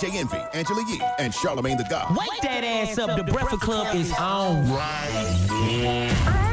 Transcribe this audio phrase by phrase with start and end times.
[0.00, 2.16] DJ Envy, Angela Yee, and Charlemagne the God.
[2.16, 3.18] Wake that ass up.
[3.18, 4.64] The Breakfast Club is on.
[4.66, 5.36] I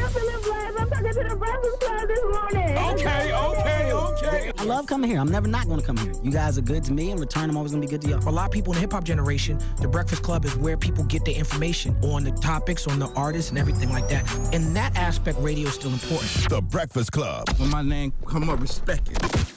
[0.02, 0.78] am feeling blessed.
[0.78, 2.78] I'm talking to the Breakfast Club this morning.
[2.78, 4.52] Okay, okay, okay.
[4.57, 5.21] I love coming here.
[5.21, 6.12] I'm never not going to come here.
[6.21, 7.12] You guys are good to me.
[7.12, 8.20] In return, I'm always going to be good to y'all.
[8.20, 10.75] For a lot of people in the hip hop generation, the Breakfast Club is where
[10.75, 14.25] people get their information on the topics, on the artists, and everything like that.
[14.54, 16.29] In that aspect, radio is still important.
[16.50, 17.48] The Breakfast Club.
[17.59, 19.57] When my name come up, respect it.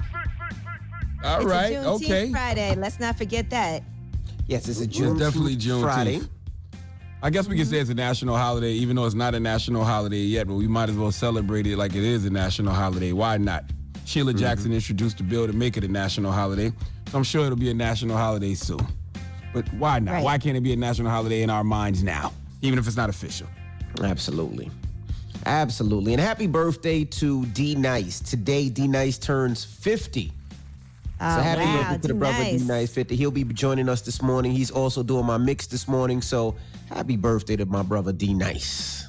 [1.23, 1.73] All It's right.
[1.73, 2.31] a Okay.
[2.31, 2.75] Friday.
[2.75, 3.83] Let's not forget that.
[4.47, 5.81] Yes, it's a June definitely Juneteenth.
[5.83, 6.21] Friday.
[7.23, 9.83] I guess we can say it's a national holiday, even though it's not a national
[9.83, 13.11] holiday yet, but we might as well celebrate it like it is a national holiday.
[13.13, 13.65] Why not?
[14.05, 14.39] Sheila mm-hmm.
[14.39, 16.73] Jackson introduced the bill to make it a national holiday,
[17.11, 18.79] so I'm sure it'll be a national holiday soon.
[19.53, 20.13] But why not?
[20.13, 20.23] Right.
[20.23, 22.33] Why can't it be a national holiday in our minds now,
[22.63, 23.47] even if it's not official?
[24.03, 24.71] Absolutely.
[25.45, 26.13] Absolutely.
[26.13, 28.19] And happy birthday to D Nice.
[28.19, 30.31] Today, D Nice turns 50.
[31.23, 32.61] Oh, So happy wow, birthday to the brother nice.
[32.61, 33.15] D Nice 50.
[33.15, 34.51] He'll be joining us this morning.
[34.51, 36.21] He's also doing my mix this morning.
[36.21, 36.55] So
[36.89, 39.05] happy birthday to my brother D Nice.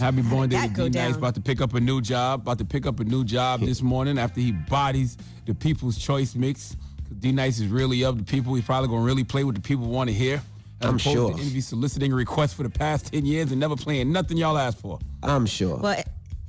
[0.00, 0.92] Happy birthday to D Nice.
[0.92, 1.14] down?
[1.14, 2.40] About to pick up a new job.
[2.42, 5.16] About to pick up a new job this morning after he bodies
[5.46, 6.76] the People's Choice mix.
[7.20, 8.54] D Nice is really up to people.
[8.54, 10.42] He's probably gonna really play what the people want to hear.
[10.80, 11.32] As I'm opposed sure.
[11.34, 14.78] To envy soliciting requests for the past ten years and never playing nothing y'all asked
[14.80, 14.98] for.
[15.22, 15.76] I'm sure.
[15.78, 16.02] Well,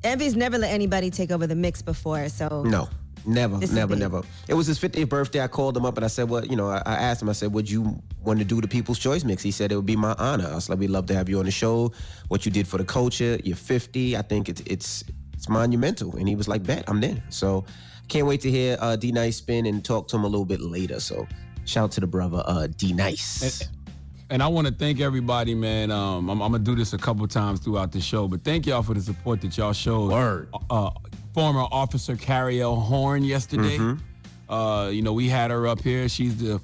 [0.04, 2.88] Envy's never let anybody take over the mix before, so No,
[3.25, 4.21] never, This never, never.
[4.48, 5.42] It was his 50th birthday.
[5.42, 7.30] I called him up and I said, "Well, you know," I, I asked him.
[7.30, 9.86] I said, "Would you want to do the People's Choice mix?" He said, "It would
[9.86, 11.92] be my honor." I was like, "We'd love to have you on the show.
[12.27, 13.39] What you did for the culture.
[13.44, 14.17] You're 50.
[14.17, 17.66] I think it's it's it's monumental." And he was like, "Bet I'm there." So
[18.08, 20.61] can't wait to hear uh, D Nice spin and talk to him a little bit
[20.61, 20.99] later.
[20.99, 21.27] So
[21.65, 23.70] shout out to the brother uh, D Nice.
[24.32, 25.89] And I want to thank everybody, man.
[25.89, 28.83] Um, I'm, I'm gonna do this a couple times throughout the show, but thank y'all
[28.83, 30.11] for the support that y'all showed.
[30.11, 30.49] Word.
[30.70, 30.92] Uh,
[31.34, 33.78] former officer Cariol Horne yesterday.
[34.48, 36.10] Uh, you know, we had her up here.
[36.10, 36.60] She's the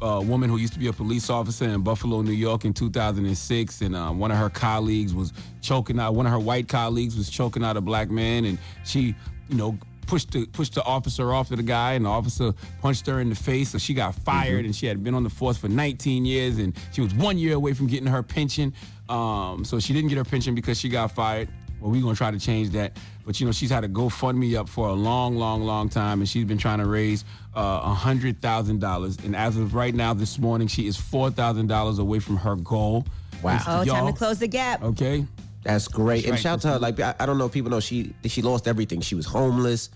[0.00, 3.80] uh, woman who used to be a police officer in Buffalo, New York, in 2006,
[3.80, 6.14] and uh, one of her colleagues was choking out.
[6.14, 9.14] One of her white colleagues was choking out a black man, and she,
[9.48, 9.78] you know.
[10.06, 13.30] Pushed the pushed the officer off to the guy, and the officer punched her in
[13.30, 13.70] the face.
[13.70, 16.76] So she got fired, and she had been on the force for 19 years, and
[16.92, 18.74] she was one year away from getting her pension.
[19.08, 21.48] Um, so she didn't get her pension because she got fired.
[21.84, 22.96] Well, we're gonna try to change that.
[23.26, 26.28] But you know, she's had a GoFundMe up for a long, long, long time, and
[26.28, 29.18] she's been trying to raise uh, a hundred thousand dollars.
[29.22, 32.56] And as of right now, this morning, she is four thousand dollars away from her
[32.56, 33.04] goal.
[33.42, 33.50] Wow.
[33.50, 34.12] Thanks to oh, time y'all.
[34.12, 34.82] to close the gap.
[34.82, 35.26] Okay.
[35.62, 36.24] That's great.
[36.24, 36.40] and right.
[36.40, 36.78] shout out to her.
[36.78, 39.02] Like I, I don't know if people know she she lost everything.
[39.02, 39.90] She was homeless.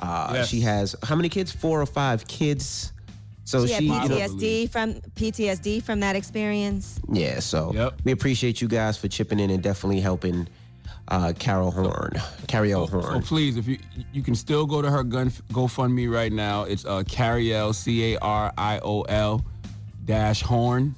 [0.00, 0.48] Uh, Yes.
[0.48, 1.50] She has how many kids?
[1.50, 2.92] Four or five kids.
[3.42, 7.00] So She she, had you know, PTSD from PTSD from that experience.
[7.10, 7.40] yeah.
[7.40, 7.94] So Yep.
[8.04, 10.46] we appreciate you guys for chipping in and definitely helping
[11.08, 12.86] uh, Carol Horne, Carrie L.
[12.88, 13.22] So Horne.
[13.22, 13.78] please, if you
[14.12, 16.64] you can still go to her gun GoFundMe right now.
[16.64, 17.04] It's uh,
[17.72, 19.44] C A R I O L
[20.04, 20.94] dash Horne,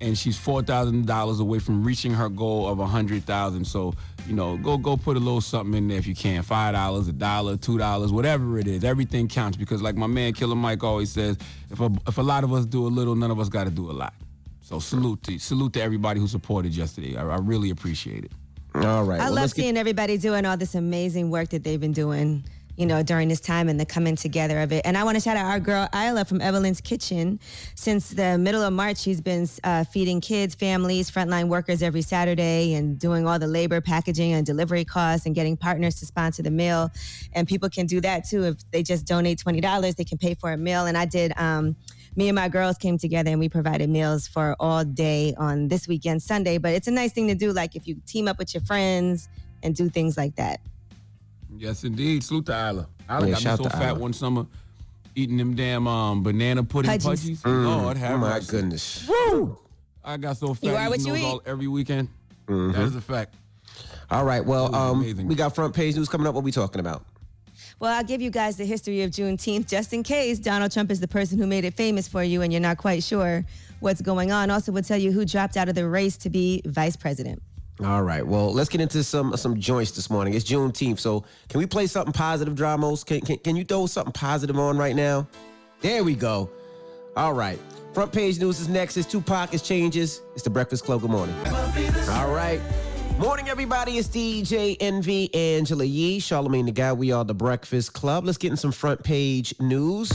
[0.00, 3.64] and she's four thousand dollars away from reaching her goal of a hundred thousand.
[3.64, 3.94] So
[4.26, 6.42] you know, go go put a little something in there if you can.
[6.42, 8.84] Five dollars, a dollar, two dollars, whatever it is.
[8.84, 11.38] Everything counts because, like my man Killer Mike always says,
[11.70, 13.70] if a, if a lot of us do a little, none of us got to
[13.70, 14.14] do a lot.
[14.60, 17.16] So salute to salute to everybody who supported yesterday.
[17.16, 18.32] I, I really appreciate it.
[18.84, 19.20] All right.
[19.20, 21.92] I well, love let's get- seeing everybody doing all this amazing work that they've been
[21.92, 22.44] doing,
[22.76, 24.82] you know, during this time and the coming together of it.
[24.84, 27.40] And I want to shout out our girl Isla from Evelyn's Kitchen.
[27.74, 32.74] Since the middle of March, she's been uh, feeding kids, families, frontline workers every Saturday
[32.74, 36.50] and doing all the labor, packaging, and delivery costs and getting partners to sponsor the
[36.52, 36.90] meal.
[37.32, 38.44] And people can do that too.
[38.44, 40.86] If they just donate $20, they can pay for a meal.
[40.86, 41.32] And I did.
[41.36, 41.76] Um,
[42.16, 45.86] me and my girls came together and we provided meals for all day on this
[45.88, 46.58] weekend Sunday.
[46.58, 49.28] But it's a nice thing to do, like if you team up with your friends
[49.62, 50.60] and do things like that.
[51.56, 52.22] Yes, indeed.
[52.22, 52.88] Salute to Isla.
[53.10, 53.98] Isla Yeah, got me so fat Isla.
[53.98, 54.46] one summer
[55.14, 57.42] eating them damn um, banana pudding Pudgies.
[57.42, 57.64] pudgies.
[57.64, 58.50] Lord have Oh my mercy.
[58.52, 59.08] goodness.
[59.08, 59.58] Woo!
[60.04, 61.24] I got so fat You are what you eat.
[61.24, 62.08] all every weekend.
[62.46, 62.72] Mm-hmm.
[62.72, 63.34] That is a fact.
[64.10, 64.44] All right.
[64.44, 66.34] Well, um, we got front page news coming up.
[66.34, 67.04] What we talking about?
[67.80, 70.98] Well, I'll give you guys the history of Juneteenth just in case Donald Trump is
[70.98, 73.44] the person who made it famous for you and you're not quite sure
[73.78, 74.50] what's going on.
[74.50, 77.40] Also, we'll tell you who dropped out of the race to be vice president.
[77.84, 78.26] All right.
[78.26, 80.34] Well, let's get into some some joints this morning.
[80.34, 83.06] It's Juneteenth, so can we play something positive, Dramos?
[83.06, 85.28] Can, can can you throw something positive on right now?
[85.80, 86.50] There we go.
[87.16, 87.58] All right.
[87.94, 88.96] Front page news is next.
[88.96, 90.22] It's Tupac is changes.
[90.34, 91.02] It's the Breakfast Club.
[91.02, 91.36] Good morning.
[92.10, 92.60] All right.
[93.18, 93.98] Morning, everybody.
[93.98, 96.92] It's DJ Envy Angela Yee, Charlemagne the Guy.
[96.92, 98.24] We are the Breakfast Club.
[98.24, 100.12] Let's get in some front page news.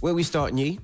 [0.00, 0.80] Where we starting, Yee?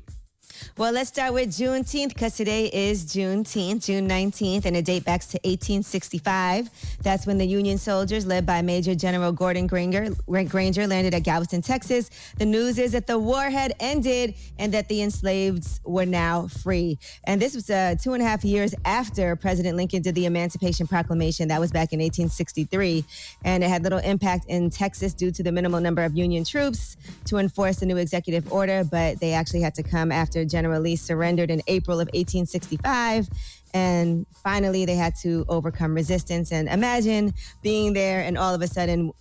[0.78, 5.22] Well, let's start with Juneteenth because today is Juneteenth, June 19th, and it dates back
[5.22, 6.70] to 1865.
[7.02, 11.62] That's when the Union soldiers, led by Major General Gordon Granger, Granger, landed at Galveston,
[11.62, 12.10] Texas.
[12.38, 16.96] The news is that the war had ended and that the enslaved were now free.
[17.24, 20.86] And this was uh, two and a half years after President Lincoln did the Emancipation
[20.86, 21.48] Proclamation.
[21.48, 23.04] That was back in 1863.
[23.44, 26.96] And it had little impact in Texas due to the minimal number of Union troops
[27.24, 30.96] to enforce the new executive order, but they actually had to come after General Lee
[30.96, 33.28] surrendered in April of 1865.
[33.74, 36.52] And finally, they had to overcome resistance.
[36.52, 37.32] And imagine
[37.62, 39.12] being there, and all of a sudden,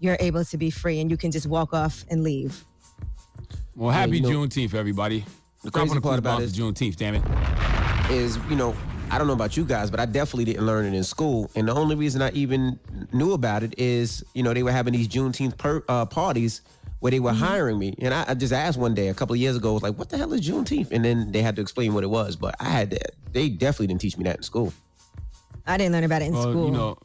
[0.00, 2.62] you're able to be free and you can just walk off and leave.
[3.74, 5.24] Well, happy you know- Juneteenth, everybody.
[5.64, 7.22] The Drop crazy on the part clue about it is Juneteenth, damn it.
[8.10, 8.74] is, you know,
[9.10, 11.50] I don't know about you guys, but I definitely didn't learn it in school.
[11.54, 12.78] And the only reason I even
[13.12, 16.60] knew about it is, you know, they were having these Juneteenth per, uh, parties
[17.00, 17.44] where they were mm-hmm.
[17.44, 17.94] hiring me.
[18.00, 19.98] And I, I just asked one day a couple of years ago, I was like,
[19.98, 20.90] what the hell is Juneteenth?
[20.90, 22.36] And then they had to explain what it was.
[22.36, 23.12] But I had that.
[23.32, 24.72] They definitely didn't teach me that in school.
[25.66, 26.66] I didn't learn about it in Well, school.
[26.66, 26.98] you know,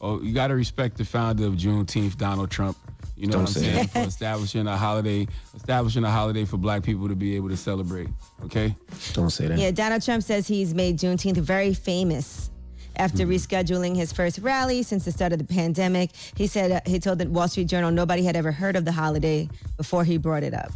[0.00, 2.76] oh, you got to respect the founder of Juneteenth, Donald Trump.
[3.16, 3.86] You know Don't what I'm say saying?
[3.88, 8.08] For establishing a holiday, establishing a holiday for Black people to be able to celebrate.
[8.44, 8.74] Okay.
[9.14, 9.58] Don't say that.
[9.58, 12.50] Yeah, Donald Trump says he's made Juneteenth very famous.
[12.98, 13.32] After Mm-hmm.
[13.32, 17.18] rescheduling his first rally since the start of the pandemic, he said uh, he told
[17.18, 20.54] the Wall Street Journal nobody had ever heard of the holiday before he brought it
[20.54, 20.72] up.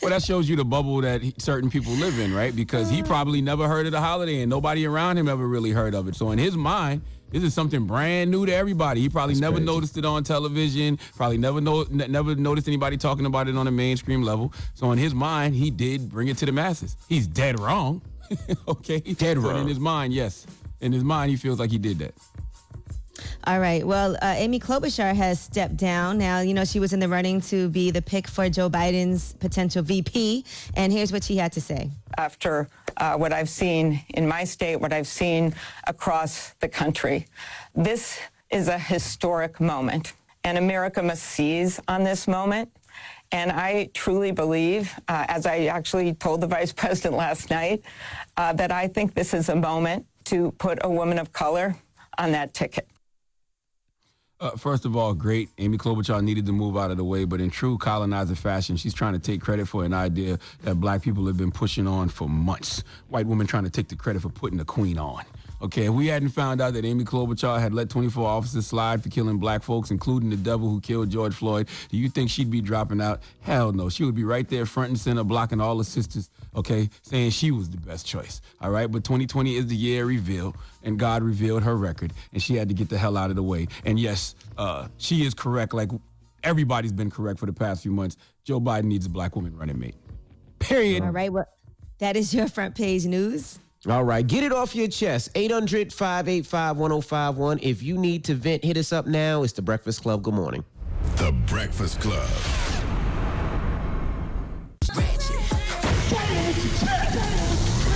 [0.00, 2.54] Well, that shows you the bubble that he- certain people live in, right?
[2.54, 5.94] Because he probably never heard of the holiday, and nobody around him ever really heard
[5.94, 6.14] of it.
[6.14, 9.00] So in his mind, this is something brand new to everybody.
[9.02, 9.66] He probably never crazy.
[9.66, 10.98] noticed it on television.
[11.16, 14.52] Probably never know, n- never noticed anybody talking about it on a mainstream level.
[14.74, 16.96] So in his mind, he did bring it to the masses.
[17.08, 18.00] He's dead wrong.
[18.68, 19.62] okay, Dead But wrong.
[19.62, 20.46] in his mind, yes.
[20.80, 22.14] In his mind, he feels like he did that.
[23.44, 23.84] All right.
[23.86, 26.18] Well, uh, Amy Klobuchar has stepped down.
[26.18, 29.32] Now, you know, she was in the running to be the pick for Joe Biden's
[29.34, 30.44] potential VP.
[30.74, 31.90] And here's what she had to say.
[32.16, 35.54] after uh, what I've seen in my state, what I've seen
[35.86, 37.26] across the country.
[37.74, 38.18] This
[38.50, 40.14] is a historic moment,
[40.44, 42.70] and America must seize on this moment.
[43.30, 47.82] And I truly believe, uh, as I actually told the vice president last night,
[48.36, 51.76] uh, that I think this is a moment to put a woman of color
[52.18, 52.86] on that ticket.
[54.40, 55.48] Uh, first of all, great.
[55.58, 58.94] Amy Klobuchar needed to move out of the way, but in true colonizer fashion, she's
[58.94, 62.28] trying to take credit for an idea that black people have been pushing on for
[62.28, 62.84] months.
[63.08, 65.24] White women trying to take the credit for putting the queen on.
[65.60, 69.08] Okay, if we hadn't found out that Amy Klobuchar had let 24 officers slide for
[69.08, 72.60] killing black folks, including the devil who killed George Floyd, do you think she'd be
[72.60, 73.20] dropping out?
[73.40, 73.88] Hell no.
[73.88, 77.50] She would be right there front and center blocking all the sisters, okay, saying she
[77.50, 78.40] was the best choice.
[78.60, 82.54] All right, but 2020 is the year revealed, and God revealed her record, and she
[82.54, 83.66] had to get the hell out of the way.
[83.84, 85.74] And yes, uh, she is correct.
[85.74, 85.90] Like
[86.44, 88.16] everybody's been correct for the past few months.
[88.44, 89.96] Joe Biden needs a black woman running mate.
[90.60, 91.02] Period.
[91.02, 91.32] All right.
[91.32, 91.46] Well,
[91.98, 93.58] that is your front page news.
[93.86, 95.30] All right, get it off your chest.
[95.36, 97.60] 800 585 1051.
[97.62, 99.44] If you need to vent, hit us up now.
[99.44, 100.22] It's the Breakfast Club.
[100.22, 100.64] Good morning.
[101.16, 102.28] The Breakfast Club.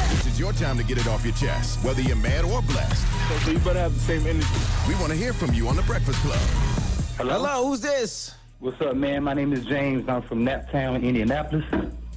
[0.07, 3.05] This is your time to get it off your chest, whether you're mad or blessed.
[3.45, 4.47] So you better have the same energy.
[4.87, 6.39] We want to hear from you on the Breakfast Club.
[7.17, 8.37] Hello, who's this?
[8.61, 9.25] What's up, man?
[9.25, 10.09] My name is James.
[10.09, 11.65] I'm from Naptown, Indianapolis.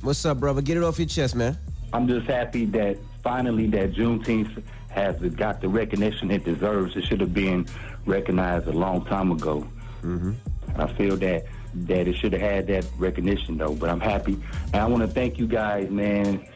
[0.01, 0.61] What's up, brother?
[0.61, 1.57] Get it off your chest, man.
[1.93, 6.95] I'm just happy that finally that Juneteenth has got the recognition it deserves.
[6.95, 7.65] It should have been
[8.05, 9.67] recognized a long time ago.
[10.03, 10.33] Mm-hmm.
[10.79, 13.73] I feel that that it should have had that recognition though.
[13.73, 14.37] But I'm happy,
[14.71, 16.47] and I want to thank you guys, man,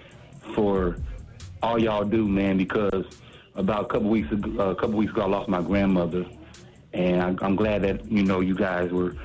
[0.54, 0.96] for
[1.62, 2.58] all y'all do, man.
[2.58, 3.06] Because
[3.56, 6.26] about a couple weeks ago, uh, a couple weeks ago, I lost my grandmother,
[6.94, 9.16] and I, I'm glad that you know you guys were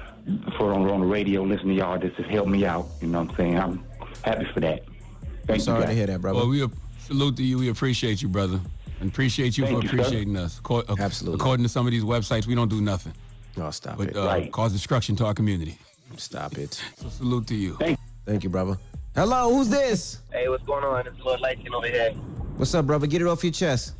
[0.56, 1.98] for on, on the radio listening to y'all.
[1.98, 2.86] This has helped me out.
[3.02, 3.58] You know what I'm saying?
[3.58, 3.84] I'm
[4.22, 4.84] happy for that.
[5.46, 5.96] Thank Sorry you to guys.
[5.98, 6.38] hear that, brother.
[6.38, 6.70] Well, we ap-
[7.04, 7.58] salute to you.
[7.58, 8.60] We appreciate you, brother.
[9.00, 9.96] And appreciate you Thank for you, sir.
[9.96, 10.60] appreciating us.
[10.60, 11.36] Co- Absolutely.
[11.40, 13.12] According to some of these websites, we don't do nothing
[13.58, 14.16] oh, stop but it.
[14.16, 14.52] uh, Right.
[14.52, 15.76] cause destruction to our community.
[16.16, 16.80] stop it.
[16.96, 17.74] So salute to you.
[17.74, 18.78] Thank Thank you, brother.
[19.14, 20.20] Hello, who's this?
[20.32, 21.06] Hey, what's going on?
[21.06, 22.12] It's Lord Lightkin over here.
[22.56, 23.06] What's up, brother?
[23.06, 23.94] Get it off your chest.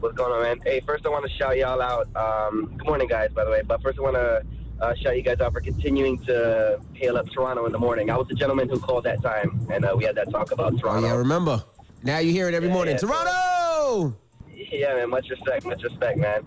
[0.00, 0.58] What's going on, man?
[0.64, 2.08] Hey, first I want to shout y'all out.
[2.16, 3.62] Um, good morning, guys, by the way.
[3.62, 4.42] But first I want to
[4.84, 8.10] uh, shout you guys out for continuing to hail up Toronto in the morning.
[8.10, 10.72] I was the gentleman who called that time, and uh, we had that talk about
[10.74, 11.06] Oh, Toronto.
[11.06, 11.62] yeah, remember.
[12.02, 12.94] Now you hear it every Yeah, morning.
[12.94, 12.98] yeah.
[12.98, 14.16] Toronto!
[14.54, 15.10] yeah, man.
[15.10, 16.42] Much respect, much respect, man.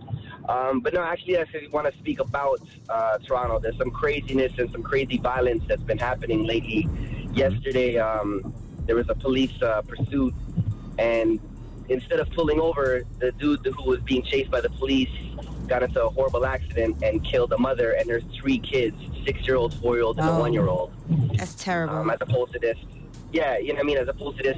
[0.50, 3.60] Um, but no, actually, I actually want to speak about uh, Toronto.
[3.60, 6.88] There's some craziness and some crazy violence that's been happening lately.
[7.33, 8.53] Yesterday, um,
[8.86, 10.33] there was a police uh, pursuit,
[11.00, 11.39] and
[11.89, 15.10] instead of pulling over, the dude who was being chased by the police
[15.67, 17.91] got into a horrible accident and killed a mother.
[17.91, 20.39] And there's three kids: six-year-old, four-year-old, and a Oh.
[20.39, 20.91] one-year-old.
[21.38, 21.95] That's terrible.
[21.95, 22.77] Um, as opposed to this,
[23.31, 23.98] yeah, you know what I mean.
[23.98, 24.57] As opposed to this,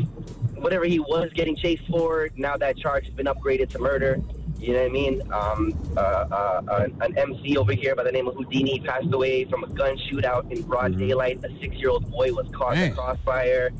[0.57, 4.19] whatever he was getting chased for, now that charge has been upgraded to murder.
[4.57, 5.21] You know what I mean?
[5.33, 9.45] Um, uh, uh, an, an MC over here by the name of Houdini passed away
[9.45, 11.43] from a gun shootout in broad daylight.
[11.43, 13.71] A six-year-old boy was caught in crossfire.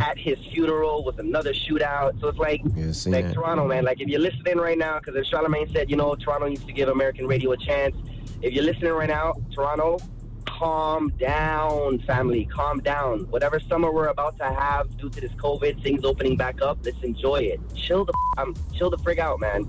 [0.00, 2.20] At his funeral was another shootout.
[2.20, 3.34] So it's like, like that.
[3.34, 3.84] Toronto, man.
[3.84, 6.72] Like if you're listening right now, because as Charlemagne said, you know, Toronto needs to
[6.72, 7.94] give American radio a chance.
[8.42, 9.98] If you're listening right now, Toronto,
[10.46, 12.46] calm down, family.
[12.46, 13.20] Calm down.
[13.30, 17.02] Whatever summer we're about to have due to this COVID, things opening back up, let's
[17.02, 17.60] enjoy it.
[17.74, 19.62] Chill the um, chill the frig out, man.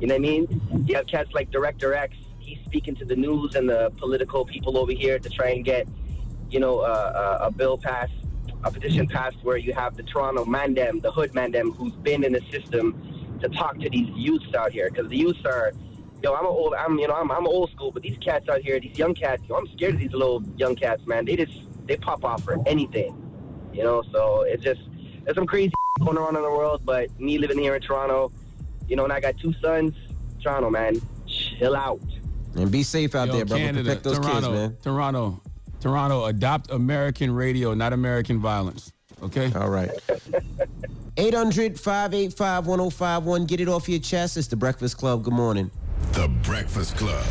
[0.00, 0.84] You know what I mean?
[0.86, 2.16] You have cats like Director X.
[2.38, 5.88] He's speaking to the news and the political people over here to try and get,
[6.50, 8.12] you know, uh, uh, a bill passed,
[8.62, 12.32] a petition passed where you have the Toronto Mandem, the Hood Mandem, who's been in
[12.32, 15.72] the system to talk to these youths out here because the youths are
[16.22, 18.60] yo, I'm a old, I'm, you know, I'm, I'm old school, but these cats out
[18.60, 21.24] here, these young cats, yo, I'm scared of these little young cats, man.
[21.24, 21.52] They just,
[21.86, 23.16] they pop off for anything,
[23.72, 24.02] you know.
[24.12, 24.80] So it's just,
[25.24, 26.82] there's some crazy going on in the world.
[26.84, 28.32] But me living here in Toronto,
[28.88, 29.94] you know, and I got two sons,
[30.42, 32.00] Toronto, man, chill out.
[32.56, 33.64] And be safe out Yo, there, brother.
[33.64, 34.76] Canada, Protect those Toronto, kids, man.
[34.82, 35.40] Toronto,
[35.80, 38.92] Toronto, adopt American radio, not American violence.
[39.22, 39.52] Okay.
[39.54, 39.90] All right.
[41.16, 43.46] 800 585 1051.
[43.46, 44.36] Get it off your chest.
[44.36, 45.24] It's the Breakfast Club.
[45.24, 45.68] Good morning.
[46.12, 47.24] The Breakfast Club.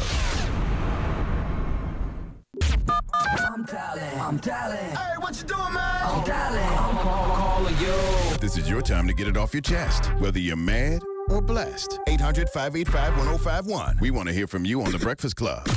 [3.40, 4.20] I'm dialing.
[4.20, 4.78] I'm dialing.
[4.78, 6.02] Hey, what you doing, man?
[6.04, 6.64] I'm dialing.
[6.64, 8.38] I'm calling you.
[8.40, 12.00] This is your time to get it off your chest, whether you're mad or blessed.
[12.08, 13.98] 800 585 1051.
[14.02, 15.68] We want to hear from you on The Breakfast Club.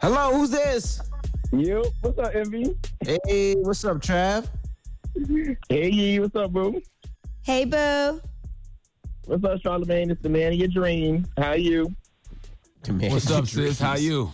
[0.00, 1.00] Hello, who's this?
[1.52, 2.76] Yo, what's up, Envy?
[3.04, 4.48] Hey, what's up, Trav?
[5.68, 6.80] Hey, Yee, what's up, boo?
[7.42, 8.20] Hey, boo.
[9.28, 10.10] What's up, Charlemagne?
[10.10, 11.26] It's the man of your dream.
[11.36, 11.94] How you?
[12.88, 13.78] What's up, sis?
[13.78, 14.32] How you?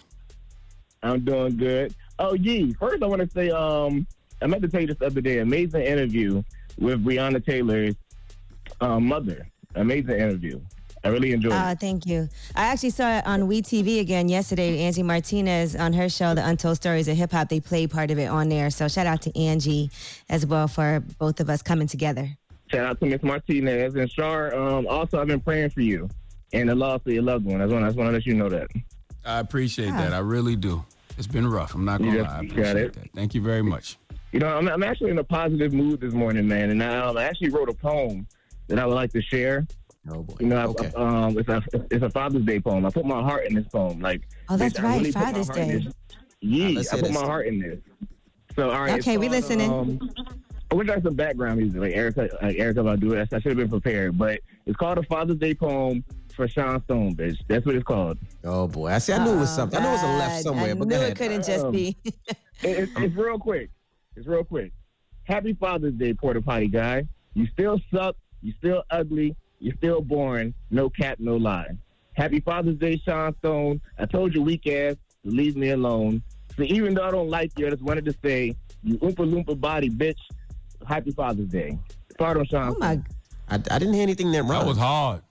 [1.03, 1.93] I'm doing good.
[2.21, 4.07] Oh, Yee, first I want to say, um,
[4.41, 5.41] I meant to tell you this the other day.
[5.41, 6.45] Amazing interview
[6.79, 7.97] with Breonna Taylor's
[8.81, 9.49] um, mother.
[9.75, 10.61] Amazing interview.
[11.03, 11.59] I really enjoyed it.
[11.59, 12.29] Uh, thank you.
[12.55, 14.79] I actually saw it on WeTV again yesterday.
[14.79, 18.21] Angie Martinez on her show, The Untold Stories of Hip Hop, they played part of
[18.21, 18.71] it on there.
[18.71, 19.91] So shout out to Angie
[20.31, 22.39] as well for both of us coming together.
[22.75, 24.52] Shout out to Miss Martinez and Char.
[24.52, 26.09] Um, also, I've been praying for you
[26.52, 27.61] and the loss of your loved one.
[27.61, 28.66] I just want, I just want to let you know that.
[29.25, 30.12] I appreciate that.
[30.12, 30.85] I really do.
[31.16, 31.75] It's been rough.
[31.75, 32.28] I'm not gonna You lie.
[32.38, 32.93] I got appreciate it.
[32.95, 33.12] that.
[33.14, 33.97] Thank you very much.
[34.33, 37.16] You know, I'm, I'm actually in a positive mood this morning, man, and I, um,
[37.16, 38.26] I actually wrote a poem
[38.66, 39.64] that I would like to share.
[40.11, 40.35] Oh boy.
[40.40, 41.62] You know, I, um, it's a
[41.93, 42.85] it's a Father's Day poem.
[42.85, 44.00] I put my heart in this poem.
[44.00, 45.85] Like, Oh, that's right, really put my Father's heart in Day.
[45.85, 45.95] this.
[46.40, 47.78] Yeah, let's I put my heart in this.
[48.57, 48.99] So, all right.
[48.99, 49.71] it's Okay, we called, listening.
[49.73, 50.11] Um,
[50.75, 53.16] I wish I had some background music, like Erica, like Erykah Badu.
[53.16, 56.02] I should have been prepared, but it's called a Father's Day poem
[56.35, 57.38] for Sean Stone, bitch.
[57.47, 58.19] That's what it's called.
[58.43, 59.12] Oh boy, I see.
[59.12, 59.78] I knew it was Oh, something.
[59.78, 61.97] I knew it was a left somewhere, I but knew it couldn't just Um, be.
[62.04, 62.14] It-
[62.64, 63.71] it's, it's real quick.
[64.16, 64.73] It's real quick.
[65.23, 67.07] Happy Father's Day, Porta Potty guy.
[67.35, 68.16] You still suck.
[68.43, 69.37] You still ugly.
[69.61, 70.54] You still boring.
[70.73, 71.69] No cap, no lie.
[72.14, 73.81] Happy Father's Day, Sean Stone.
[73.97, 76.21] I told you weak ass to leave me alone.
[76.57, 79.59] So even though I don't like you, I just wanted to say, you oompa loompa
[79.61, 80.19] body bitch.
[80.87, 81.79] Happy Father's Day.
[82.19, 82.75] Pardon, Sean.
[82.75, 83.00] Oh my
[83.49, 84.61] I, I didn't hear anything that wrong.
[84.61, 85.23] That was hard.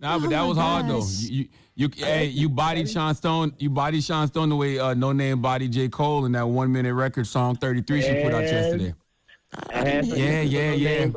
[0.00, 1.04] Nah, but Oh that my was hard though.
[1.28, 3.54] You, you, you hey, you bodied Sean Stone.
[3.58, 6.94] You bodied Sean Stone the way uh, Noname bodied J Cole in that one minute
[6.94, 8.94] record song 33 she put out yesterday.
[9.72, 11.08] I had to- Yeah, yeah, yeah.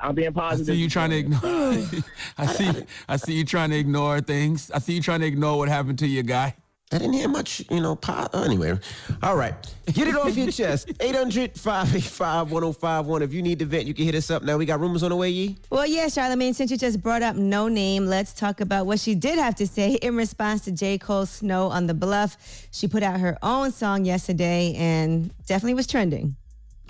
[0.00, 0.66] I'm being I positive.
[0.74, 1.40] see you trying to ignore.
[2.38, 2.70] I see.
[3.08, 4.70] I see you trying to ignore things.
[4.70, 6.54] I see you trying to ignore what happened to your guy.
[6.90, 8.78] I didn't hear much, you know, po- uh, anyway.
[9.22, 9.54] All right.
[9.92, 10.90] Get it off your chest.
[11.00, 13.22] 800 585 1051.
[13.22, 14.42] If you need to vent, you can hit us up.
[14.42, 15.58] Now we got rumors on the way, Yee.
[15.68, 19.38] Well, yeah, Charlemagne, since you just brought up Noname, let's talk about what she did
[19.38, 20.96] have to say in response to J.
[20.96, 22.38] Cole's Snow on the Bluff.
[22.70, 26.36] She put out her own song yesterday and definitely was trending.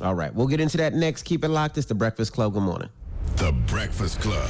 [0.00, 0.32] All right.
[0.32, 1.24] We'll get into that next.
[1.24, 1.76] Keep it locked.
[1.76, 2.54] It's the Breakfast Club.
[2.54, 2.88] Good morning.
[3.38, 4.48] The Breakfast Club.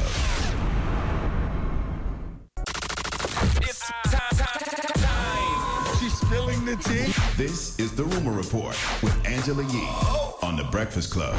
[6.69, 7.43] She's spilling the tea.
[7.43, 9.89] This is the Rumor Report with Angela Yee
[10.43, 11.35] on The Breakfast Club.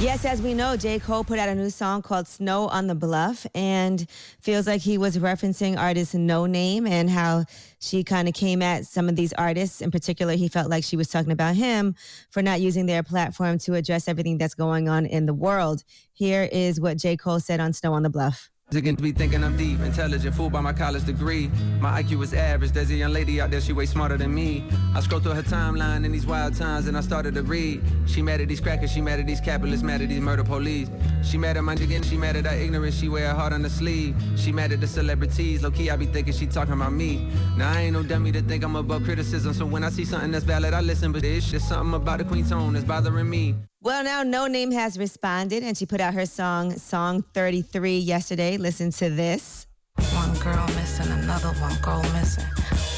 [0.00, 0.98] Yes, as we know, J.
[0.98, 4.08] Cole put out a new song called Snow on the Bluff and
[4.40, 7.44] feels like he was referencing artist Noname and how
[7.78, 9.80] she kind of came at some of these artists.
[9.80, 11.94] In particular, he felt like she was talking about him
[12.30, 15.84] for not using their platform to address everything that's going on in the world.
[16.12, 17.16] Here is what J.
[17.16, 18.50] Cole said on Snow on the Bluff.
[18.74, 21.48] Again, to be thinking I'm deep, intelligent, fooled by my college degree.
[21.78, 22.72] My IQ is average.
[22.72, 24.64] There's a young lady out there, she way smarter than me.
[24.92, 27.80] I scroll through her timeline in these wild times and I started to read.
[28.06, 30.90] She mad at these crackers, she mad at these capitalists, mad at these murder police.
[31.22, 33.62] She mad at my nigga, she mad at our ignorance, she wear her heart on
[33.62, 34.16] the sleeve.
[34.34, 37.30] She mad at the celebrities, low key, I be thinking she talking about me.
[37.56, 40.32] Now I ain't no dummy to think I'm above criticism, so when I see something
[40.32, 43.54] that's valid, I listen, but it's just something about the queen tone that's bothering me.
[43.86, 48.56] Well, now Noname has responded and she put out her song, Song 33, yesterday.
[48.56, 49.68] Listen to this.
[50.12, 52.42] One girl missing, another one go missing.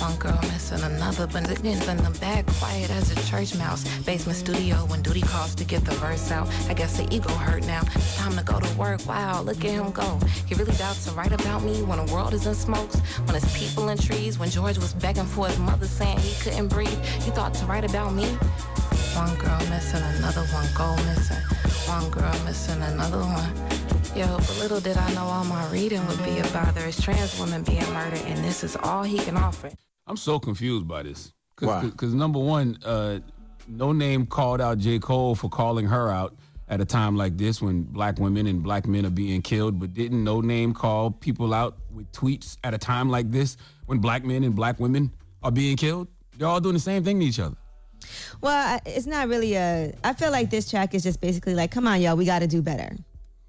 [0.00, 3.84] One girl missing, another, but again in the back, quiet as a church mouse.
[4.06, 6.48] Basement studio when duty calls to get the verse out.
[6.70, 7.82] I guess the ego hurt now.
[7.94, 9.06] It's time to go to work.
[9.06, 10.18] Wow, look at him go.
[10.46, 12.98] He really doubts to write about me when the world is in smokes.
[13.26, 14.38] When it's people in trees.
[14.38, 16.98] When George was begging for his mother saying he couldn't breathe.
[17.26, 18.38] You thought to write about me?
[19.16, 21.42] One girl missing, another one go missing.
[21.88, 23.52] One girl missing, another one.
[24.16, 27.62] Yo, but little did I know all my reading would be about there's trans women
[27.62, 29.70] being murdered, and this is all he can offer.
[30.06, 31.32] I'm so confused by this.
[31.56, 31.82] Cause, Why?
[31.82, 33.20] Because number one, uh,
[33.70, 34.98] Noname called out J.
[34.98, 36.34] Cole for calling her out
[36.68, 39.94] at a time like this when black women and black men are being killed, but
[39.94, 44.44] didn't Noname call people out with tweets at a time like this when black men
[44.44, 45.10] and black women
[45.42, 46.08] are being killed?
[46.36, 47.56] They're all doing the same thing to each other.
[48.40, 49.94] Well, it's not really a.
[50.04, 52.46] I feel like this track is just basically like, come on, y'all, we got to
[52.46, 52.96] do better.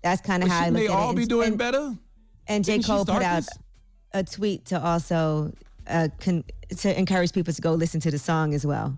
[0.03, 1.95] That's kind of But how I shouldn't look they all be And- doing and- better?
[2.47, 2.73] And J.
[2.73, 3.49] Didn't Cole put out this?
[4.13, 5.53] a tweet to also
[5.87, 6.43] uh, con-
[6.79, 8.97] to encourage people to go listen to the song as well.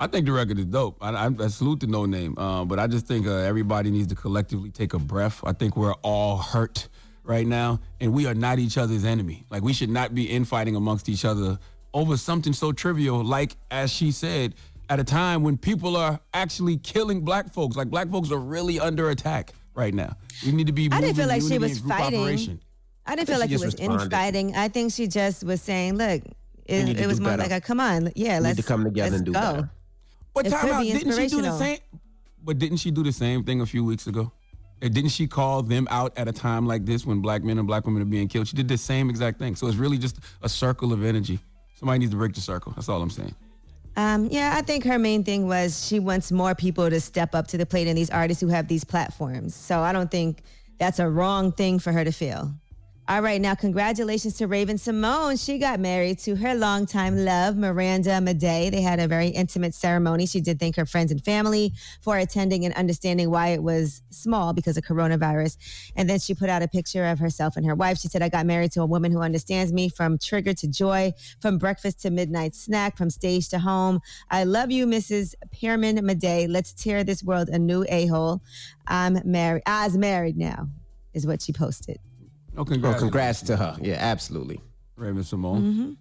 [0.00, 0.96] I think the record is dope.
[1.00, 4.16] I, I, I salute the Noname, uh, but I just think uh, everybody needs to
[4.16, 5.40] collectively take a breath.
[5.44, 6.88] I think we're all hurt
[7.22, 9.44] right now, and we are not each other's enemy.
[9.48, 11.56] Like we should not be infighting amongst each other
[11.94, 14.56] over something so trivial, like as she said,
[14.92, 17.76] at a time when people are actually killing black folks.
[17.76, 20.14] Like black folks are really under attack right now.
[20.44, 20.90] We need to be.
[20.92, 22.20] I didn't feel like she was fighting.
[22.20, 22.60] operation.
[23.06, 24.02] I didn't I feel like it she was responded.
[24.04, 24.54] infighting.
[24.54, 26.22] I think she just was saying, look,
[26.66, 27.42] it, it was more better.
[27.42, 29.40] like a come on, yeah, let's to come together and do go.
[29.40, 29.70] better.
[30.34, 31.78] But It time out, didn't she do the same?
[32.44, 34.30] But didn't she do the same thing a few weeks ago?
[34.82, 37.66] And didn't she call them out at a time like this when black men and
[37.66, 38.46] black women are being killed?
[38.48, 39.56] She did the same exact thing.
[39.56, 41.38] So it's really just a circle of energy.
[41.76, 42.72] Somebody needs to break the circle.
[42.76, 43.34] That's all I'm saying.
[43.96, 47.48] Um, yeah, I think her main thing was she wants more people to step up
[47.48, 49.54] to the plate and these artists who have these platforms.
[49.54, 50.42] So I don't think
[50.78, 52.54] that's a wrong thing for her to feel.
[53.08, 55.44] All right, now congratulations to Raven-Symoné.
[55.44, 58.70] She got married to her longtime love, Miranda Maday.
[58.70, 60.24] They had a very intimate ceremony.
[60.24, 64.52] She did thank her friends and family for attending and understanding why it was small
[64.52, 65.56] because of coronavirus.
[65.96, 67.98] And then she put out a picture of herself and her wife.
[67.98, 71.12] She said, I got married to a woman who understands me from trigger to joy,
[71.40, 74.00] from breakfast to midnight snack, from stage to home.
[74.30, 75.34] I love you, Mrs.
[75.50, 76.46] Pearman Maday.
[76.48, 78.42] Let's tear this world a new a-hole.
[78.86, 79.64] I'm married.
[79.66, 80.68] I's married now,
[81.14, 81.98] is what she posted.
[82.54, 82.98] No, Well, congrats.
[83.00, 83.76] congrats to her.
[83.80, 84.60] Yeah, absolutely.
[84.96, 85.60] Raven-Symoné.
[85.60, 85.92] Mm-hmm.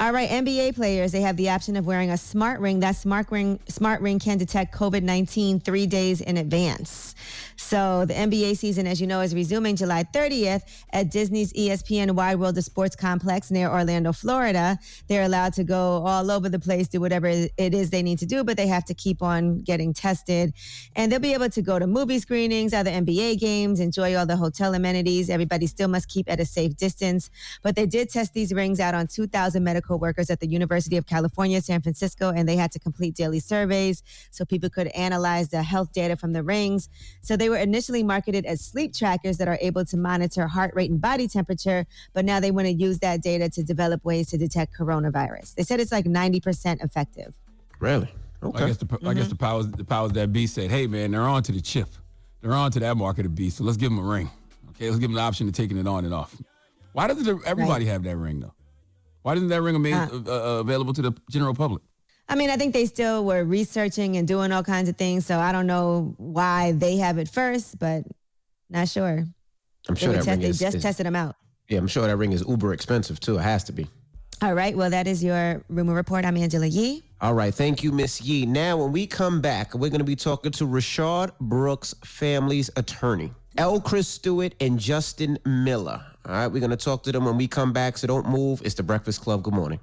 [0.00, 2.80] All right, NBA players, they have the option of wearing a smart ring.
[2.80, 7.14] That smart ring smart ring can detect COVID-19 3 days in advance.
[7.56, 12.36] So, the NBA season as you know is resuming July 30th at Disney's ESPN Wide
[12.36, 14.78] World of Sports complex near Orlando, Florida.
[15.08, 18.26] They're allowed to go all over the place, do whatever it is they need to
[18.26, 20.54] do, but they have to keep on getting tested.
[20.94, 24.36] And they'll be able to go to movie screenings, other NBA games, enjoy all the
[24.36, 25.28] hotel amenities.
[25.28, 27.28] Everybody still must keep at a safe distance.
[27.62, 31.06] But they did test these rings out on 2,000 medical workers at the University of
[31.06, 35.62] California, San Francisco, and they had to complete daily surveys so people could analyze the
[35.62, 36.88] health data from the rings.
[37.20, 40.90] So they were initially marketed as sleep trackers that are able to monitor heart rate
[40.90, 44.38] and body temperature, but now they want to use that data to develop ways to
[44.38, 45.54] detect coronavirus.
[45.54, 47.32] They said it's like 90% effective.
[47.80, 48.12] Really?
[48.42, 48.64] Okay.
[48.64, 51.22] I guess the I guess the powers the powers that be said, hey man, they're
[51.22, 51.88] on to the chip.
[52.40, 53.58] They're on to that market of beast.
[53.58, 54.30] So let's give them a ring.
[54.70, 56.36] Okay, let's give them the option of taking it on and off.
[56.92, 58.54] Why doesn't everybody have that ring though?
[59.28, 61.82] Why didn't that ring ama- uh, uh, available to the general public?
[62.30, 65.26] I mean, I think they still were researching and doing all kinds of things.
[65.26, 68.04] So I don't know why they have it first, but
[68.70, 69.26] not sure.
[69.86, 71.36] I'm They, sure were that test- ring they is, just is- tested them out.
[71.68, 73.36] Yeah, I'm sure that ring is uber expensive too.
[73.36, 73.86] It has to be.
[74.40, 74.74] All right.
[74.74, 76.24] Well, that is your rumor report.
[76.24, 77.02] I'm Angela Yee.
[77.20, 78.46] All right, thank you, Miss Yee.
[78.46, 83.30] Now, when we come back, we're going to be talking to Rayshard Brooks' family's attorney,
[83.58, 83.78] L.
[83.78, 86.00] Chris Stewart and Justin Miller.
[86.28, 88.60] All right, we're going to talk to them when we come back, so don't move.
[88.62, 89.42] It's the Breakfast Club.
[89.42, 89.80] Good morning.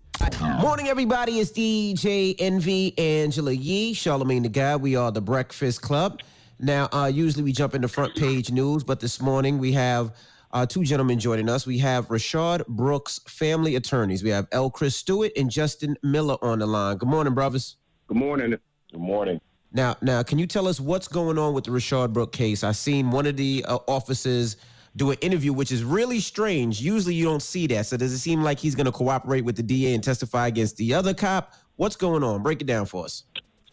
[0.59, 1.39] Morning, everybody.
[1.39, 4.75] It's DJ Envy Angela Yee, Charlemagne the Guy.
[4.75, 6.21] We are the Breakfast Club.
[6.59, 10.15] Now, uh, usually we jump into front page news, but this morning we have
[10.51, 11.65] uh, two gentlemen joining us.
[11.65, 14.23] We have Rayshard Brooks, family attorneys.
[14.23, 14.69] We have L.
[14.69, 16.97] Chris Stewart and Justin Miller on the line.
[16.97, 17.77] Good morning, brothers.
[18.05, 18.51] Good morning.
[18.91, 19.41] Good morning.
[19.71, 22.63] Now, now, can you tell us what's going on with the Rayshard Brooks case?
[22.63, 24.57] I seen one of the uh, officers
[24.95, 26.79] do an interview, which is really strange.
[26.79, 27.85] Usually you don't see that.
[27.85, 30.77] So does it seem like he's going to cooperate with the DA and testify against
[30.77, 31.53] the other cop?
[31.75, 32.41] What's going on?
[32.41, 33.23] Break it down for us.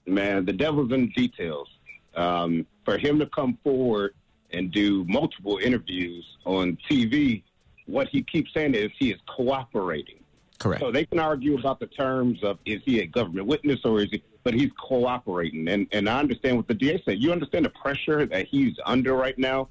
[0.06, 1.68] Man, the devil's in the details.
[2.16, 4.14] Um, for him to come forward
[4.50, 7.42] and do multiple interviews on TV,
[7.86, 10.18] what he keeps saying is he is cooperating.
[10.58, 10.80] Correct.
[10.80, 14.08] So they can argue about the terms of is he a government witness or is
[14.10, 15.68] he, but he's cooperating.
[15.68, 17.20] And and I understand what the DA said.
[17.20, 19.68] You understand the pressure that he's under right now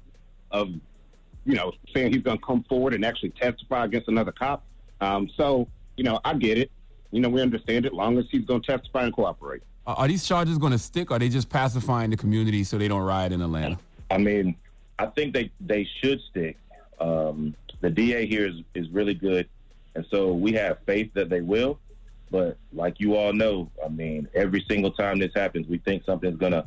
[0.50, 0.68] of,
[1.44, 4.64] you know, saying he's going to come forward and actually testify against another cop.
[5.00, 6.70] Um, so you know, I get it.
[7.10, 7.92] You know, we understand it.
[7.92, 9.62] Long as he's going to testify and cooperate.
[9.86, 11.10] Are are these charges going to stick?
[11.10, 13.78] Or are they just pacifying the community so they don't riot in Atlanta?
[14.10, 14.54] I mean,
[14.98, 16.56] I think they they should stick.
[17.00, 19.48] Um, the DA here is is really good,
[19.94, 21.78] and so we have faith that they will.
[22.30, 26.38] But like you all know, I mean, every single time this happens, we think something's
[26.38, 26.66] gonna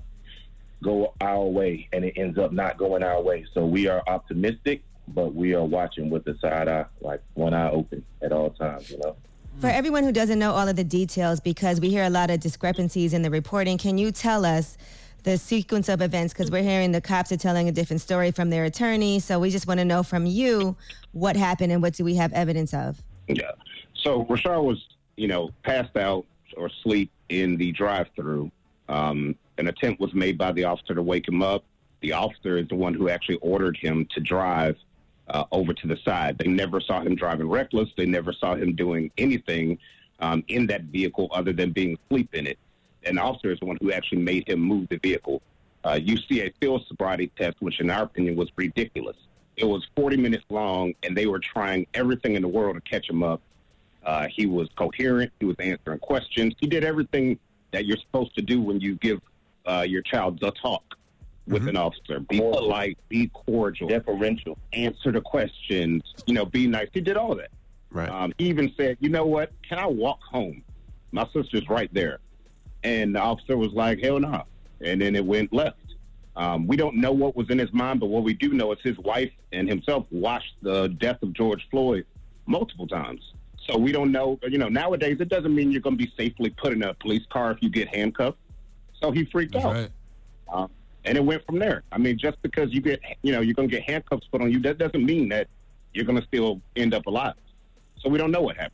[0.83, 3.45] go our way, and it ends up not going our way.
[3.53, 7.69] So we are optimistic, but we are watching with the side eye, like one eye
[7.69, 8.89] open at all times.
[8.89, 9.15] You know.
[9.59, 12.39] For everyone who doesn't know all of the details, because we hear a lot of
[12.39, 14.77] discrepancies in the reporting, can you tell us
[15.23, 16.33] the sequence of events?
[16.33, 19.19] Because we're hearing the cops are telling a different story from their attorney.
[19.19, 20.75] So we just want to know from you
[21.13, 23.01] what happened and what do we have evidence of?
[23.27, 23.51] Yeah.
[23.95, 24.85] So Rayshard was,
[25.15, 26.25] you know, passed out
[26.57, 28.51] or asleep in the drive-through.
[28.87, 31.63] Um, an attempt was made by the officer to wake him up.
[32.01, 34.77] The officer is the one who actually ordered him to drive
[35.27, 36.37] uh, over to the side.
[36.37, 37.89] They never saw him driving reckless.
[37.97, 39.79] They never saw him doing anything
[40.19, 42.59] um, in that vehicle other than being asleep in it.
[43.03, 45.41] The officer is the one who actually made him move the vehicle.
[45.83, 49.17] Uh, you see a field sobriety test, which in our opinion was ridiculous.
[49.57, 53.09] It was 40 minutes long, and they were trying everything in the world to catch
[53.09, 53.41] him up.
[54.03, 55.31] Uh, he was coherent.
[55.39, 56.55] He was answering questions.
[56.59, 57.39] He did everything
[57.71, 59.21] that you're supposed to do when you give
[59.65, 60.83] uh, your child the talk
[61.47, 62.19] with an officer.
[62.19, 66.01] Be polite, be cordial, deferential, answer the questions.
[66.25, 66.87] You know, be nice.
[66.93, 67.51] He did all that.
[67.91, 68.09] Right.
[68.09, 69.51] Um, he even said, "You know what?
[69.67, 70.63] Can I walk home?
[71.11, 72.19] My sister's right there."
[72.83, 74.43] And the officer was like, "Hell no!"
[74.81, 75.77] And then it went left.
[76.35, 78.79] Um, we don't know what was in his mind, but what we do know is
[78.83, 82.05] his wife and himself watched the death of George Floyd
[82.45, 83.21] multiple times.
[83.67, 84.37] So we don't know.
[84.43, 87.25] You know, nowadays it doesn't mean you're going to be safely put in a police
[87.31, 88.37] car if you get handcuffed.
[89.01, 89.89] So he freaked out.
[90.51, 90.69] Um,
[91.05, 91.83] and it went from there.
[91.91, 94.51] I mean, just because you get, you know, you're going to get handcuffs put on
[94.51, 95.47] you, that doesn't mean that
[95.93, 97.35] you're going to still end up alive.
[97.99, 98.73] So we don't know what happened.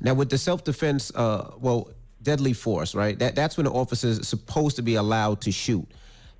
[0.00, 1.90] Now, with the self-defense, uh, well,
[2.22, 3.18] deadly force, right?
[3.18, 5.86] That that's when the officer is supposed to be allowed to shoot.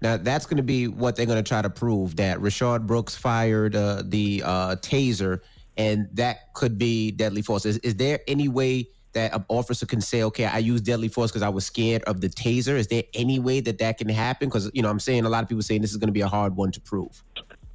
[0.03, 3.17] Now, that's going to be what they're going to try to prove that Rayshard Brooks
[3.17, 5.41] fired uh, the uh, taser,
[5.77, 7.67] and that could be deadly force.
[7.67, 11.31] Is, is there any way that an officer can say, "Okay, I used deadly force
[11.31, 12.75] because I was scared of the taser"?
[12.75, 14.49] Is there any way that that can happen?
[14.49, 16.21] Because you know, I'm saying a lot of people saying this is going to be
[16.21, 17.23] a hard one to prove.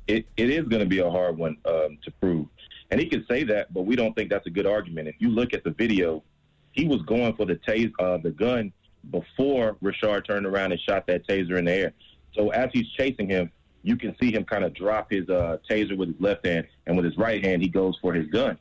[0.08, 2.48] it, it is going to be a hard one um, to prove.
[2.92, 5.08] And he can say that, but we don't think that's a good argument.
[5.08, 6.24] If you look at the video,
[6.72, 8.72] he was going for the tase, uh, the gun
[9.12, 11.94] before Rayshard turned around and shot that taser in the air.
[12.34, 15.98] So as he's chasing him, you can see him kind of drop his uh, taser
[15.98, 18.58] with his left hand, and with his right hand, he goes for his gun.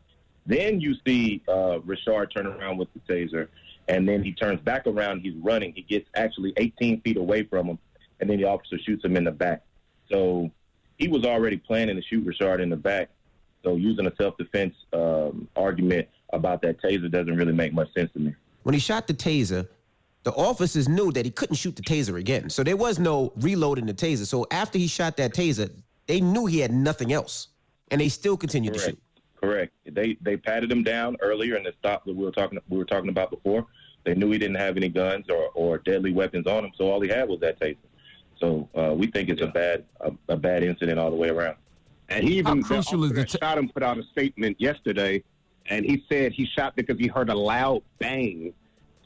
[0.47, 3.49] Then you see uh, Rayshard turn around with the taser,
[3.89, 5.21] and then he turns back around.
[5.21, 5.73] He's running.
[5.75, 7.79] He gets actually 18 feet away from him,
[8.21, 9.63] and then the officer shoots him in the back.
[10.11, 10.51] So
[10.99, 13.09] he was already planning to shoot Rayshard in the back.
[13.63, 18.19] So using a self-defense um, argument about that taser doesn't really make much sense to
[18.19, 18.35] me.
[18.63, 19.67] When he shot the taser,
[20.25, 22.51] the officers knew that he couldn't shoot the taser again.
[22.51, 24.27] So there was no reloading the taser.
[24.27, 25.71] So after he shot that taser,
[26.07, 27.49] they knew he had nothing else,
[27.91, 28.99] and they still continued to shoot.
[29.45, 29.73] Correct.
[29.87, 32.85] They they patted him down earlier in the stop that we were talking we were
[32.85, 33.67] talking about before.
[34.05, 37.01] They knew he didn't have any guns or, or deadly weapons on him, so all
[37.01, 37.77] he had was that taser.
[38.39, 41.57] So uh, we think it's a bad a, a bad incident all the way around.
[42.09, 44.03] And he even How crucial is the the officer that shot him put out a
[44.13, 45.23] statement yesterday,
[45.67, 48.53] and he said he shot because he heard a loud bang.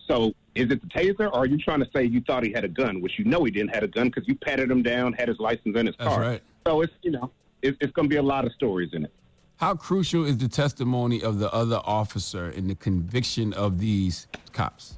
[0.09, 2.65] So is it the taser, or are you trying to say you thought he had
[2.65, 5.13] a gun, which you know he didn't have a gun because you patted him down,
[5.13, 6.21] had his license in his That's car.
[6.21, 6.43] right.
[6.67, 7.31] So it's you know
[7.63, 9.13] it's, it's going to be a lot of stories in it.
[9.59, 14.95] How crucial is the testimony of the other officer in the conviction of these cops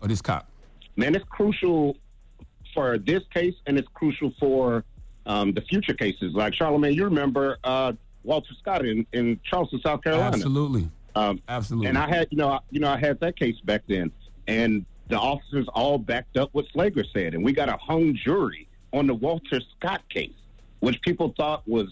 [0.00, 0.48] or this cop?
[0.96, 1.98] Man, it's crucial
[2.72, 4.82] for this case, and it's crucial for
[5.26, 6.32] um, the future cases.
[6.32, 7.92] Like Charlemagne, you remember uh,
[8.24, 10.28] Walter Scott in, in Charleston, South Carolina.
[10.36, 10.88] Absolutely.
[11.14, 11.88] Um, Absolutely.
[11.88, 14.10] And I had, you know, I- you know, I had that case back then,
[14.48, 18.66] and the officers all backed up what Slager said, and we got a hung jury
[18.94, 20.32] on the Walter Scott case,
[20.80, 21.88] which people thought was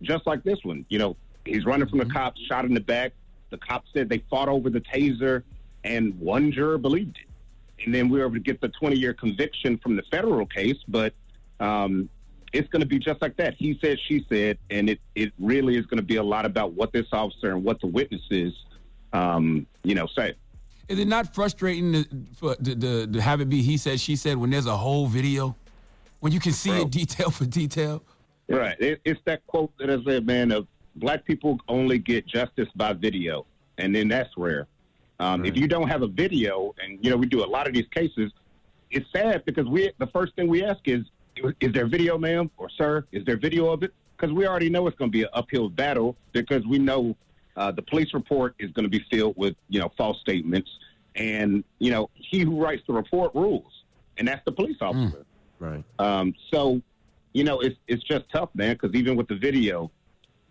[0.00, 0.86] just like this one.
[0.88, 3.12] You know, he's running from the cops, shot in the back.
[3.50, 5.42] The cops said they fought over the taser,
[5.84, 7.84] and one juror believed it.
[7.84, 11.12] And then we were able to get the 20-year conviction from the federal case, but
[11.60, 12.08] um,
[12.52, 13.54] it's going to be just like that.
[13.54, 16.72] He said, she said, and it, it really is going to be a lot about
[16.74, 18.54] what this officer and what the witnesses,
[19.12, 20.34] um, you know, say.
[20.88, 24.16] Is it not frustrating to, for, to, to, to have it be he said, she
[24.16, 25.56] said when there's a whole video?
[26.20, 28.02] When you can see it detail for detail?
[28.48, 28.78] Right.
[28.80, 32.92] It, it's that quote that I said, man, of black people only get justice by
[32.92, 33.46] video,
[33.78, 34.66] and then that's rare.
[35.20, 37.74] Um, If you don't have a video, and you know we do a lot of
[37.74, 38.32] these cases,
[38.90, 41.04] it's sad because we the first thing we ask is,
[41.60, 43.06] is there video, ma'am or sir?
[43.12, 43.92] Is there video of it?
[44.16, 47.16] Because we already know it's going to be an uphill battle because we know
[47.56, 50.70] uh, the police report is going to be filled with you know false statements,
[51.16, 53.84] and you know he who writes the report rules,
[54.18, 55.24] and that's the police officer.
[55.58, 55.84] Right.
[56.00, 56.82] Um, so,
[57.34, 58.74] you know, it's it's just tough, man.
[58.74, 59.90] Because even with the video,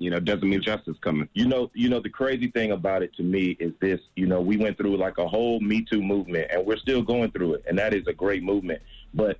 [0.01, 1.29] you know, doesn't mean justice coming.
[1.33, 3.99] You know, you know, the crazy thing about it to me is this.
[4.15, 7.29] You know, we went through like a whole Me Too movement, and we're still going
[7.31, 8.81] through it, and that is a great movement.
[9.13, 9.37] But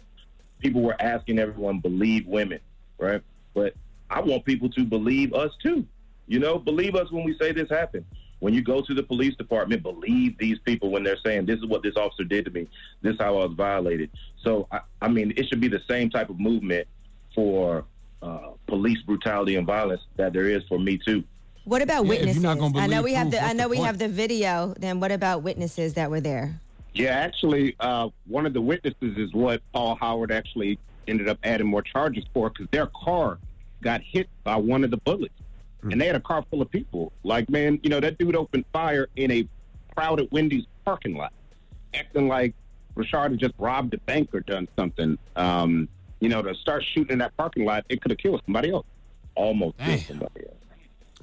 [0.60, 2.60] people were asking everyone believe women,
[3.00, 3.24] right?
[3.56, 3.74] But
[4.12, 5.86] I want people to believe us too.
[6.28, 8.06] You know, believe us when we say this happened.
[8.38, 11.66] When you go to the police department, believe these people when they're saying this is
[11.66, 12.68] what this officer did to me.
[13.02, 14.12] This is how I was violated.
[14.44, 16.88] So I, I mean, it should be the same type of movement
[17.34, 17.86] for
[18.22, 21.24] uh, police brutality and violence that there is for Me Too.
[21.66, 22.42] What about Yeah, witnesses?
[22.42, 23.88] not gonna I know we have proof, the I know the we point?
[23.88, 24.74] have the video.
[24.80, 26.60] Then what about witnesses that were there?
[26.94, 31.68] Yeah, actually, uh, one of the witnesses is what Paul Howard actually ended up adding
[31.68, 33.38] more charges for because their car
[33.82, 35.34] got hit by one of the bullets.
[35.84, 37.12] And they had a car full of people.
[37.24, 39.48] Like, man, you know, that dude opened fire in a
[39.96, 41.34] crowded Wendy's parking lot,
[41.96, 42.54] acting like
[42.96, 45.18] Rayshard had just robbed a bank or done something.
[45.36, 45.88] Um,
[46.22, 48.86] you know, to start shooting in that parking lot, it could have killed somebody else.
[49.36, 50.56] Almost killed somebody else.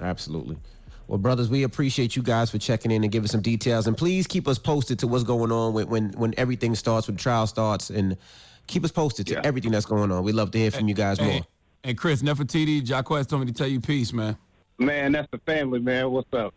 [0.01, 0.59] Absolutely.
[1.07, 3.87] Well, brothers, we appreciate you guys for checking in and giving some details.
[3.87, 7.17] And please keep us posted to what's going on when when, when everything starts, when
[7.17, 8.17] trial starts, and
[8.67, 10.23] keep us posted to everything that's going on.
[10.23, 11.31] We'd love to hear from you guys more.
[11.31, 11.45] Hey,
[11.85, 14.37] and Chris, Nefertiti, Jaquez told me to tell you peace, man.
[14.79, 16.11] Man, that's the family, man.
[16.11, 16.53] What's up?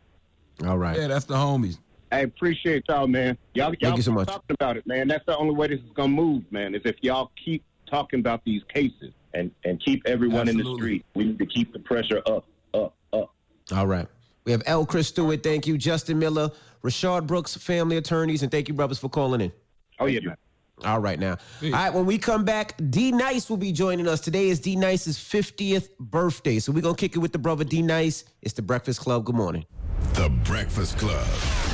[0.66, 1.00] All right.
[1.00, 1.78] Yeah, that's the homies.
[2.12, 3.38] I appreciate y'all, man.
[3.54, 4.28] Y'all, y'all Thank you so keep much.
[4.28, 5.08] talking about it, man.
[5.08, 6.76] That's the only way this is gonna move, man.
[6.76, 11.06] Is if y'all keep talking about these cases and and keep everyone in the street.
[11.14, 13.34] We need to keep the pressure up, up, up.
[13.76, 14.08] All right.
[14.46, 14.86] We have L.
[14.86, 15.44] Chris Stewart.
[15.44, 15.78] Thank you.
[15.78, 16.50] Justin Miller,
[16.84, 19.52] Rayshard Brooks, family attorneys, and thank you, brothers, for calling in.
[20.00, 20.36] Oh, yeah, man.
[20.84, 21.38] All right, now.
[21.64, 24.20] All right, when we come back, D Nice will be joining us.
[24.20, 26.58] Today is D Nice's 50th birthday.
[26.58, 28.26] So we're going to kick it with the brother D Nice.
[28.42, 29.26] It's the Breakfast Club.
[29.26, 29.66] Good morning.
[30.14, 31.71] The Breakfast Club.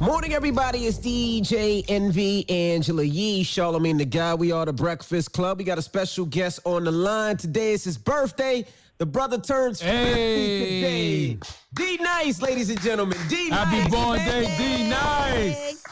[0.00, 0.86] Morning, everybody.
[0.86, 4.34] It's DJ Envy, Angela Yee, Charlemagne the Guy.
[4.34, 5.58] We are the Breakfast Club.
[5.58, 7.36] We got a special guest on the line.
[7.36, 8.64] Today It's his birthday.
[8.98, 11.34] The brother turns 50 Hey.
[11.34, 11.38] today.
[11.74, 13.18] D Nice, ladies and gentlemen.
[13.28, 13.58] D Nice.
[13.68, 15.82] Happy born day, D Nice.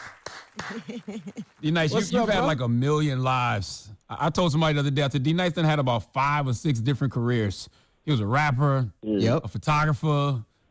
[1.61, 2.47] D Nice, you, you've up, had bro?
[2.47, 3.89] like a million lives.
[4.09, 6.47] I, I told somebody the other day, I said D Nice done had about five
[6.47, 7.67] or six different careers.
[8.05, 9.21] He was a rapper, mm.
[9.21, 9.43] Yep.
[9.43, 10.07] a photographer,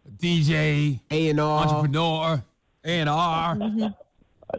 [0.07, 2.43] a DJ, A&R, entrepreneur,
[2.87, 3.95] A&R.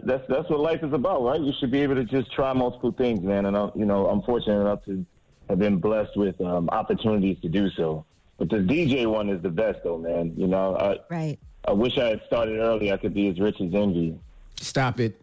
[0.03, 1.39] That's that's what life is about, right?
[1.39, 3.45] You should be able to just try multiple things, man.
[3.45, 5.05] And uh, you know, I'm fortunate enough to
[5.49, 8.05] have been blessed with um, opportunities to do so.
[8.37, 10.33] But the DJ one is the best, though, man.
[10.35, 11.39] You know, I, right.
[11.67, 12.91] I wish I had started early.
[12.91, 14.17] I could be as rich as Envy.
[14.59, 15.19] Stop it.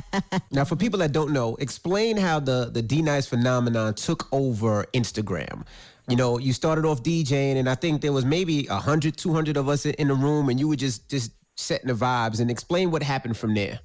[0.50, 4.86] now, for people that don't know, explain how the the D Nice phenomenon took over
[4.94, 5.64] Instagram.
[6.08, 9.68] You know, you started off DJing, and I think there was maybe 100, 200 of
[9.68, 12.40] us in the room, and you were just just setting the vibes.
[12.40, 13.80] And explain what happened from there.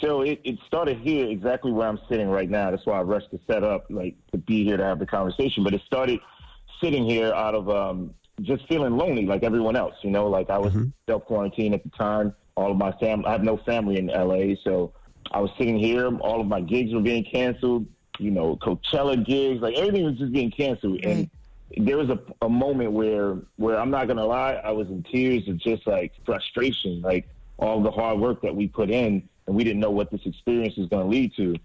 [0.00, 2.70] So it, it started here, exactly where I'm sitting right now.
[2.70, 5.62] That's why I rushed to set up, like to be here to have the conversation.
[5.62, 6.18] But it started
[6.82, 9.94] sitting here out of um, just feeling lonely, like everyone else.
[10.02, 10.74] You know, like I was
[11.08, 12.34] self quarantined at the time.
[12.56, 14.92] All of my family, I have no family in LA, so
[15.30, 16.14] I was sitting here.
[16.18, 17.86] All of my gigs were being canceled.
[18.18, 21.04] You know, Coachella gigs, like everything was just being canceled.
[21.04, 21.30] And
[21.76, 25.48] there was a, a moment where where I'm not gonna lie, I was in tears
[25.48, 29.64] of just like frustration, like all the hard work that we put in, and we
[29.64, 31.56] didn't know what this experience was gonna lead to.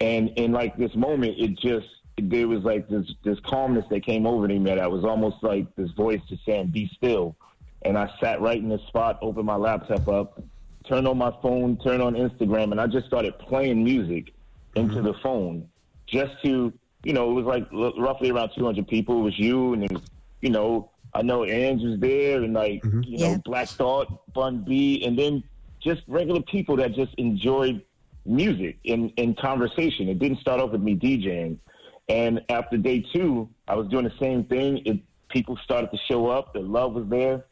[0.00, 1.86] And in like this moment, it just
[2.20, 5.90] there was like this this calmness that came over me that was almost like this
[5.92, 7.36] voice just saying, "Be still."
[7.82, 10.42] And I sat right in the spot, opened my laptop up,
[10.84, 14.32] turned on my phone, turned on Instagram, and I just started playing music
[14.74, 15.06] into mm-hmm.
[15.06, 15.68] the phone
[16.06, 16.72] just to,
[17.06, 19.20] you know, it was like l- roughly around 200 people.
[19.20, 20.02] It was you, and was,
[20.40, 23.02] you know, I know Ange was there, and like, mm-hmm.
[23.04, 25.44] you know, Black Thought, Bun B, and then
[25.80, 27.80] just regular people that just enjoyed
[28.24, 30.08] music and, and conversation.
[30.08, 31.58] It didn't start off with me DJing.
[32.08, 34.82] And after day two, I was doing the same thing.
[34.84, 36.54] It, people started to show up.
[36.54, 37.44] The love was there.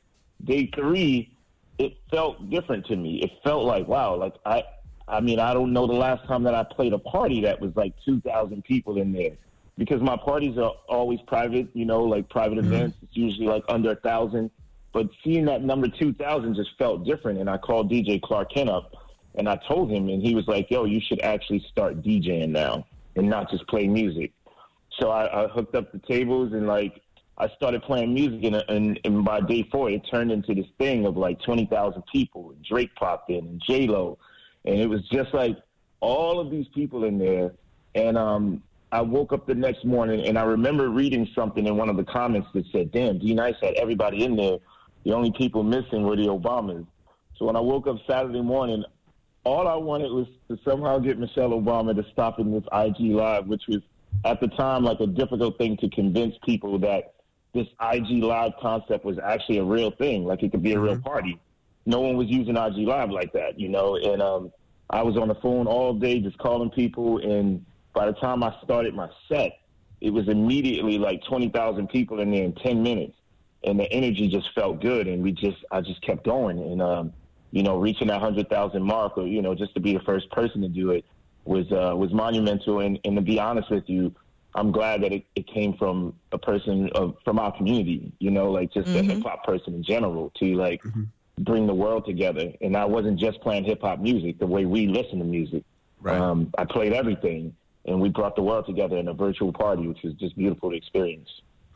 [0.42, 1.32] Day three,
[1.78, 3.20] it felt different to me.
[3.22, 4.64] It felt like, wow, like I,
[5.06, 7.72] I mean, I don't know the last time that I played a party that was
[7.76, 9.36] like 2,000 people in there.
[9.76, 12.72] because my parties are always private, you know, like private mm-hmm.
[12.72, 12.96] events.
[13.02, 14.50] It's usually like under a thousand.
[14.92, 18.70] But seeing that number two thousand just felt different, and I called DJ Clark Kent
[18.70, 18.92] up,
[19.34, 22.86] and I told him, and he was like, "Yo, you should actually start DJing now,
[23.16, 24.32] and not just play music."
[25.00, 27.02] So I, I hooked up the tables, and like
[27.38, 31.06] I started playing music, and, and, and by day four, it turned into this thing
[31.06, 32.52] of like twenty thousand people.
[32.52, 34.18] And Drake popped in, and J Lo,
[34.64, 35.56] and it was just like
[36.00, 37.52] all of these people in there.
[37.94, 41.88] And um, I woke up the next morning, and I remember reading something in one
[41.88, 44.58] of the comments that said, "Damn, D Nice had everybody in there.
[45.04, 46.86] The only people missing were the Obamas."
[47.36, 48.84] So when I woke up Saturday morning,
[49.44, 53.46] all I wanted was to somehow get Michelle Obama to stop in this IG live,
[53.46, 53.80] which was
[54.24, 57.14] at the time like a difficult thing to convince people that
[57.52, 60.98] this IG live concept was actually a real thing, like it could be a real
[60.98, 61.38] party.
[61.86, 63.96] No one was using IG live like that, you know.
[63.96, 64.52] And um,
[64.90, 68.54] I was on the phone all day just calling people, and by the time I
[68.62, 69.58] started my set,
[70.00, 73.16] it was immediately like twenty thousand people in there in ten minutes,
[73.64, 77.12] and the energy just felt good, and we just I just kept going, and um,
[77.50, 80.30] you know, reaching that hundred thousand mark, or you know, just to be the first
[80.30, 81.04] person to do it
[81.44, 82.80] was uh, was monumental.
[82.80, 84.14] And, and to be honest with you,
[84.54, 88.12] I'm glad that it, it came from a person of, from our community.
[88.18, 90.82] You know, like just a hip hop person in general to like
[91.38, 92.52] bring the world together.
[92.60, 95.64] And I wasn't just playing hip hop music the way we listen to music.
[96.00, 96.18] Right.
[96.18, 97.54] Um, I played everything,
[97.86, 100.76] and we brought the world together in a virtual party, which was just beautiful to
[100.76, 101.28] experience.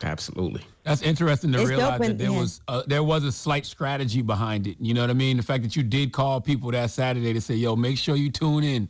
[0.03, 0.61] Absolutely.
[0.85, 2.39] That's interesting to It's realize when- that there yeah.
[2.39, 4.77] was uh, there was a slight strategy behind it.
[4.79, 5.37] You know what I mean?
[5.37, 8.31] The fact that you did call people that Saturday to say, "Yo, make sure you
[8.31, 8.89] tune in."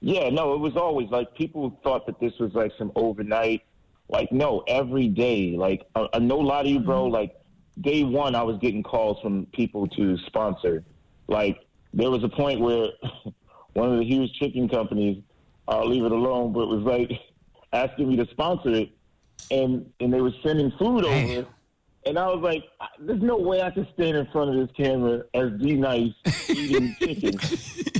[0.00, 3.62] Yeah, no, it was always like people thought that this was like some overnight.
[4.08, 5.54] Like, no, every day.
[5.56, 7.04] Like, uh, uh, no lie to you, bro.
[7.06, 7.37] Like,
[7.80, 10.84] day one, I was getting calls from people to sponsor.
[11.28, 11.58] Like,
[11.94, 12.88] there was a point where
[13.74, 15.22] one of the huge chicken companies,
[15.68, 17.10] I'll leave it alone, but was like
[17.72, 18.90] asking me to sponsor it,
[19.50, 21.46] and and they were sending food over.
[22.06, 22.64] And I was like,
[23.00, 26.12] "There's no way I can stand in front of this camera as D Nice
[26.48, 27.38] eating chicken.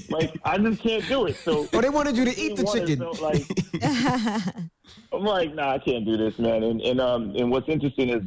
[0.09, 2.87] like, I just can't do it." So, Oh, they wanted you to eat the wanted-
[2.87, 3.12] chicken.
[3.14, 4.71] so, like,
[5.12, 6.62] I'm like, nah, I can't do this, man.
[6.62, 8.23] And and um and what's interesting is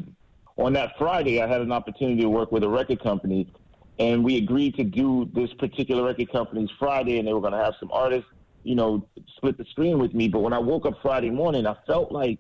[0.65, 3.51] on that Friday I had an opportunity to work with a record company
[3.99, 7.73] and we agreed to do this particular record company's Friday and they were gonna have
[7.79, 8.29] some artists,
[8.63, 9.05] you know,
[9.37, 10.27] split the screen with me.
[10.27, 12.39] But when I woke up Friday morning I felt like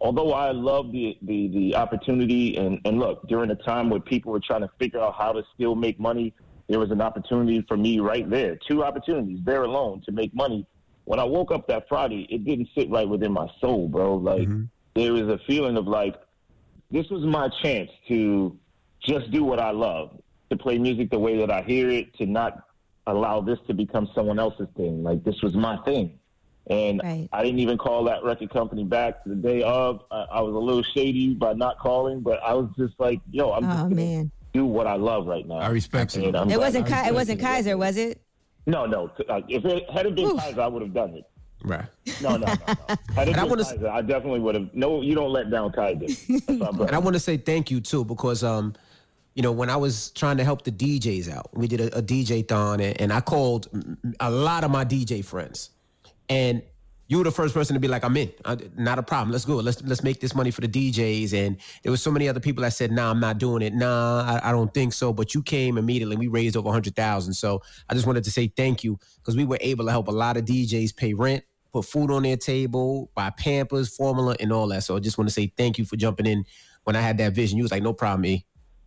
[0.00, 4.32] although I love the, the the opportunity and, and look, during a time where people
[4.32, 6.34] were trying to figure out how to still make money,
[6.68, 8.58] there was an opportunity for me right there.
[8.68, 10.66] Two opportunities there alone to make money
[11.04, 14.16] when I woke up that Friday, it didn't sit right within my soul, bro.
[14.16, 14.64] Like mm-hmm.
[14.94, 16.14] there was a feeling of like
[16.92, 18.56] this was my chance to
[19.04, 20.16] just do what I love,
[20.50, 22.62] to play music the way that I hear it, to not
[23.06, 25.02] allow this to become someone else's thing.
[25.02, 26.18] Like this was my thing.
[26.68, 27.00] And
[27.32, 30.02] I didn't even call that record company back to the day of.
[30.12, 33.50] I, I was a little shady by not calling, but I was just like, yo,
[33.50, 35.56] I'm just Oh gonna man, do what I love right now.
[35.56, 36.22] I respect it.
[36.34, 38.20] it wasn't Ki- it wasn't Kaiser, was it?
[38.66, 39.10] No, no.
[39.28, 41.24] Uh, if it had it been Kaiser, I would have done it.
[41.64, 41.84] Right.
[42.20, 42.46] No, no, no.
[42.46, 42.54] no.
[43.14, 44.74] Had it And I been wanna- Kaiser, I definitely would have.
[44.74, 46.06] No, you don't let down Kaiser.
[46.06, 46.86] That's my brother.
[46.86, 48.74] And I want to say thank you too because um,
[49.34, 52.02] you know, when I was trying to help the DJs out, we did a, a
[52.02, 53.68] DJ thon, and, and I called
[54.20, 55.70] a lot of my DJ friends,
[56.28, 56.62] and
[57.08, 59.32] you were the first person to be like, "I'm in, I, not a problem.
[59.32, 59.56] Let's go.
[59.56, 62.62] Let's let's make this money for the DJs." And there was so many other people
[62.62, 63.72] that said, "Nah, I'm not doing it.
[63.74, 66.16] Nah, I, I don't think so." But you came immediately.
[66.16, 67.32] We raised over a hundred thousand.
[67.34, 70.12] So I just wanted to say thank you because we were able to help a
[70.12, 71.42] lot of DJs pay rent.
[71.72, 74.84] Put food on their table, buy Pampers, formula, and all that.
[74.84, 76.44] So I just want to say thank you for jumping in
[76.84, 77.56] when I had that vision.
[77.56, 78.44] You was like, no problem, E.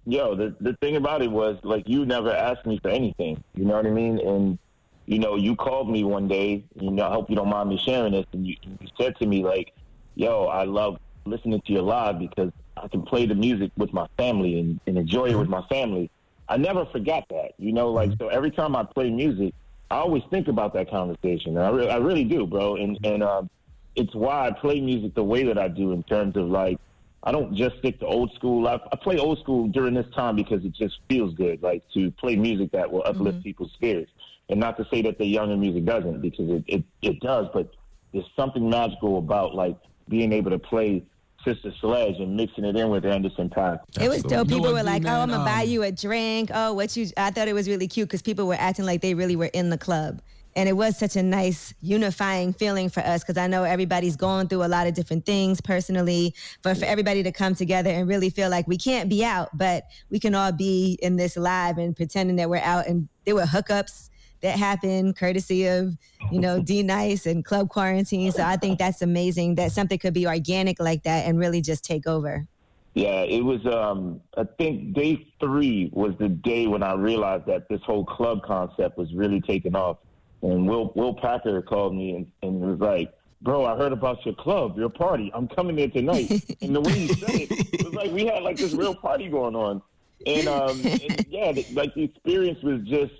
[0.07, 3.43] Yo, the the thing about it was like you never asked me for anything.
[3.55, 4.19] You know what I mean?
[4.19, 4.59] And
[5.07, 6.63] you know, you called me one day.
[6.79, 8.25] You know, I hope you don't mind me sharing this.
[8.31, 9.73] And you, you said to me like,
[10.13, 14.05] "Yo, I love listening to your live because I can play the music with my
[14.15, 16.11] family and, and enjoy it with my family."
[16.47, 17.53] I never forgot that.
[17.57, 18.25] You know, like mm-hmm.
[18.25, 19.55] so every time I play music,
[19.91, 21.57] I always think about that conversation.
[21.57, 22.75] And I really, I really do, bro.
[22.75, 23.49] And and um,
[23.95, 26.79] it's why I play music the way that I do in terms of like
[27.23, 28.67] I don't just stick to old school.
[28.67, 32.11] I, I play old school during this time because it just feels good, like to
[32.11, 34.11] play music that will uplift people's spirits.
[34.47, 37.73] And not to say that the younger music doesn't, because it, it, it does, but
[38.13, 39.75] there's something magical about like
[40.07, 41.03] being able to play
[41.45, 43.79] Sister Sledge and mixing it in with Anderson Paak.
[44.01, 44.47] It was dope.
[44.47, 47.07] People were like, "Oh, I'm gonna um, buy you a drink." Oh, what you?
[47.15, 49.69] I thought it was really cute because people were acting like they really were in
[49.69, 50.21] the club,
[50.55, 54.47] and it was such a nice unifying feeling for us because I know everybody's going
[54.47, 56.33] through a lot of different things personally.
[56.63, 59.83] But for everybody to come together and really feel like we can't be out, but
[60.09, 63.43] we can all be in this live and pretending that we're out, and there were
[63.43, 64.09] hookups.
[64.41, 65.97] That happened courtesy of,
[66.31, 68.31] you know, D Nice and Club Quarantine.
[68.31, 71.83] So I think that's amazing that something could be organic like that and really just
[71.83, 72.47] take over.
[72.93, 73.65] Yeah, it was.
[73.65, 78.41] Um, I think day three was the day when I realized that this whole club
[78.43, 79.97] concept was really taking off.
[80.41, 84.35] And Will Will Packer called me and, and was like, "Bro, I heard about your
[84.35, 85.29] club, your party.
[85.33, 86.31] I'm coming there tonight."
[86.61, 89.27] and the way he said it, it was like we had like this real party
[89.27, 89.81] going on.
[90.25, 93.13] And, um, and yeah, the, like the experience was just,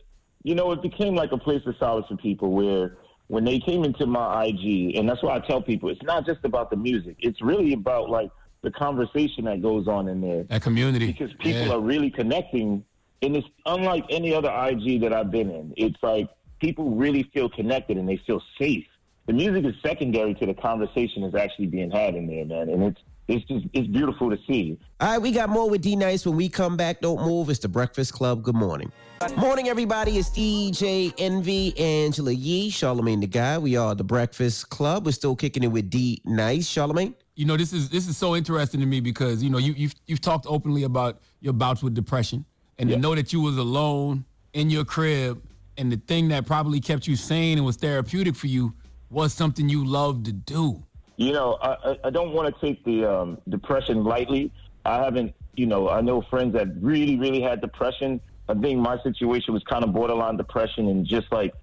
[0.45, 3.83] you know, it became like a place of solace for people where when they came
[3.83, 7.15] into my IG, and that's why I tell people it's not just about the music.
[7.17, 8.29] It's really about like
[8.61, 10.43] the conversation that goes on in there.
[10.43, 11.07] That community.
[11.07, 11.73] Because people Yeah.
[11.73, 12.85] are really connecting,
[13.23, 15.73] and it's unlike any other IG that I've been in.
[15.77, 16.29] It's like
[16.59, 18.85] people really feel connected and they feel safe.
[19.25, 22.83] The music is secondary to the conversation that's actually being had in there, man, and
[22.83, 24.77] it's it's just it's beautiful to see.
[24.99, 27.01] All right, we got more with D Nice when we come back.
[27.01, 27.49] Don't move.
[27.49, 28.43] It's the Breakfast Club.
[28.43, 28.91] Good morning.
[29.37, 30.17] Morning, everybody.
[30.17, 33.57] It's DJ Envy, Angela Yee, Charlamagne the Guy.
[33.57, 35.05] We are the Breakfast Club.
[35.05, 36.67] We're still kicking it with D Nice.
[36.67, 37.15] Charlamagne?
[37.35, 39.95] You know, this is this is so interesting to me because you know you you've
[40.05, 42.45] you've talked openly about your bouts with depression,
[42.77, 44.23] and to know that you was alone
[44.53, 45.41] in your crib,
[45.77, 48.73] and the thing that probably kept you sane and was therapeutic for you
[49.09, 50.83] was something you loved to do.
[51.17, 54.51] You know, I, I- don't want to take the um, depression lightly.
[54.83, 58.21] I haven't, you know, I know friends that really, really had depression.
[58.47, 61.53] I think my situation was kind of borderline depression and just like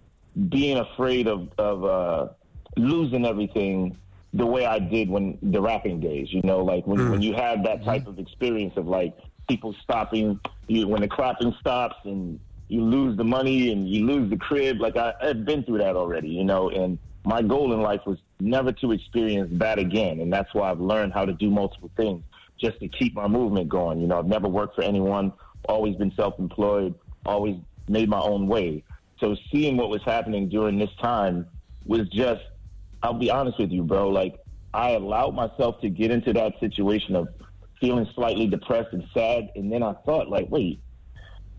[0.48, 2.28] being afraid of, of uh,
[2.76, 3.96] losing everything
[4.34, 7.62] the way I did when the rapping days, you know, like when, when you have
[7.64, 9.14] that type of experience of like
[9.46, 14.30] people stopping, you, when the clapping stops and you lose the money and you lose
[14.30, 14.80] the crib.
[14.80, 18.18] Like I, I've been through that already, you know, and my goal in life was
[18.42, 20.20] never to experience that again.
[20.20, 22.22] And that's why I've learned how to do multiple things
[22.58, 24.00] just to keep my movement going.
[24.00, 25.32] You know, I've never worked for anyone,
[25.68, 27.56] always been self-employed, always
[27.88, 28.84] made my own way.
[29.20, 31.46] So seeing what was happening during this time
[31.86, 32.42] was just,
[33.02, 34.08] I'll be honest with you, bro.
[34.08, 34.38] Like
[34.74, 37.28] I allowed myself to get into that situation of
[37.80, 39.50] feeling slightly depressed and sad.
[39.56, 40.80] And then I thought like, wait,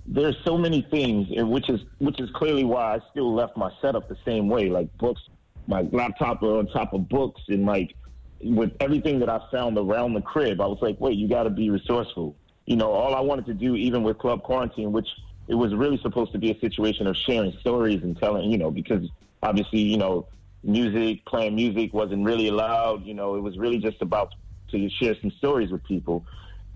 [0.05, 3.71] there's so many things, and which is which is clearly why I still left my
[3.81, 4.69] setup the same way.
[4.69, 5.21] Like books,
[5.67, 7.95] my laptop on top of books, and like
[8.41, 11.49] with everything that I found around the crib, I was like, wait, you got to
[11.49, 12.35] be resourceful.
[12.65, 15.07] You know, all I wanted to do, even with Club Quarantine, which
[15.47, 18.71] it was really supposed to be a situation of sharing stories and telling, you know,
[18.71, 19.07] because
[19.41, 20.27] obviously, you know,
[20.63, 23.05] music, playing music wasn't really allowed.
[23.05, 24.33] You know, it was really just about
[24.71, 26.25] to share some stories with people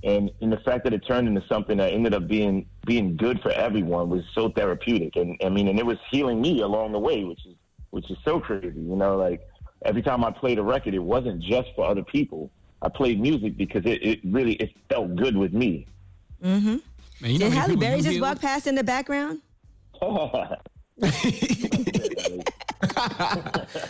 [0.04, 3.42] and and the fact that it turned into something that ended up being being good
[3.42, 7.00] for everyone was so therapeutic and i mean and it was healing me along the
[7.00, 7.56] way which is
[7.92, 9.42] which is so crazy you know like
[9.86, 12.50] every time i played a record it wasn't just for other people
[12.82, 15.88] i played music because it, it really it felt good with me
[16.44, 16.78] Mm-hmm.
[17.20, 18.22] Man, you know Did Halle Berry just heal?
[18.22, 19.42] walk past in the background?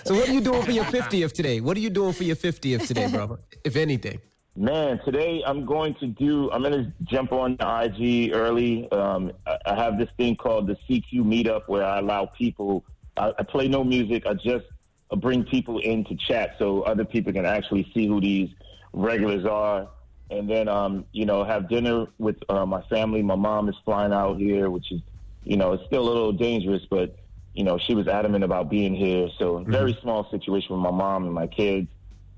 [0.03, 1.59] So, what are you doing for your 50th today?
[1.59, 3.37] What are you doing for your 50th today, brother?
[3.63, 4.19] If anything.
[4.55, 6.49] Man, today I'm going to do.
[6.51, 8.89] I'm going to jump on the IG early.
[8.91, 12.83] Um, I, I have this thing called the CQ Meetup where I allow people.
[13.17, 14.25] I, I play no music.
[14.25, 14.65] I just
[15.11, 18.49] uh, bring people in to chat so other people can actually see who these
[18.93, 19.87] regulars are,
[20.29, 23.21] and then um, you know have dinner with uh, my family.
[23.21, 25.01] My mom is flying out here, which is
[25.43, 27.15] you know it's still a little dangerous, but
[27.53, 29.29] you know she was adamant about being here.
[29.37, 31.87] So very small situation with my mom and my kids.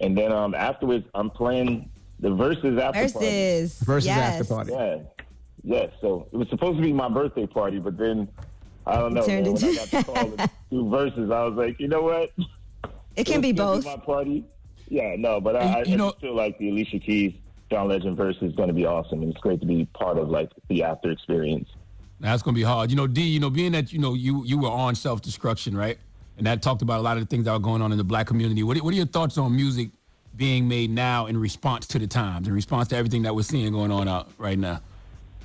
[0.01, 3.27] And then um, afterwards, I'm playing the Verzuz after party.
[3.27, 3.83] Verzuz.
[3.83, 4.41] Verzuz yes.
[4.41, 4.71] after party.
[4.71, 4.97] Yeah,
[5.63, 5.87] yeah.
[5.99, 8.29] So it was supposed to be my birthday party, but then
[8.85, 9.25] I don't know.
[9.25, 11.87] Turned Man, when I into- got the call to do Verzuz, I was like, you
[11.87, 12.31] know what?
[13.15, 13.85] It can be It's gonna both.
[13.85, 14.45] My party.
[14.87, 17.33] Yeah, no, but I, I, you I know- just feel like the Alicia Keys
[17.69, 20.29] John Legend verse is going to be awesome, and it's great to be part of
[20.29, 21.69] like the after experience.
[22.19, 22.89] Now, That's gonna be hard.
[22.89, 23.21] You know, D.
[23.21, 25.97] You know, being that you know you you were on self destruction, right?
[26.37, 28.03] And that talked about a lot of the things that were going on in the
[28.03, 28.63] black community.
[28.63, 29.89] What are, what are your thoughts on music
[30.35, 33.71] being made now in response to the times, in response to everything that we're seeing
[33.71, 34.81] going on out right now?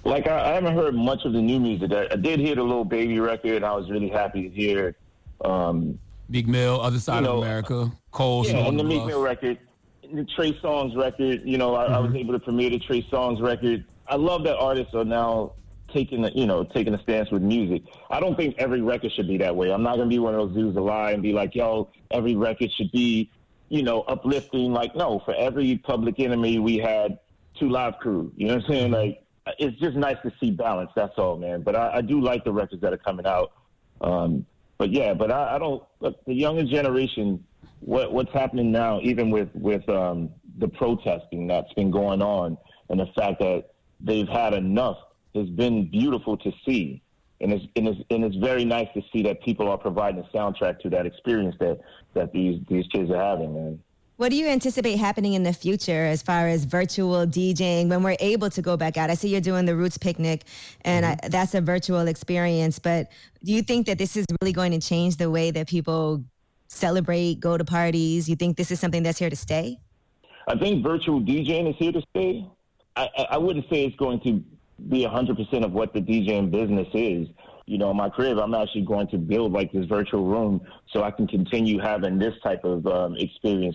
[0.05, 1.93] Like I, I haven't heard much of the new music.
[1.93, 4.97] I, I did hear the Lil Baby record, I was really happy to hear.
[5.43, 9.23] Um, Meek Mill, Other Side You know, of America, Cole, yeah, and the Meek Mill
[9.23, 9.59] record,
[10.13, 11.43] the Trey Songz record.
[11.45, 13.85] You know, I, I was able to premiere the Trey Songz record.
[14.09, 15.53] I love that artists are now
[15.93, 17.83] taking, a, you know, taking a stance with music.
[18.11, 19.73] I don't think every record should be that way.
[19.73, 22.37] I'm not gonna be one of those dudes to lie and be like, yo, every
[22.37, 23.31] record should be,
[23.69, 24.73] you know, uplifting.
[24.73, 27.19] Like, no, for every Public Enemy, we had
[27.59, 28.33] 2 Live Crew.
[28.37, 28.91] You know what I'm saying?
[28.93, 29.23] Like,
[29.59, 30.91] it's just nice to see balance.
[30.97, 31.63] That's all, man.
[31.63, 33.53] But I, I do like the records that are coming out.
[34.01, 34.47] Um,
[34.85, 37.43] but yeah, but I, I don't look the younger generation.
[37.81, 40.29] What what's happening now, even with with um,
[40.59, 42.59] the protesting that's been going on,
[42.91, 44.99] and the fact that they've had enough
[45.35, 47.01] has been beautiful to see.
[47.41, 50.37] and it's and it's and it's very nice to see that people are providing a
[50.37, 51.81] soundtrack to that experience that
[52.13, 53.81] that these these kids are having, man.
[54.17, 58.17] What do you anticipate happening in the future as far as virtual DJing when we're
[58.21, 59.11] able to go back out?
[59.11, 60.45] I see you're doing the Roots Picnic,
[60.83, 62.79] and I, that's a virtual experience.
[62.79, 63.09] But
[63.43, 66.23] do you think that this is really going to change the way that people
[66.69, 68.29] celebrate, go to parties?
[68.29, 69.81] You think this is something that's here to stay?
[70.47, 72.47] I think virtual DJing is here to stay.
[72.95, 74.45] I, I- I wouldn't say it's going to
[74.89, 77.27] be 100% of what the DJing business is.
[77.67, 80.61] You know, in my crib, I'm actually going to build like this virtual room
[80.93, 83.75] so I can continue having this type of um, experience.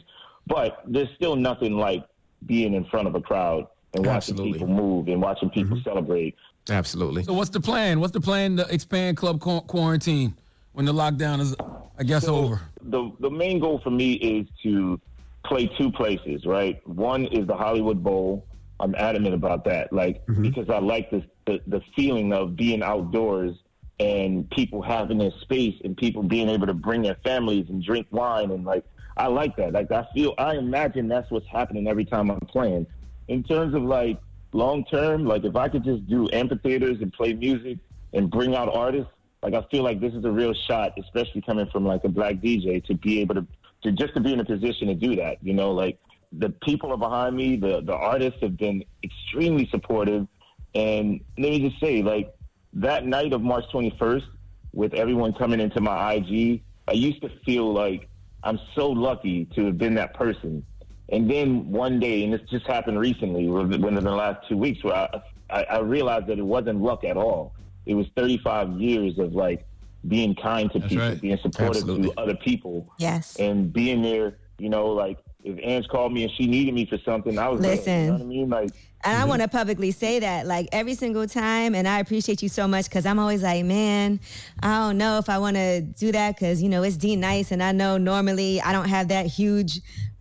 [0.50, 2.04] But there's still nothing like
[2.46, 5.90] being in front of a crowd and watching people move and watching people mm-hmm.
[5.90, 6.36] celebrate.
[6.70, 7.24] Absolutely.
[7.24, 8.00] So what's the plan?
[8.00, 10.36] What's the plan to expand club qu- quarantine
[10.74, 11.56] when the lockdown is,
[11.98, 12.62] I guess, So, over?
[12.82, 15.00] The the main goal for me is to
[15.46, 16.86] play two places, right?
[16.88, 18.46] One is the Hollywood Bowl.
[18.80, 20.42] I'm adamant about that, like mm-hmm.
[20.42, 23.56] because I like this the, the feeling of being outdoors
[24.00, 28.08] and people having their space and people being able to bring their families and drink
[28.12, 28.86] wine and like
[29.20, 29.74] I like that.
[29.74, 32.88] Like I feel I imagine that's what's happening every time I'm playing.
[33.28, 34.18] In terms of like
[34.54, 37.80] long term, like if I could just do amphitheaters and play music
[38.14, 39.12] and bring out artists,
[39.44, 42.36] like I feel like this is a real shot, especially coming from like a black
[42.36, 43.48] DJ to be able to
[43.84, 45.44] to just to be in a position to do that.
[45.44, 46.00] You know, like
[46.32, 50.28] the people are behind me, the the artists have been extremely supportive.
[50.76, 52.34] And let me just say, like
[52.72, 54.24] that night of March 21st,
[54.72, 58.08] with everyone coming into my IG, I used to feel like
[58.44, 60.66] I'm so lucky to have been that person.
[61.12, 64.94] And then one day, and this just happened recently, within the last two weeks, where
[64.96, 67.56] I, I, I realized that it wasn't luck at all.
[67.86, 69.66] It was 35 years of like
[70.08, 72.10] being kind to people, being supportive Absolutely.
[72.12, 73.36] to other people, Yes.
[73.38, 74.38] and being there.
[74.60, 77.62] You know, like if Ange called me and she needed me for something, I was
[77.62, 77.76] there.
[77.76, 78.50] You know what I mean?
[78.50, 78.70] Like,
[79.04, 82.50] And I want to publicly say that, like every single time, and I appreciate you
[82.50, 84.20] so much because I'm always like, man,
[84.62, 87.52] I don't know if I want to do that because you know it's D nice,
[87.52, 89.80] and I know normally I don't have that huge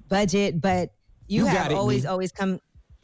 [0.08, 0.90] budget, but
[1.26, 2.08] you, You have it, always me.
[2.08, 2.60] always come,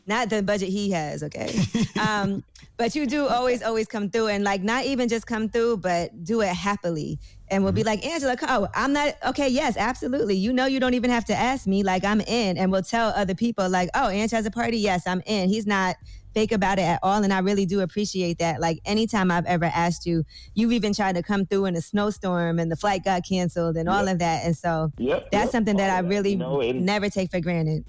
[0.07, 1.53] not the budget he has, okay,
[2.01, 2.45] um,
[2.77, 6.22] but you do always always come through, and like not even just come through, but
[6.25, 7.18] do it happily,
[7.55, 7.88] and we'll be mm-hmm.
[7.88, 9.48] like, Angela, oh, I'm not okay.
[9.48, 10.34] Yes, absolutely.
[10.34, 11.84] You know, you don't even have to ask me.
[11.84, 14.78] Like I'm in, and we'll tell other people, like, oh, Ange has a party.
[14.78, 15.48] Yes, I'm in.
[15.48, 15.94] He's not
[16.34, 18.61] fake about it at all, and I really do appreciate that.
[18.61, 20.24] Like anytime I've ever asked you,
[20.55, 23.88] you've even tried to come through in a snowstorm, and the flight got canceled, and
[23.88, 24.44] all of that.
[24.44, 27.30] And so Yep, that's yep, something that all I really you know, and- never take
[27.30, 27.84] for granted.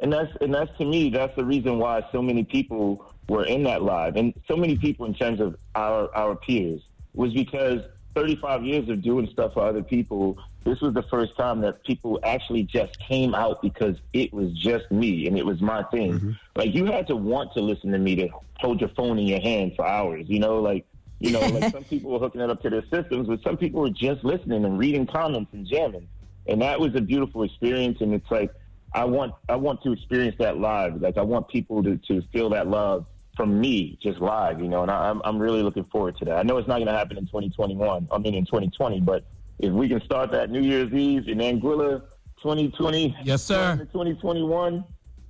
[0.00, 3.62] and that's and that's to me that's the reason why so many people were in
[3.62, 6.82] that live and so many people in terms of our our peers
[7.14, 7.80] was because
[8.14, 12.18] 35 years of doing stuff for other people this was the first time that people
[12.24, 16.14] actually just came out because it was just me and it was my thing.
[16.14, 16.30] Mm-hmm.
[16.56, 19.40] Like you had to want to listen to me to hold your phone in your
[19.40, 20.86] hand for hours you know like
[21.18, 23.82] you know like some people were hooking it up to their systems but some people
[23.82, 26.08] were just listening and reading comments and jamming.
[26.46, 28.50] And that was a beautiful experience and it's like
[28.94, 31.02] I want I want to experience that live.
[31.02, 33.04] Like I want people to, to feel that love
[33.36, 34.82] from me just live, you know.
[34.82, 36.36] And I, I'm I'm really looking forward to that.
[36.36, 38.08] I know it's not going to happen in 2021.
[38.10, 39.24] I mean in 2020, but
[39.58, 42.02] if we can start that New Year's Eve in Anguilla
[42.42, 44.84] 2020, yes sir, 2021,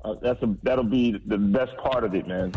[0.04, 2.52] uh, that's a that'll be the best part of it, man.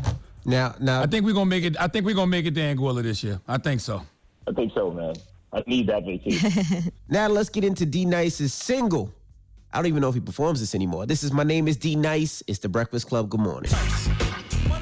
[0.45, 1.79] Now, now, I think we're gonna make it.
[1.79, 3.39] I think we're gonna make it to Anguilla this year.
[3.47, 4.01] I think so.
[4.47, 5.15] I think so, man.
[5.51, 6.91] I need that vacation.
[7.09, 9.13] now let's get into D Nice's single.
[9.73, 11.05] I don't even know if he performs this anymore.
[11.05, 12.41] This is My Name is D Nice.
[12.47, 13.29] It's the Breakfast Club.
[13.29, 13.71] Good morning.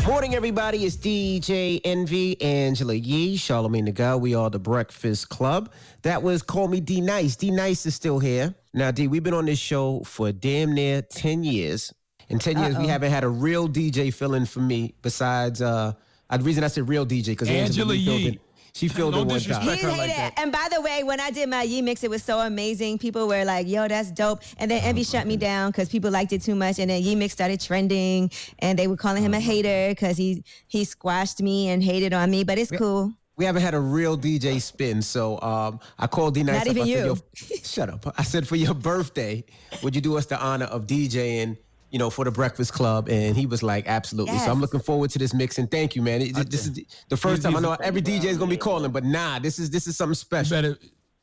[0.05, 0.85] Morning, everybody.
[0.85, 4.15] It's DJ Envy, Angela Yee, Charlamagne the Guy.
[4.15, 5.71] We are the Breakfast Club.
[6.03, 7.35] That was Call Me D Nice.
[7.35, 8.53] D Nice is still here.
[8.75, 11.91] Now, D, we've been on this show for damn near 10 years.
[12.29, 12.87] In 10 years, we Uh-oh.
[12.87, 15.93] haven't had a real DJ fill in for me besides, uh,
[16.29, 18.27] uh, the reason I said real DJ, because Angela Angela Yee filled Yee.
[18.27, 18.39] in.
[18.75, 19.89] She filled No in one disrespect time.
[19.89, 20.33] her He like hated that.
[20.33, 20.39] it.
[20.43, 22.97] And by the way, when I did my Yee mix, it was so amazing.
[22.97, 26.33] People were like, "Yo, that's dope." And then Envy shut me down because people liked
[26.33, 26.77] it too much.
[26.79, 30.43] And then Yee mix started trending, and they were calling him a hater because he
[30.67, 32.43] he squashed me and hated on me.
[32.43, 33.13] But it's cool.
[33.37, 36.55] We haven't had a real DJ spin, so um, I called D Nice.
[36.55, 36.71] Not up.
[36.71, 37.05] even I said, you.
[37.05, 38.13] "Yo, shut up.
[38.17, 39.45] I said for your birthday,
[39.83, 41.57] would you do us the honor of DJing?
[41.95, 45.11] You know, for the Breakfast Club, and he was like, "Absolutely." So I'm looking forward
[45.11, 46.21] to this mix, and thank you, man.
[46.21, 48.91] It- this is the- the first time I know every DJ is gonna be calling,
[48.91, 50.57] but nah, this is this is something You special.
[50.57, 50.77] better,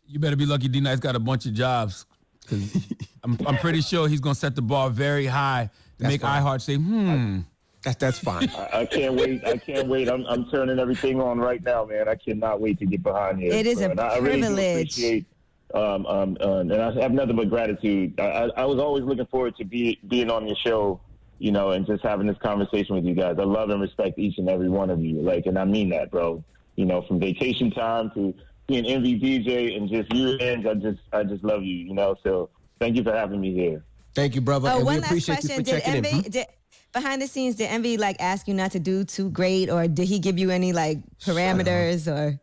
[0.09, 0.69] you better be lucky.
[0.69, 2.07] D Nice got a bunch of jobs
[2.41, 2.75] because
[3.23, 5.65] I'm, I'm pretty sure he's gonna set the bar very high
[5.99, 6.43] to That's make fine.
[6.43, 7.41] iHeart say, "Hmm."
[7.85, 8.49] That's that's fine.
[8.57, 9.45] I, I can't wait.
[9.47, 10.09] I can't wait.
[10.09, 12.09] I'm, I'm turning everything on right now, man.
[12.09, 13.53] I cannot wait to get behind you.
[13.53, 14.93] It is a And I, I really do privilege.
[14.93, 15.27] appreciate,
[15.75, 18.19] um, um, uh, and I have nothing but gratitude.
[18.21, 21.01] I, I, I was always looking forward to be being on your show,
[21.39, 23.37] you know, and just having this conversation with you guys.
[23.39, 25.21] I love and respect each and every one of you.
[25.21, 26.45] Like, and I mean that, bro.
[26.77, 28.35] You you know, from vacation time to
[28.67, 30.67] being Envy DJ and just you ends.
[30.67, 31.77] I just I just love you.
[31.77, 32.51] You know, so
[32.81, 33.85] thank you for having me here.
[34.15, 34.69] Thank you, brother.
[34.69, 35.51] Oh, and we one last appreciate question.
[35.51, 36.15] you for Did checking Envy, in.
[36.17, 36.31] Hmm?
[36.31, 36.47] did,
[36.93, 40.09] behind the scenes, did Envy like ask you not to do too great, or did
[40.09, 42.39] he give you any like parameters or?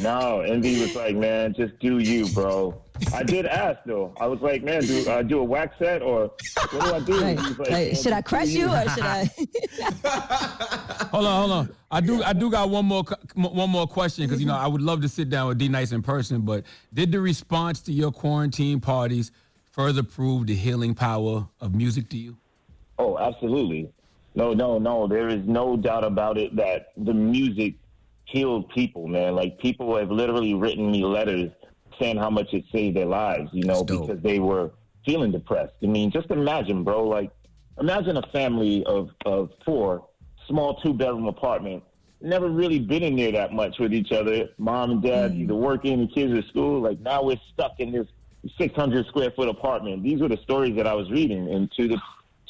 [0.00, 2.80] No, Envy was like, man, just do you, bro.
[3.12, 4.14] I did ask though.
[4.20, 6.30] I was like, man, do I do a wax set or
[6.70, 7.20] what do I do?
[7.20, 7.38] Right.
[7.58, 9.30] Like, Like, should I crush you or should I?
[11.10, 11.76] Hold on, hold on.
[11.90, 13.02] I do, I do got one more,
[13.34, 14.64] one more question because you know mm-hmm.
[14.64, 16.42] I would love to sit down with D Nice in person.
[16.42, 19.32] But did the response to your quarantine parties
[19.70, 22.36] further prove the healing power of music to you?
[22.98, 23.90] Oh, absolutely.
[24.34, 25.06] No, no, no.
[25.06, 27.74] There is no doubt about it that the music
[28.28, 29.34] healed people, man.
[29.34, 31.50] Like people have literally written me letters
[31.98, 34.70] saying how much it saved their lives, you know, because they were
[35.04, 35.74] feeling depressed.
[35.82, 37.30] I mean, just imagine, bro, like
[37.80, 40.06] imagine a family of, of four,
[40.46, 41.82] small two bedroom apartment,
[42.20, 44.48] never really been in there that much with each other.
[44.58, 45.42] Mom and dad hmm.
[45.42, 46.80] either working, the kids at school.
[46.80, 48.06] Like now we're stuck in this
[48.58, 50.02] 600 square foot apartment.
[50.02, 51.98] These were the stories that I was reading, and to the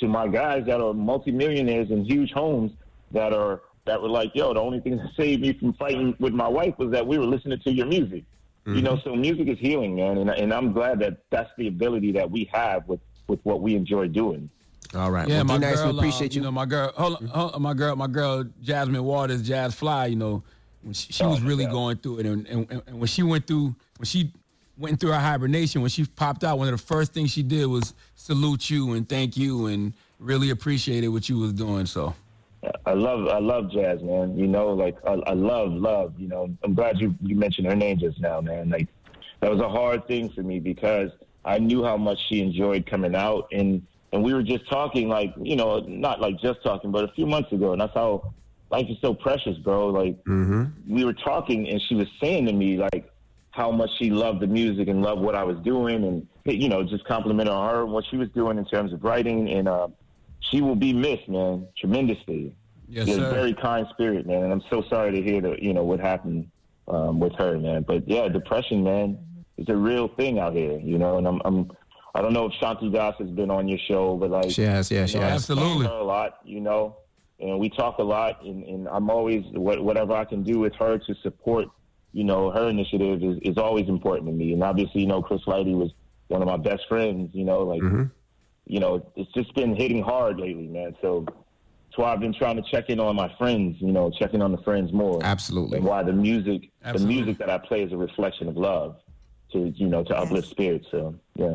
[0.01, 2.71] to my guys that are multimillionaires in huge homes
[3.11, 6.33] that are that were like, yo, the only thing that saved me from fighting with
[6.33, 8.25] my wife was that we were listening to your music.
[8.75, 12.13] You know, so music is healing, man, and and I'm glad that that's the ability
[12.13, 14.51] that we have with with what we enjoy doing.
[14.95, 15.27] All right.
[15.27, 15.93] Yeah, well, my D-Nice, girl.
[15.93, 16.41] we appreciate uh, you.
[16.43, 16.93] know, my girl.
[16.95, 17.97] Hold on, hold on, my girl.
[17.97, 20.07] My girl, Jasmine Waters, Jas Fly.
[20.07, 20.43] You know,
[20.83, 23.75] when she, she was really going through it, and, and, and when she went through,
[23.97, 24.33] when she
[24.77, 27.65] went through her hibernation, when she popped out, one of the first things she did
[27.67, 31.87] was salute you and thank you and really appreciated what you was doing.
[31.87, 32.15] So.
[32.87, 34.37] I love I love jazz, man.
[34.37, 36.15] You know, like I, I love love.
[36.19, 38.71] You know, I'm glad you you mentioned her name just now, man.
[38.71, 38.89] Like
[39.41, 41.11] that was a hard thing for me because
[41.45, 45.33] I knew how much she enjoyed coming out, and and we were just talking, like
[45.41, 48.33] you know, not like just talking, but a few months ago, and that's how
[48.71, 49.89] life is so precious, bro.
[49.89, 53.11] Like mhm we were talking, and she was saying to me like
[53.51, 56.83] how much she loved the music and loved what I was doing, and you know,
[56.83, 59.89] just complimenting her on what she was doing in terms of writing, and uh,
[60.41, 62.55] she will be missed, man, tremendously.
[62.89, 63.31] Yes, She's sir.
[63.31, 66.51] very kind spirit, man, and I'm so sorry to hear that you know what happened
[66.89, 67.83] um, with her, man.
[67.83, 69.19] But yeah, depression, man,
[69.59, 71.19] is a real thing out here, you know.
[71.19, 71.71] And I'm, I'm
[72.15, 74.91] I don't know if Shanti Das has been on your show, but like She has,
[74.91, 75.51] yeah, she know, has.
[75.51, 75.87] I talk to Absolutely.
[75.87, 76.97] her a lot, you know,
[77.41, 80.75] and we talk a lot, and, and I'm always what, whatever I can do with
[80.77, 81.69] her to support,
[82.13, 84.53] you know, her initiative is, is always important to me.
[84.53, 85.91] And obviously, you know, Chris Lighty was
[86.29, 87.83] one of my best friends, you know, like
[88.69, 90.95] you know, it's just been hitting hard lately, man.
[91.01, 94.43] So that's why I've been trying to check in on my friends, you know, checking
[94.43, 95.21] on the friends more.
[95.23, 95.79] Absolutely.
[95.79, 97.15] And why the music, Absolutely.
[97.15, 98.97] the music that I play is a reflection of love
[99.53, 100.87] to, you know, to uplift spirits.
[100.91, 101.55] So, yeah.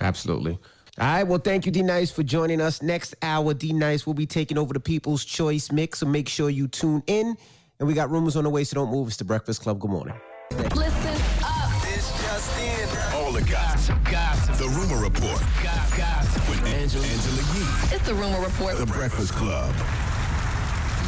[0.00, 0.58] Absolutely.
[0.98, 1.22] All right.
[1.22, 2.82] Well, thank you, D Nice, for joining us.
[2.82, 5.98] Next hour, D Nice will be taking over the People's Choice mix.
[6.00, 7.36] So make sure you tune in.
[7.78, 9.08] And we got rumors on the way, so don't move.
[9.08, 9.80] It's the Breakfast Club.
[9.80, 10.14] Good morning.
[10.52, 11.82] Listen up.
[11.82, 13.14] This just in.
[13.16, 13.98] All the gossip.
[14.04, 14.56] Gossip.
[14.56, 15.40] The Rumor Report.
[15.62, 15.98] Gossip.
[15.98, 16.41] Gossip.
[16.72, 17.96] With Angela, Angela Yee.
[17.96, 18.76] It's the Rumor Report.
[18.78, 19.74] The Breakfast Club.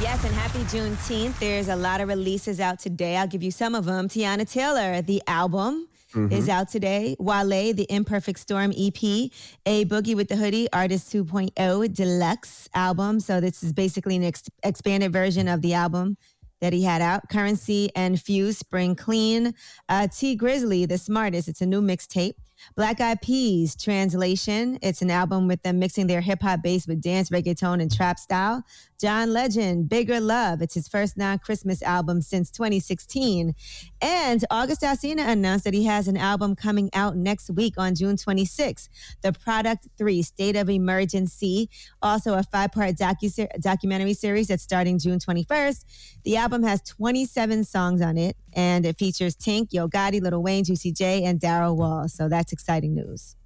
[0.03, 1.39] Yes, and happy Juneteenth.
[1.39, 3.17] There's a lot of releases out today.
[3.17, 4.09] I'll give you some of them.
[4.09, 5.89] Teyana Taylor, the album.
[6.12, 6.31] Mhm.
[6.31, 7.17] Is out today.
[7.19, 9.33] Wale, the Imperfect Storm EP,
[9.67, 13.19] A Boogie with the Hoodie, Artist 2.0 Deluxe album.
[13.19, 16.17] So, this is basically an ex- expanded version of the album
[16.61, 17.29] that he had out.
[17.31, 19.55] Currency and Fuse, Spring Clean.
[19.89, 21.49] Uh, Tee Grizzley, The Smartest.
[21.49, 22.35] It's a new mixtape.
[22.77, 24.79] Black Eyed Peas, Translation.
[24.83, 28.19] It's an album with them mixing their hip hop bass with dance, reggaeton, and trap
[28.19, 28.65] style.
[29.01, 30.63] John Legend, Bigger Love.
[30.63, 33.55] It's his first non Christmas album since 2016.
[34.01, 38.17] And August Alsina announced that he has an album coming out next week on June
[38.17, 38.89] 26th.
[39.23, 41.69] The Product 3, State of Emergency.
[42.03, 45.85] Also, a five part docu- documentary series that's starting June 21st.
[46.25, 50.65] The album has 27 songs on it, and it features Tink, Yo Gotti, Lil Wayne,
[50.65, 52.09] Juicy J, and Daryl Wall.
[52.09, 53.36] So that's exciting news.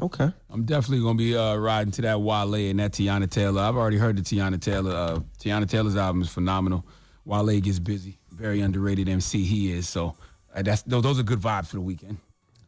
[0.00, 0.32] Okay.
[0.50, 3.60] I'm definitely gonna be uh, riding to that Wale and that Teyana Taylor.
[3.60, 4.92] I've already heard the Teyana Taylor.
[4.94, 6.86] Uh, Teyana Taylor's album is phenomenal.
[7.24, 8.18] Wale gets busy.
[8.30, 9.88] Very underrated MC he is.
[9.88, 10.16] So
[10.54, 12.18] uh, that's those, those are good vibes for the weekend.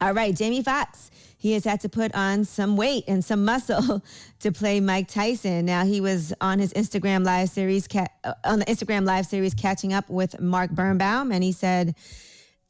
[0.01, 1.11] All right, Jamie Foxx.
[1.39, 4.03] He has had to put on some weight and some muscle
[4.41, 5.65] to play Mike Tyson.
[5.65, 9.93] Now he was on his Instagram live series, uh, on the Instagram live series, catching
[9.93, 11.95] up with Mark Birnbaum, and he said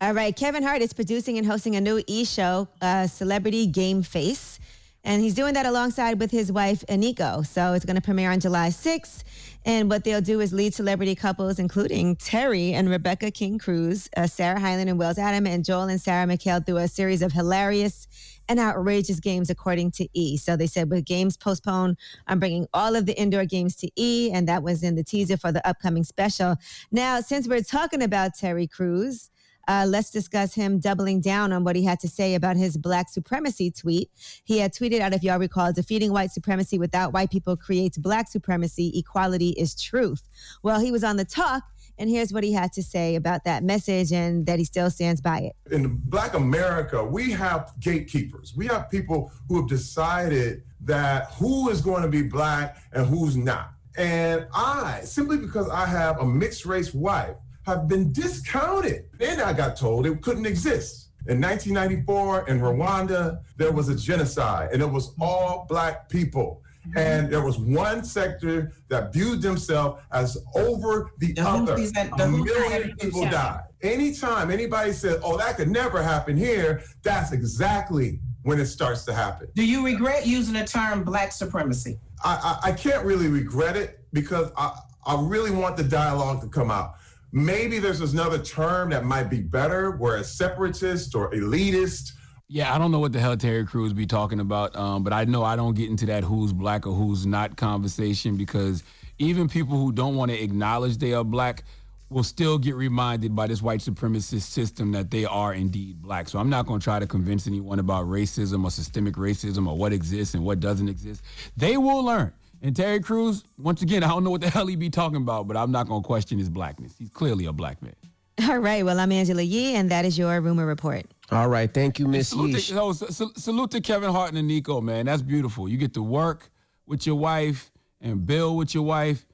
[0.00, 4.60] All right, Kevin Hart is producing and hosting a new e-show, uh, Celebrity Game Face,
[5.04, 7.46] and he's doing that alongside with his wife Eniko.
[7.46, 9.22] So it's going to premiere on July 6th,
[9.66, 14.60] and what they'll do is lead celebrity couples, including Terry and Rebecca King-Crews, uh, Sarah
[14.60, 18.06] Hyland and Wells Adam, and Joel and Sarah McHale through a series of hilarious
[18.48, 20.36] and outrageous games, according to E.
[20.36, 21.96] So they said with games postponed,
[22.28, 25.36] I'm bringing all of the indoor games to E, and that was in the teaser
[25.36, 26.54] for the upcoming special.
[26.92, 29.30] Now, since we're talking about Terry Crews.
[29.68, 33.08] Uh, let's discuss him doubling down on what he had to say about his black
[33.08, 34.10] supremacy tweet.
[34.44, 38.28] He had tweeted out, if y'all recall, defeating white supremacy without white people creates black
[38.28, 38.92] supremacy.
[38.96, 40.28] Equality is truth.
[40.62, 41.64] Well, he was on the talk,
[41.98, 45.20] and here's what he had to say about that message and that he still stands
[45.20, 45.56] by it.
[45.72, 48.54] in Black America, we have gatekeepers.
[48.56, 53.36] We have people who have decided that who is going to be black and who's
[53.36, 53.72] not.
[53.96, 57.36] And I, simply because I have a mixed race wife,
[57.66, 59.06] have been discounted.
[59.18, 61.08] Then I got told it couldn't exist.
[61.28, 66.62] In 1994 in Rwanda, there was a genocide and it was all black people.
[66.94, 71.74] And there was one sector that viewed themselves as over the, The other.
[71.74, 73.30] A million people Tutsis.
[73.32, 73.64] died.
[73.82, 79.12] Anytime anybody says, oh, that could never happen here, that's exactly when it starts to
[79.12, 79.48] happen.
[79.56, 81.98] Do you regret using the term black supremacy?
[82.22, 86.48] I, I, I can't really regret it because I, I really want the dialogue to
[86.48, 86.94] come out.
[87.32, 92.12] Maybe there's another term that might be better, where it's separatist or elitist.
[92.48, 95.24] Yeah, I don't know what the hell Terry Crews be talking about, um, but I
[95.24, 98.84] know I don't get into that who's black or who's not conversation because
[99.18, 101.64] even people who don't want to acknowledge they are black
[102.08, 106.28] will still get reminded by this white supremacist system that they are indeed black.
[106.28, 109.76] So I'm not going to try to convince anyone about racism or systemic racism or
[109.76, 111.22] what exists and what doesn't exist.
[111.56, 112.32] They will learn.
[112.66, 115.46] And Terry Crews, once again, I don't know what the hell he be talking about,
[115.46, 116.96] but I'm not going to question his blackness.
[116.98, 117.94] He's clearly a black man.
[118.48, 121.06] All right, well, I'm Angela Yee, and that is your rumor report.
[121.30, 122.70] All right, thank you, Miss Salute Yeesh.
[122.70, 125.06] to, oh, sa- sa- salute to Kevin Hart and Nico, man.
[125.06, 125.68] That's beautiful.
[125.68, 126.50] You get to work
[126.86, 129.24] with your wife and build with your wife,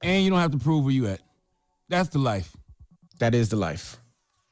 [0.00, 1.20] and you don't have to prove where you at.
[1.90, 2.56] That's the life.
[3.18, 3.98] That is the life.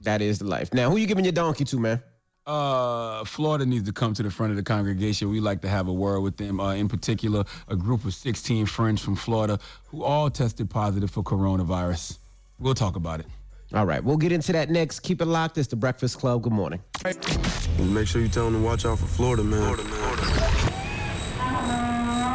[0.01, 0.75] That is the life.
[0.75, 2.03] Now, who you giving your donkey to, man?
[2.47, 5.29] Uh, Florida needs to come to the front of the congregation.
[5.31, 6.61] We like to have a word with them.
[6.61, 11.25] Uh, in particular, a group of 16 friends from Florida who all tested positive for
[11.25, 12.19] coronavirus.
[12.61, 13.27] We'll talk about it.
[13.75, 15.01] All right, we'll get into that next.
[15.01, 15.59] Keep it locked.
[15.59, 16.43] It's the Breakfast Club.
[16.43, 16.81] Good morning.
[17.05, 19.77] Make sure you tell them to watch out for Florida, man.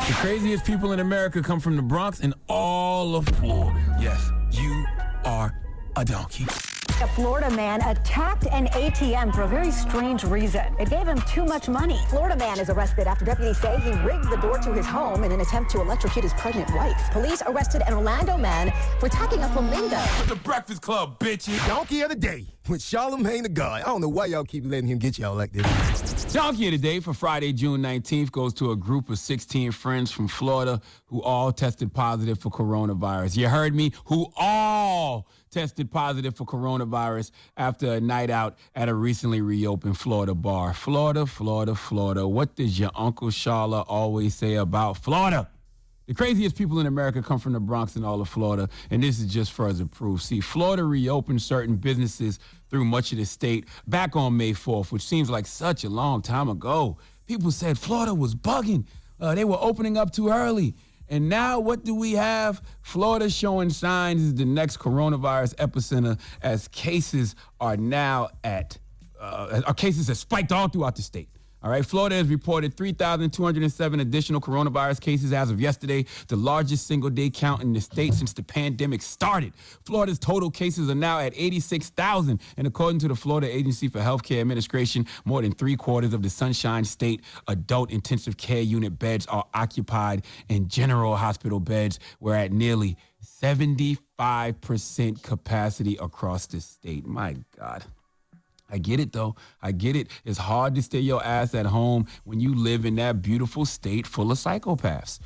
[0.07, 3.80] The craziest people in America come from the Bronx and all of Florida.
[3.97, 4.86] Yes, you
[5.24, 5.57] are
[5.95, 6.45] a donkey.
[7.01, 10.75] A Florida man attacked an ATM for a very strange reason.
[10.79, 11.99] It gave him too much money.
[12.09, 15.32] Florida man is arrested after deputies say he rigged the door to his home in
[15.32, 17.09] an attempt to electrocute his pregnant wife.
[17.11, 19.99] Police arrested an Orlando man for attacking a flamingo.
[20.27, 21.65] The Breakfast Club, bitches.
[21.67, 23.82] Donkey of the day with Charlamagne the God.
[23.82, 26.20] I don't know why y'all keep letting him get y'all like this.
[26.34, 30.11] Donkey of the Day for Friday, June 19th goes to a group of 16 friends
[30.11, 33.36] from Florida who all tested positive for coronavirus.
[33.36, 33.91] You heard me?
[34.05, 40.34] Who all tested positive for coronavirus after a night out at a recently reopened Florida
[40.34, 40.73] bar.
[40.73, 42.25] Florida, Florida, Florida.
[42.25, 45.49] What does your Uncle Charla always say about Florida?
[46.07, 49.19] The craziest people in America come from the Bronx and all of Florida, and this
[49.19, 50.21] is just further proof.
[50.21, 52.39] See, Florida reopened certain businesses
[52.72, 56.22] through much of the state back on May 4th, which seems like such a long
[56.22, 56.97] time ago.
[57.28, 58.86] People said Florida was bugging.
[59.19, 60.74] Uh, they were opening up too early.
[61.09, 62.61] And now, what do we have?
[62.82, 68.78] Florida showing signs is the next coronavirus epicenter as cases are now at,
[69.19, 71.28] uh, our cases have spiked all throughout the state.
[71.64, 77.12] All right, Florida has reported 3,207 additional coronavirus cases as of yesterday, the largest single
[77.12, 79.53] day count in the state since the pandemic started.
[79.86, 84.41] Florida's total cases are now at 86,000, and according to the Florida Agency for Healthcare
[84.41, 89.45] Administration, more than three quarters of the Sunshine State adult intensive care unit beds are
[89.53, 97.05] occupied, and general hospital beds were at nearly 75% capacity across the state.
[97.05, 97.84] My God.
[98.72, 99.36] I get it though.
[99.61, 100.07] I get it.
[100.26, 104.07] It's hard to stay your ass at home when you live in that beautiful state
[104.07, 105.19] full of psychopaths.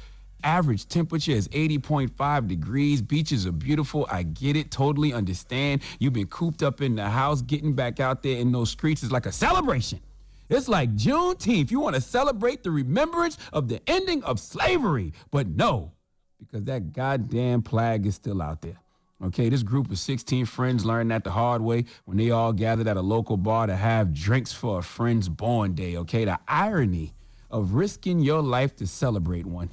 [0.44, 3.02] Average temperature is 80.5 degrees.
[3.02, 4.06] Beaches are beautiful.
[4.12, 4.70] I get it.
[4.70, 5.82] Totally understand.
[6.00, 7.42] You've been cooped up in the house.
[7.42, 10.02] Getting back out there in those streets is like a celebration.
[10.50, 11.72] It's like Juneteenth.
[11.72, 15.14] You want to celebrate the remembrance of the ending of slavery.
[15.32, 15.94] But no,
[16.40, 18.78] because that goddamn plague is still out there.
[19.24, 22.88] Okay, this group of 16 friends learned that the hard way when they all gathered
[22.88, 25.96] at a local bar to have drinks for a friend's born day.
[25.98, 27.14] Okay, the irony
[27.50, 29.70] of risking your life to celebrate one.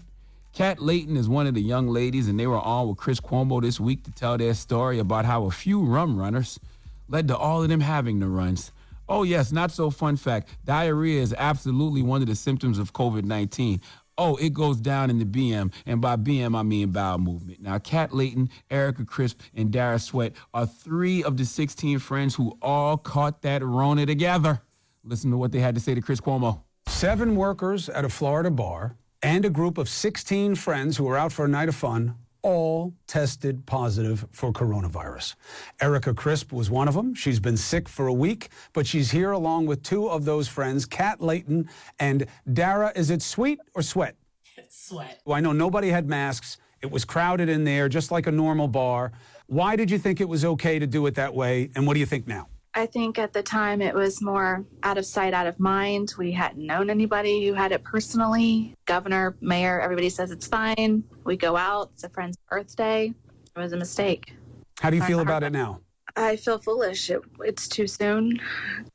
[0.53, 3.61] Kat Layton is one of the young ladies, and they were on with Chris Cuomo
[3.61, 6.61] this week to tell their story about how a few rum runners
[7.09, 8.70] led to all of them having the runs.
[9.09, 10.51] Oh, yes, not so fun fact.
[10.64, 13.80] Diarrhea is absolutely one of the symptoms of COVID 19
[14.18, 15.72] oh, it goes down in the BM.
[15.86, 17.60] And by BM, I mean bowel movement.
[17.60, 22.56] Now, Kat Layton, Erica Crisp, and Dara Sweat are three of the 16 friends who
[22.62, 24.60] all caught that Rona together.
[25.04, 26.62] Listen to what they had to say to Chris Cuomo.
[26.86, 31.32] Seven workers at a Florida bar and a group of 16 friends who were out
[31.32, 35.34] for a night of fun all tested positive for coronavirus.
[35.80, 37.14] Erica Crisp was one of them.
[37.14, 40.84] She's been sick for a week, but she's here along with two of those friends,
[40.84, 41.68] Kat Layton
[41.99, 42.93] and Dara.
[42.95, 44.16] Is it sweet or sweat?
[44.57, 45.20] It's sweat.
[45.24, 46.59] Well, I know nobody had masks.
[46.82, 49.12] It was crowded in there, just like a normal bar.
[49.47, 51.70] Why did you think it was okay to do it that way?
[51.74, 52.49] And what do you think now?
[52.74, 56.14] I think at the time it was more out of sight, out of mind.
[56.16, 58.74] We hadn't known anybody who had it personally.
[58.86, 61.04] Governor, mayor, everybody says it's fine.
[61.24, 61.90] We go out.
[61.92, 63.12] It's a friend's birthday.
[63.54, 64.34] It was a mistake.
[64.80, 65.80] How do you feel about it now?
[66.16, 67.10] I feel foolish.
[67.10, 68.40] It, it's too soon.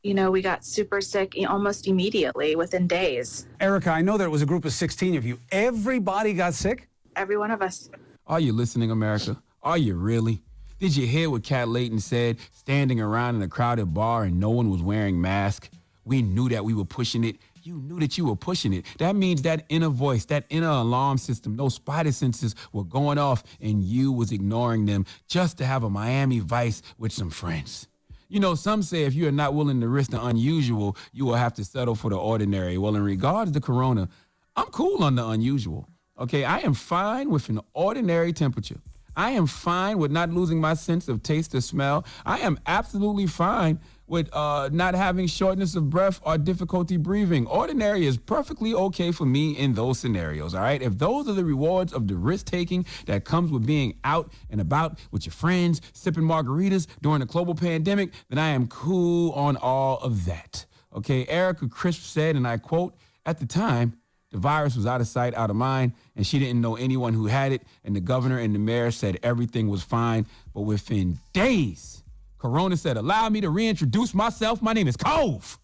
[0.02, 3.48] You know, we got super sick almost immediately within days.
[3.60, 5.40] Erica, I know there was a group of 16 of you.
[5.52, 6.90] Everybody got sick?
[7.16, 7.90] Every one of us.
[8.26, 9.42] Are you listening, America?
[9.62, 10.42] Are you really?
[10.80, 12.38] Did you hear what Kat Layton said?
[12.52, 15.72] Standing around in a crowded bar and no one was wearing masks.
[16.06, 17.38] We knew that we were pushing it.
[17.64, 18.86] You knew that you were pushing it.
[19.00, 23.44] That means that inner voice, that inner alarm system, those spider senses were going off
[23.60, 27.88] and you was ignoring them just to have a Miami Vice with some friends.
[28.30, 31.36] You know, some say if you are not willing to risk the unusual, you will
[31.36, 32.78] have to settle for the ordinary.
[32.78, 34.10] Well, in regards to corona,
[34.56, 35.90] I'm cool on the unusual.
[36.20, 38.80] Okay, I am fine with an ordinary temperature.
[39.18, 42.06] I am fine with not losing my sense of taste or smell.
[42.24, 47.48] I am absolutely fine with uh, not having shortness of breath or difficulty breathing.
[47.48, 50.82] Ordinary is perfectly okay for me in those scenarios, all right?
[50.82, 54.62] If those are the rewards of the risk taking that comes with being out and
[54.62, 59.58] about with your friends, sipping margaritas during a global pandemic, then I am cool on
[59.58, 60.66] all of that.
[60.96, 62.96] Okay, Erica Crisp said, and I quote,
[63.26, 63.98] at the time,
[64.32, 67.28] the virus was out of sight, out of mind, and she didn't know anyone who
[67.28, 67.62] had it.
[67.86, 70.28] And the governor and the mayor said everything was fine.
[70.54, 72.04] But within days,
[72.38, 74.62] Corona said, Allow me to reintroduce myself.
[74.62, 75.58] My name is Cove.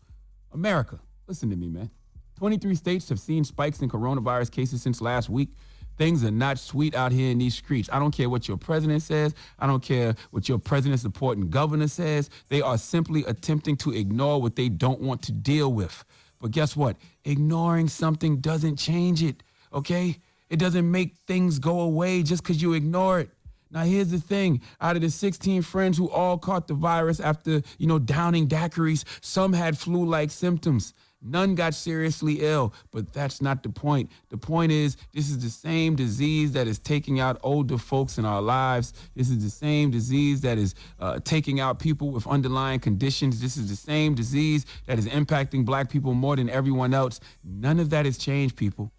[0.54, 1.90] America, listen to me, man.
[2.38, 5.50] 23 states have seen spikes in coronavirus cases since last week.
[5.98, 7.88] Things are not sweet out here in these streets.
[7.92, 9.36] I don't care what your president says.
[9.60, 12.30] I don't care what your president supporting governor says.
[12.50, 16.04] They are simply attempting to ignore what they don't want to deal with.
[16.44, 16.98] But guess what?
[17.24, 19.42] Ignoring something doesn't change it,
[19.72, 20.18] okay?
[20.50, 23.30] It doesn't make things go away just because you ignore it.
[23.72, 24.60] Now, here's the thing.
[24.82, 29.06] Out of the 16 friends who all caught the virus after, you know, downing daiquiris,
[29.22, 30.94] some had flu-like symptoms.
[31.24, 34.12] None got seriously ill, but that's not the point.
[34.30, 38.26] The point is, this is the same disease that is taking out older folks in
[38.26, 38.94] our lives.
[39.16, 43.40] This is the same disease that is uh, taking out people with underlying conditions.
[43.40, 47.22] This is the same disease that is impacting black people more than everyone else.
[47.44, 48.92] None of that has changed, people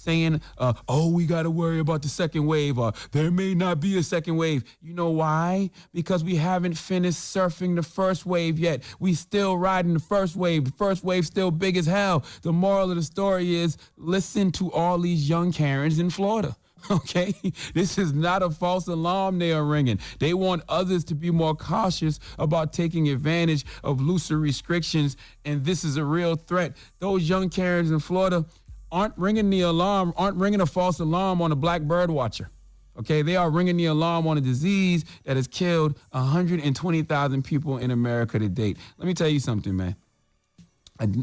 [0.00, 3.80] saying, uh, oh, we got to worry about the second wave, or there may not
[3.80, 4.64] be a second wave.
[4.80, 5.70] You know why?
[5.92, 8.82] Because we haven't finished surfing the first wave yet.
[8.98, 10.64] We still riding the first wave.
[10.64, 12.24] The first wave still big as hell.
[12.42, 16.56] The moral of the story is listen to all these young Karens in Florida.
[16.90, 17.34] Okay,
[17.74, 19.98] this is not a false alarm they are ringing.
[20.18, 25.84] They want others to be more cautious about taking advantage of looser restrictions, and this
[25.84, 26.76] is a real threat.
[26.98, 28.44] Those young Karens in Florida,
[28.92, 32.50] aren't ringing the alarm, aren't ringing a false alarm on a black bird watcher.
[32.98, 37.90] Okay, they are ringing the alarm on a disease that has killed 120,000 people in
[37.90, 38.76] America to date.
[38.98, 39.96] Let me tell you something, man.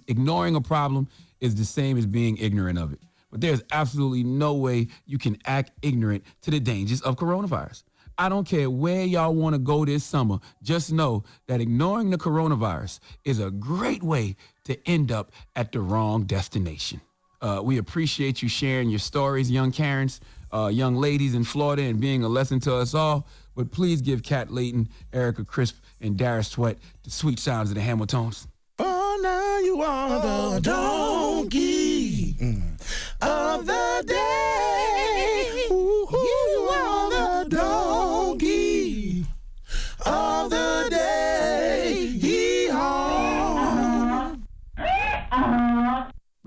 [0.07, 1.07] Ignoring a problem
[1.39, 2.99] is the same as being ignorant of it.
[3.30, 7.84] But there's absolutely no way you can act ignorant to the dangers of coronavirus.
[8.18, 10.39] I don't care where y'all want to go this summer.
[10.63, 15.82] Just know that ignoring the coronavirus is a great way to end up at the
[15.82, 17.01] wrong destination.
[17.42, 20.20] Uh, we appreciate you sharing your stories, young Karens,
[20.52, 23.28] uh, young ladies in Florida, and being a lesson to us all.
[23.56, 27.82] But please give Kat Layton, Erica Crisp, and Darius Sweat the sweet sounds of the
[27.82, 28.48] Hamiltons.
[28.80, 30.22] Oh, now you are
[30.54, 32.36] the donkey
[33.22, 34.37] of the day.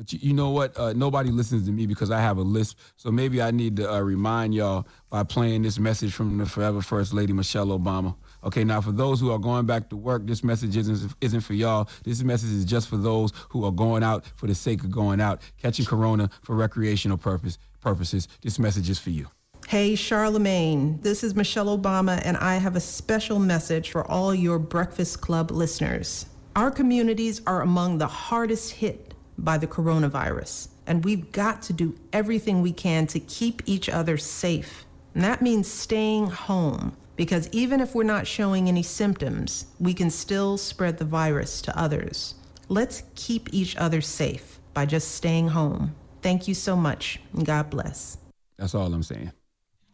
[0.00, 0.74] But you, you know what?
[0.78, 2.78] Uh, nobody listens to me because I have a lisp.
[2.96, 6.80] So maybe I need to uh, remind y'all by playing this message from the forever
[6.80, 8.16] First Lady Michelle Obama.
[8.42, 11.52] Okay, now for those who are going back to work, this message isn't, isn't for
[11.52, 11.86] y'all.
[12.02, 15.20] This message is just for those who are going out for the sake of going
[15.20, 18.26] out, catching corona for recreational purpose purposes.
[18.40, 19.26] This message is for you.
[19.68, 24.58] Hey, Charlamagne, this is Michelle Obama, and I have a special message for all your
[24.58, 26.24] Breakfast Club listeners.
[26.56, 29.09] Our communities are among the hardest hit
[29.44, 34.16] by the coronavirus, and we've got to do everything we can to keep each other
[34.16, 34.84] safe.
[35.14, 40.10] And that means staying home, because even if we're not showing any symptoms, we can
[40.10, 42.34] still spread the virus to others.
[42.68, 45.94] Let's keep each other safe by just staying home.
[46.22, 48.18] Thank you so much, and God bless.
[48.58, 49.32] That's all I'm saying.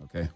[0.05, 0.29] Okay.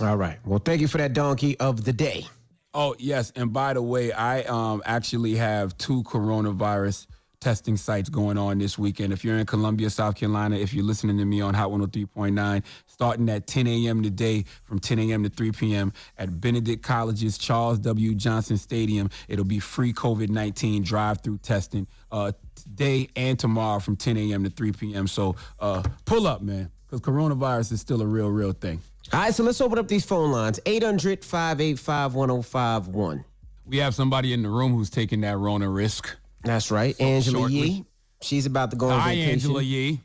[0.00, 0.38] All right.
[0.44, 2.26] Well, thank you for that donkey of the day.
[2.74, 7.06] Oh yes, and by the way, I um actually have two coronavirus
[7.44, 9.12] testing sites going on this weekend.
[9.12, 13.28] If you're in Columbia, South Carolina, if you're listening to me on Hot 103.9, starting
[13.28, 14.02] at 10 a.m.
[14.02, 15.22] today from 10 a.m.
[15.24, 15.92] to 3 p.m.
[16.16, 18.14] at Benedict College's Charles W.
[18.14, 19.10] Johnson Stadium.
[19.28, 24.42] It'll be free COVID 19 drive through testing uh, today and tomorrow from 10 a.m.
[24.44, 25.06] to 3 p.m.
[25.06, 28.80] So uh, pull up, man, because coronavirus is still a real, real thing.
[29.12, 33.22] All right, so let's open up these phone lines 800 585 1051.
[33.66, 36.16] We have somebody in the room who's taking that Rona risk.
[36.44, 36.98] That's right.
[37.00, 37.58] Angela shortly.
[37.58, 37.84] Yee.
[38.20, 40.00] She's about to go on Hi, vacation Angela Yee.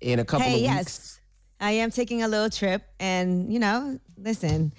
[0.00, 0.76] in a couple hey, of yes.
[0.78, 1.20] weeks.
[1.60, 2.82] I am taking a little trip.
[3.00, 4.72] And, you know, listen,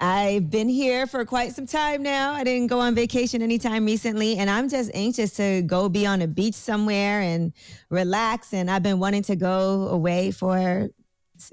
[0.00, 2.32] I've been here for quite some time now.
[2.32, 4.36] I didn't go on vacation anytime recently.
[4.36, 7.52] And I'm just anxious to go be on a beach somewhere and
[7.88, 8.52] relax.
[8.52, 10.90] And I've been wanting to go away for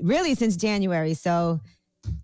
[0.01, 1.13] really since January.
[1.13, 1.61] So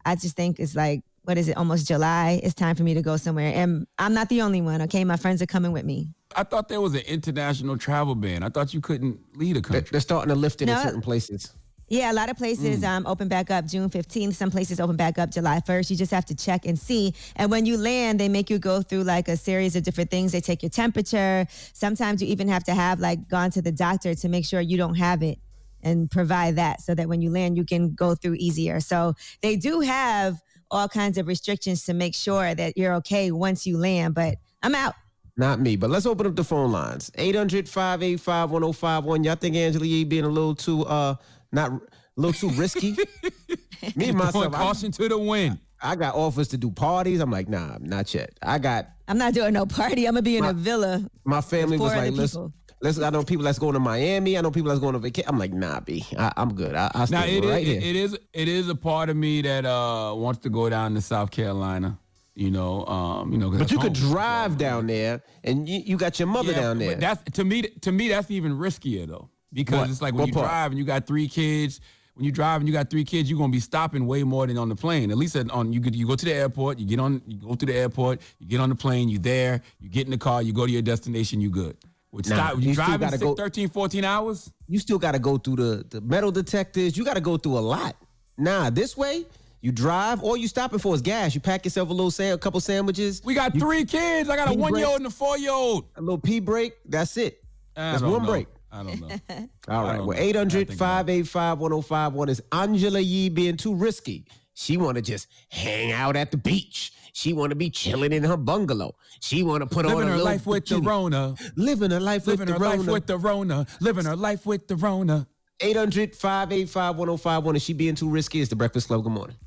[0.03, 2.39] I just think it's like, what is it, almost July?
[2.43, 3.51] It's time for me to go somewhere.
[3.53, 5.03] And I'm not the only one, okay?
[5.03, 6.09] My friends are coming with me.
[6.36, 8.43] I thought there was an international travel ban.
[8.43, 9.88] I thought you couldn't leave a country.
[9.91, 11.51] They're starting to lift it in certain places.
[11.88, 12.88] Yeah, a lot of places Mm.
[12.88, 14.34] um, open back up June 15th.
[14.34, 15.91] Some places open back up July 1st.
[15.91, 17.13] You just have to check and see.
[17.36, 20.32] And when you land, they make you go through like a series of different things.
[20.32, 21.45] They take your temperature.
[21.73, 24.78] Sometimes you even have to have like gone to the doctor to make sure you
[24.78, 25.38] don't have it
[25.84, 28.80] and provide that so that when you land, you can go through easier.
[28.80, 29.13] So
[29.43, 30.41] they do have
[30.72, 34.16] all kinds of restrictions to make sure that you're okay once you land.
[34.16, 34.93] But I'm out.
[35.38, 37.11] Not me, but let's open up the phone lines.
[37.16, 39.24] 800 585 1051.
[39.24, 41.16] Y'all think Angela Yee being a little too, uh,
[41.51, 41.82] not a
[42.16, 42.91] little too risky?
[43.95, 45.59] me and myself, Throwing I, caution to the wind.
[45.82, 47.20] I got offers to do parties.
[47.20, 48.34] I'm like, nah, not yet.
[48.41, 50.07] I got I'm not doing no party.
[50.07, 51.07] I'm going to be in a villa.
[51.26, 52.53] my family was like, listen, people.
[52.86, 52.99] Let's.
[52.99, 54.38] I know people that's going to Miami.
[54.38, 55.27] I know people that's going to vacation.
[55.29, 56.75] I'm like, nah, B, I, I'm good.
[56.75, 57.77] I, I Now stay it is, right here.
[57.81, 61.01] it is it is a part of me that uh wants to go down to
[61.01, 61.99] South Carolina.
[62.38, 64.11] You know, um, you know, but you could home.
[64.11, 66.95] drive down there, and you, you got your mother Yeah, down there.
[66.95, 67.61] That's to me.
[67.61, 69.89] To me, that's even riskier though, because What?
[69.89, 70.47] it's like when What you part?
[70.47, 71.79] drive and you got three kids.
[72.15, 74.57] When you drive and you got three kids, you're gonna be stopping way more than
[74.57, 75.11] on the plane.
[75.11, 77.65] At least on you you go to the airport, you get on, you go to
[77.65, 80.53] the airport, you get on the plane, you there, you get in the car, you
[80.53, 81.75] go to your destination, you good.
[82.16, 84.49] With Nah, stop, you, you driving gotta six, go- 13, 14 hours.
[84.70, 86.95] you still got to go through the, the metal detectors.
[86.95, 87.97] You got to go through a lot.
[88.38, 89.26] Nah, this way,
[89.61, 90.24] you drive.
[90.24, 91.36] All you stopping for is gas.
[91.36, 93.22] You pack yourself a little sam- a couple sandwiches.
[93.26, 94.30] We got three kids.
[94.30, 95.89] I got a one year old and a four year old.
[95.97, 96.74] A little pee break.
[96.86, 97.43] That's it.
[97.76, 98.30] I That's one know.
[98.30, 98.47] break.
[98.72, 99.07] I don't know.
[99.68, 99.97] All I right.
[99.97, 100.24] don't Well, know.
[100.24, 104.26] 800 585 1051 is Angela Yee being too risky.
[104.53, 106.93] She want to just hang out at the beach.
[107.16, 108.93] She want to be chilling in her bungalow.
[109.22, 110.82] She want to put on Living a her little life with the.
[110.82, 111.34] Rona.
[111.55, 112.78] Living her life with the Kona Corona.
[112.78, 113.55] Living with her the life Rona.
[113.55, 113.68] with the Rona.
[113.80, 115.28] Living her life with the Rona.
[115.61, 117.55] 800 585 1051.
[117.55, 118.41] Is she being too risky?
[118.41, 119.03] It's the Breakfast Club.
[119.03, 119.38] Good morning.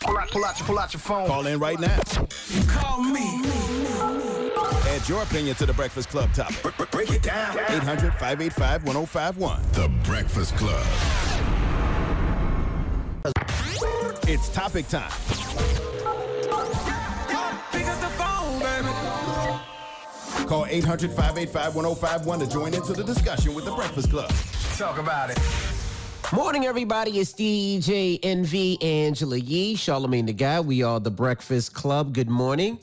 [0.00, 1.26] Pull out, pull out, your, pull out your phone.
[1.26, 2.00] Call in right now.
[2.68, 3.42] Call me.
[4.88, 6.74] Add your opinion to the Breakfast Club topic.
[6.90, 7.50] Break it down.
[7.68, 9.62] 800 585 1051.
[9.72, 10.86] The Breakfast Club.
[14.26, 15.12] It's topic time.
[20.52, 24.30] Call 800 585 1051 to join into the discussion with The Breakfast Club.
[24.76, 25.38] Talk about it.
[26.30, 27.12] Morning, everybody.
[27.12, 30.60] It's DJ Envy Angela Yee, Charlamagne the Guy.
[30.60, 32.12] We are the Breakfast Club.
[32.12, 32.78] Good morning.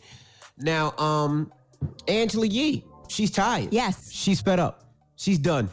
[0.58, 1.54] Now, um,
[2.08, 3.72] Angela Yee, she's tired.
[3.72, 4.12] Yes.
[4.12, 4.86] She's fed up.
[5.16, 5.70] She's done.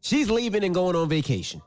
[0.00, 1.62] She's leaving and going on vacation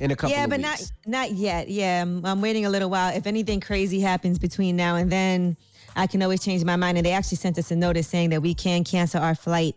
[0.00, 0.92] in a couple yeah, of but weeks.
[1.06, 1.68] not not yet.
[1.68, 3.14] Yeah, I'm, I'm waiting a little while.
[3.14, 5.56] If anything crazy happens between now and then,
[5.96, 6.96] I can always change my mind.
[6.98, 9.76] And they actually sent us a notice saying that we can cancel our flight.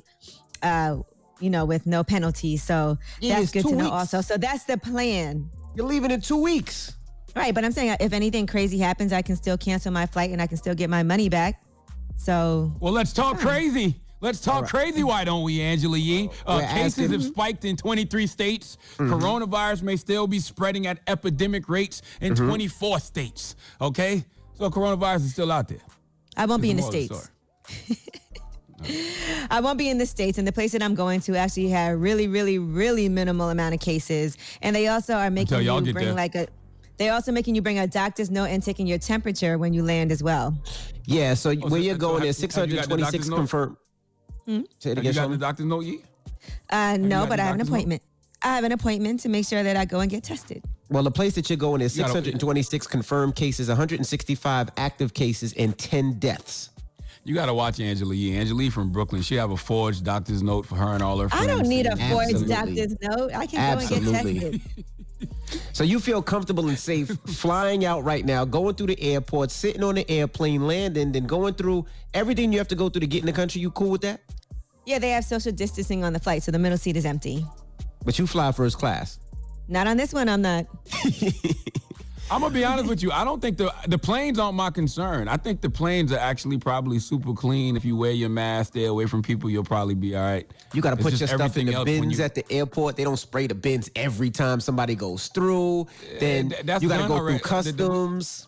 [0.64, 0.98] Uh,
[1.40, 2.58] you know, with no penalty.
[2.58, 4.22] So Yeah, that's it's good two to know also.
[4.22, 5.48] So that's the plan.
[5.76, 6.94] You're leaving in two weeks.
[7.36, 10.42] Right, but I'm saying if anything crazy happens, I can still cancel my flight and
[10.42, 11.62] I can still get my money back.
[12.16, 14.02] So Well, let's talk crazy.
[14.20, 15.04] Let's talk crazy.
[15.04, 16.32] Why don't we, Angela Yee?
[16.48, 18.80] Uh, cases asking- have spiked in 23 states.
[18.98, 19.12] Mhm.
[19.12, 22.48] Coronavirus may still be spreading at epidemic rates in Mhm.
[22.48, 23.56] 24 states.
[23.80, 24.26] Okay,
[24.58, 25.78] so coronavirus is still out there.
[26.38, 27.26] I won't be in the Here's the moral of
[27.68, 28.08] states.
[29.50, 31.96] I won't be in the states, and the place that I'm going to actually had
[32.00, 34.38] really, really, really minimal amount of cases.
[34.62, 36.14] And they also are making y'all you get bring there.
[36.14, 36.48] like a.
[36.98, 40.12] They're also making you bring a doctor's note and taking your temperature when you land
[40.12, 40.56] as well.
[41.06, 43.78] Yeah, so Oh, where so- you're so going is have you 626 confirmed.
[44.46, 44.62] Hmm?
[44.80, 46.00] Say it Have you got the doctor's note yet?
[46.70, 47.74] Uh, no, but I have an doctor's note?
[47.76, 48.02] appointment.
[48.44, 50.64] I have an appointment to make sure that I go and get tested.
[50.90, 56.20] Well, the place that you're going is 626 confirmed cases, 165 active cases, and 10
[56.20, 56.70] deaths.
[57.26, 58.38] You got to watch Angela Yee.
[58.38, 59.22] Angela Yee from Brooklyn.
[59.22, 61.46] She have a forged doctor's note for her and all her friends.
[61.46, 62.48] I don't need a forged Absolutely.
[62.48, 63.32] doctor's note.
[63.36, 64.40] I can go and get Absolutely.
[64.40, 64.62] tested.
[65.74, 69.84] So you feel comfortable and safe flying out right now, going through the airport, sitting
[69.84, 73.22] on the airplane, landing, then going through everything you have to go through to get
[73.22, 73.62] in the country.
[73.62, 74.22] You cool with that?
[74.86, 77.46] Yeah, they have social distancing on the flight, so the middle seat is empty.
[78.04, 79.20] But you fly first class.
[79.68, 80.66] Not on this one, I'm not.
[82.30, 83.10] I'm gonna be honest with you.
[83.12, 85.30] I don't think the the planes aren't my concern.
[85.30, 87.78] I think the planes are actually probably super clean.
[87.78, 90.46] If you wear your mask, stay away from people, you'll probably be all right.
[90.74, 92.98] You got to It's put your stuff in everything the bins you- at the airport.
[92.98, 95.88] They don't spray the bins every time somebody goes through.
[96.20, 97.38] Then th- that's you got to go already.
[97.40, 98.48] through The- the- customs.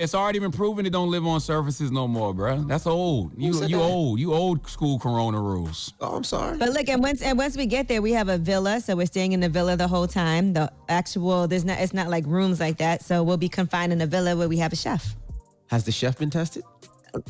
[0.00, 2.66] It's already been proven it don't live on surfaces no more, bruh.
[2.66, 3.32] That's old.
[3.36, 3.74] You you that?
[3.74, 4.18] old.
[4.18, 5.92] You old school Corona rules.
[6.00, 6.56] Oh, I'm sorry.
[6.56, 9.04] But look, and once and once we get there, we have a villa, so we're
[9.04, 10.54] staying in the villa the whole time.
[10.54, 14.00] The actual there's not it's not like rooms like that, so we'll be confined in
[14.00, 15.16] a villa where we have a chef.
[15.66, 16.64] Has the chef been tested?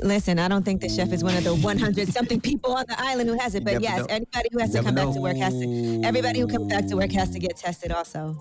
[0.03, 3.01] Listen, I don't think the chef is one of the 100 something people on the
[3.01, 4.07] island who has it, but yes, know.
[4.09, 6.01] anybody who has You to never come back to work has to.
[6.05, 8.37] Everybody who comes back to work has to get tested also.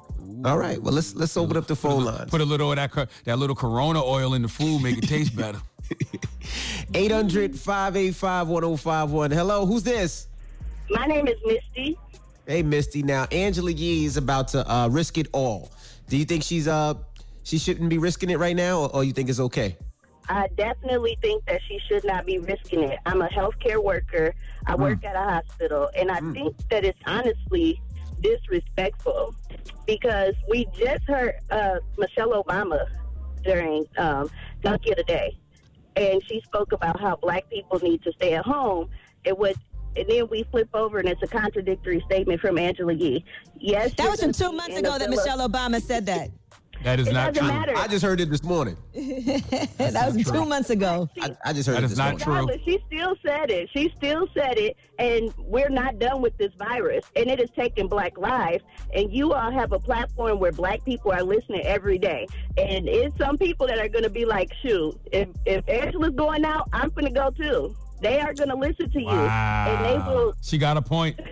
[0.46, 0.82] All right.
[0.82, 2.30] Well, let's let's open up the phone lines.
[2.30, 5.36] Put a little of that that little Corona oil in the food, make it taste
[5.36, 5.60] better.
[6.94, 9.32] 800 585 1051.
[9.32, 10.28] Hello, who's this?
[10.90, 11.98] My name is Misty.
[12.46, 13.04] Hey, Misty.
[13.04, 15.72] Now, Angela Yee is about to uh, risk it all.
[16.08, 16.96] Do you think she's uh
[17.44, 19.78] she shouldn't be risking it right now, or, or you think it's okay?
[20.30, 23.00] I definitely think that she should not be risking it.
[23.08, 24.36] I'm a healthcare worker.
[24.68, 27.82] I work at a hospital, and I think that it's honestly
[28.22, 29.34] disrespectful
[29.88, 32.86] because we just heard uh, Michelle Obama
[33.44, 34.30] during um,
[34.62, 35.36] Donkey of the Day,
[35.96, 38.90] and she spoke about how black people need to stay at home.
[39.26, 39.56] It was.
[39.96, 43.26] And then we flip over, and it's a contradictory statement from Angela Yee.
[43.58, 46.30] Yes, That was from two months ago that Michelle Obama said that.
[46.84, 47.48] That is It not true.
[47.48, 47.74] matter.
[47.76, 48.78] I just heard it this morning.
[48.94, 51.10] that was two months ago.
[51.22, 52.48] I, I just heard That it is this not morning.
[52.48, 52.58] true.
[52.66, 53.70] She still said it.
[53.74, 57.04] She still said it, and we're not done with this virus.
[57.18, 58.64] And it has taken black lives.
[58.94, 62.26] And you all have a platform where black people are listening every day.
[62.58, 66.46] And it's some people that are going to be like, shoot, if, if Angela's going
[66.46, 67.76] out, I'm going to go too.
[68.02, 69.10] They are going to listen to you.
[69.10, 70.34] And they will.
[70.42, 71.20] She got a point.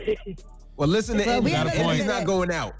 [0.76, 1.72] Well, listen to Well, we Andy.
[1.72, 2.76] have a Andy's little not going out.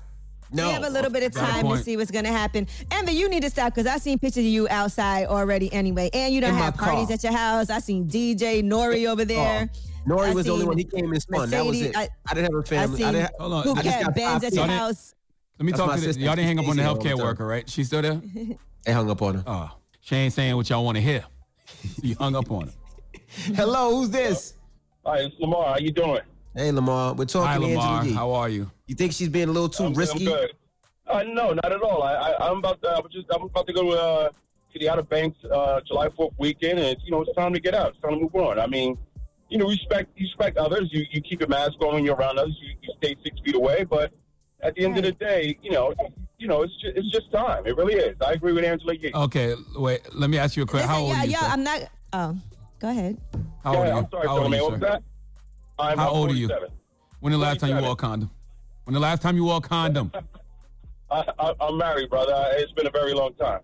[0.52, 0.68] No.
[0.68, 2.68] We have a little bit of time to see what's going to happen.
[2.92, 6.10] Amber, you need to stop because I've seen pictures of you outside already anyway.
[6.14, 7.14] And you don't have parties car.
[7.14, 7.70] at your house.
[7.70, 9.70] I seen DJ Nori over there.
[10.08, 10.78] Nori I was the only one.
[10.78, 11.50] He came and spun.
[11.50, 11.96] That was it.
[11.98, 12.98] I- I, didn't have a I family.
[12.98, 13.32] seen I didn't.
[13.40, 13.64] Hold on.
[13.64, 15.14] who I just got bands at your house.
[15.60, 16.04] Let me That's talk to this.
[16.06, 16.22] sister.
[16.22, 17.70] Y'all didn't hang up on the She's all the healthcare worker, right?
[17.70, 18.22] She's still there?
[18.86, 19.44] They hung up on her.
[19.46, 19.72] Oh,
[20.02, 21.26] she ain't saying what y'all want to hear.
[22.02, 22.74] You hung up on her.
[23.56, 24.54] Hello, who's this?
[25.06, 25.66] Hi, it's Lamar.
[25.74, 26.22] How you doing?
[26.58, 27.14] Hey, Lamar.
[27.14, 27.98] We're talking Hi, to Lamar.
[28.00, 28.14] Angela Yee.
[28.16, 28.72] How are you?
[28.88, 30.26] You think she's being a little too I'm, risky?
[30.26, 30.54] I'm good.
[31.08, 32.02] Uh, no, not at all.
[32.02, 35.04] I, I, I'm about to, I'm just I'm about to go uh, to the Outer
[35.04, 37.90] Banks uh, July 4th weekend, and it's, you know it's time to get out.
[37.92, 38.60] It's time to move on.
[38.60, 38.98] I mean,
[39.50, 40.90] you know, respect you respect others.
[40.92, 42.58] You you keep your mask on when you're around others.
[42.60, 43.84] You, you stay six feet away.
[43.84, 44.12] But
[44.64, 45.94] at the end of the day, you know,
[46.40, 47.68] you know, it's just, it's just time.
[47.68, 48.18] It really is.
[48.20, 49.12] I agree with Angela Yee.
[49.14, 50.02] Okay, wait.
[50.12, 50.90] Let me ask you a question.
[50.90, 51.32] How old yeah, are you?
[51.34, 51.48] yeah, sir?
[51.50, 51.90] I'm not.
[52.14, 52.38] Oh,
[52.80, 53.22] go ahead.
[53.64, 53.94] How old Yeah, are you?
[54.00, 54.58] I'm sorry, How old are Charlamagne.
[54.58, 55.00] you, What was sir?
[55.78, 55.84] That?
[55.84, 56.50] I'm How old are you?
[57.20, 57.84] When the last time you 47.
[57.84, 58.32] wore a condom?
[58.84, 60.12] When the last time you wore a condom?
[61.12, 62.34] I, I, I'm married, brother.
[62.54, 63.62] It's been a very long time.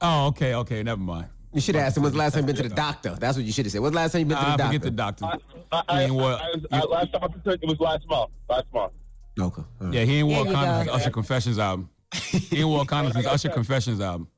[0.00, 0.82] Oh, okay, okay.
[0.82, 1.28] Never mind.
[1.52, 3.16] You should have asked him when's the last time you been to the doctor.
[3.18, 3.80] That's what you should have said.
[3.80, 4.64] When's the last time you been to the ah, doctor?
[4.64, 5.06] I doctor?
[5.06, 5.46] forget the doctor.
[5.72, 8.30] I, I, He ain't wore- I, I, last time I took it was last month.
[8.48, 8.92] Last month.
[9.38, 9.62] Okay.
[9.90, 10.94] Yeah, he ain't wore There you condoms since go.
[10.94, 11.90] Usher Confessions album.
[12.12, 14.28] he ain't wore condoms since Usher Confessions album.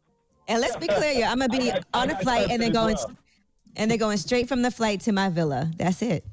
[0.49, 2.97] And let's be clear, here, I'm gonna be on a flight and then going
[3.77, 5.71] and then going straight from the flight to my villa.
[5.77, 6.25] That's it.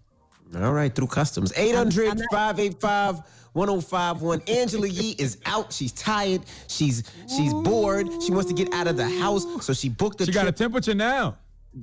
[0.54, 1.52] All right, through customs.
[1.56, 3.22] 800 585
[3.54, 4.42] 1051.
[4.48, 5.72] Angela Yee is out.
[5.74, 6.42] She's tired.
[6.68, 8.08] She's she's bored.
[8.22, 9.46] She wants to get out of the house.
[9.66, 10.44] So she booked the She trip.
[10.44, 11.38] got a temperature now.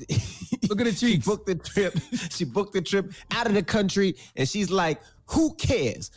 [0.68, 1.94] Look at the she booked the trip.
[2.30, 6.10] She booked the trip out of the country, and she's like, "Who cares?"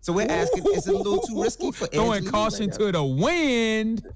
[0.00, 2.78] So we're asking, is it a little too risky for Angela Throwing Yee caution right
[2.78, 2.86] now?
[2.86, 4.06] to the wind.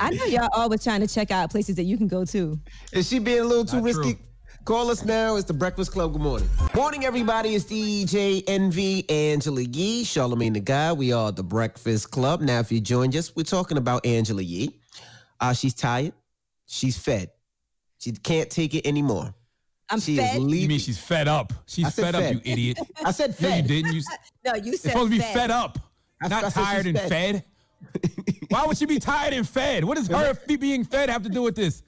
[0.00, 2.58] I know y'all always trying to check out places that you can go to.
[2.92, 4.14] Is she being a little too Not risky?
[4.14, 4.22] true.
[4.68, 5.36] Call us now.
[5.36, 6.12] It's the Breakfast Club.
[6.12, 6.46] Good morning.
[6.74, 7.54] Morning, everybody.
[7.54, 10.92] It's DJ Envy, Angela Yee, Charlamagne the Guy.
[10.92, 12.42] We are the Breakfast Club.
[12.42, 14.78] Now, if you joined us, we're talking about Angela Yee.
[15.40, 16.12] Uh, she's tired.
[16.66, 17.30] She's fed.
[17.96, 19.34] She can't take it anymore.
[19.88, 20.34] I'm she fed.
[20.34, 20.68] is You leaving.
[20.68, 21.50] mean she's fed up?
[21.66, 22.78] She's I said fed, up, you idiot.
[23.06, 23.94] I said No, you didn't.
[23.94, 24.02] You,
[24.44, 25.32] No, you it's said supposed to be fed.
[25.34, 25.78] fed up,
[26.22, 27.08] I- not I said tired and fed.
[27.08, 27.44] fed.
[28.48, 29.84] Why would she be tired and fed?
[29.84, 31.82] What does her fe- being fed have to do with this?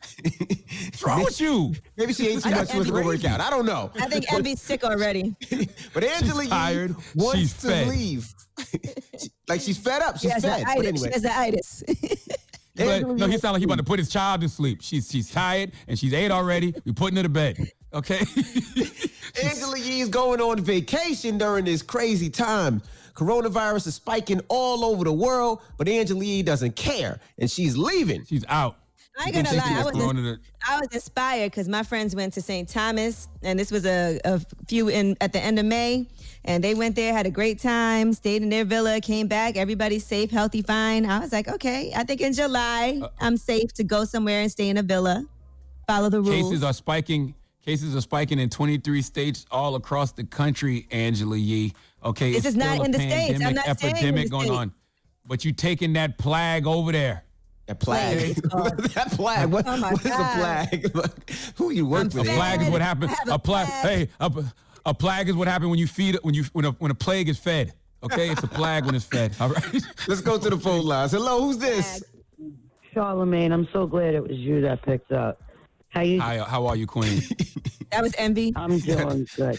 [0.85, 1.75] What's wrong with you?
[1.97, 2.59] Maybe she ate too I much.
[2.69, 3.41] think She wants to work out.
[3.41, 3.91] I don't know.
[3.99, 5.35] I think Envy's sick already.
[5.95, 6.95] But Angela She's tired.
[7.15, 7.89] wants She's to fed.
[7.89, 8.35] leave.
[9.49, 10.19] like she's fed up.
[10.19, 10.61] She's has fed.
[10.61, 11.83] the But anyway, She has the itis.
[12.77, 14.79] But, no, he sounded like he about to put his child to sleep.
[14.81, 16.75] She's she's tired and she's ate already.
[16.87, 17.59] We putting her to bed.
[17.93, 18.21] Okay.
[19.43, 22.81] Angela Yee's going on vacation during this crazy time.
[23.21, 28.25] Coronavirus is spiking all over the world, but Angela Yee doesn't care, and she's leaving.
[28.25, 28.77] she's out.
[29.19, 29.75] I ain't gonna lie.
[29.75, 32.67] I was was, in- I was inspired because my friends went to St.
[32.67, 36.07] Thomas, and this was a, a few in at the end of May,
[36.47, 40.07] and they went there, had a great time, stayed in their villa, came back, everybody's
[40.07, 41.05] safe, healthy, fine.
[41.05, 44.51] I was like, okay, I think in July Uh, I'm safe to go somewhere and
[44.51, 45.27] stay in a villa,
[45.87, 46.49] follow the rules.
[46.51, 47.35] Cases are spiking.
[47.65, 50.87] Cases are spiking in 23 states all across the country.
[50.91, 51.75] Angela Yee.
[52.05, 53.35] Okay, This it's is not a in the States.
[53.35, 54.57] I'm pandemic, not staying in epidemic the going States.
[54.59, 54.73] on.
[55.27, 57.25] But you taking that plague over there.
[57.67, 58.19] That flag.
[58.95, 59.45] that flag.
[59.45, 60.39] Oh what, Oh what is a God.
[60.39, 60.93] flag?
[61.57, 62.27] Who you work A with?
[62.35, 63.13] flag is what happens.
[63.29, 63.67] A A plague.
[63.69, 63.87] flag.
[63.87, 64.45] Hey, a,
[64.87, 67.29] a plague is what happens when you feed when you when a, when a plague
[67.29, 67.75] is fed.
[68.03, 69.33] Okay, it's a plague when it's fed.
[69.39, 69.75] All right.
[70.09, 71.13] Let's go to the phone lines.
[71.13, 72.03] Hello, who's this?
[72.97, 75.41] Charlamagne, I'm so glad it was you that picked up.
[75.91, 76.21] How you?
[76.21, 77.21] Hi, how are you, Queen?
[77.91, 78.53] that was envy.
[78.57, 79.59] I'm doing good.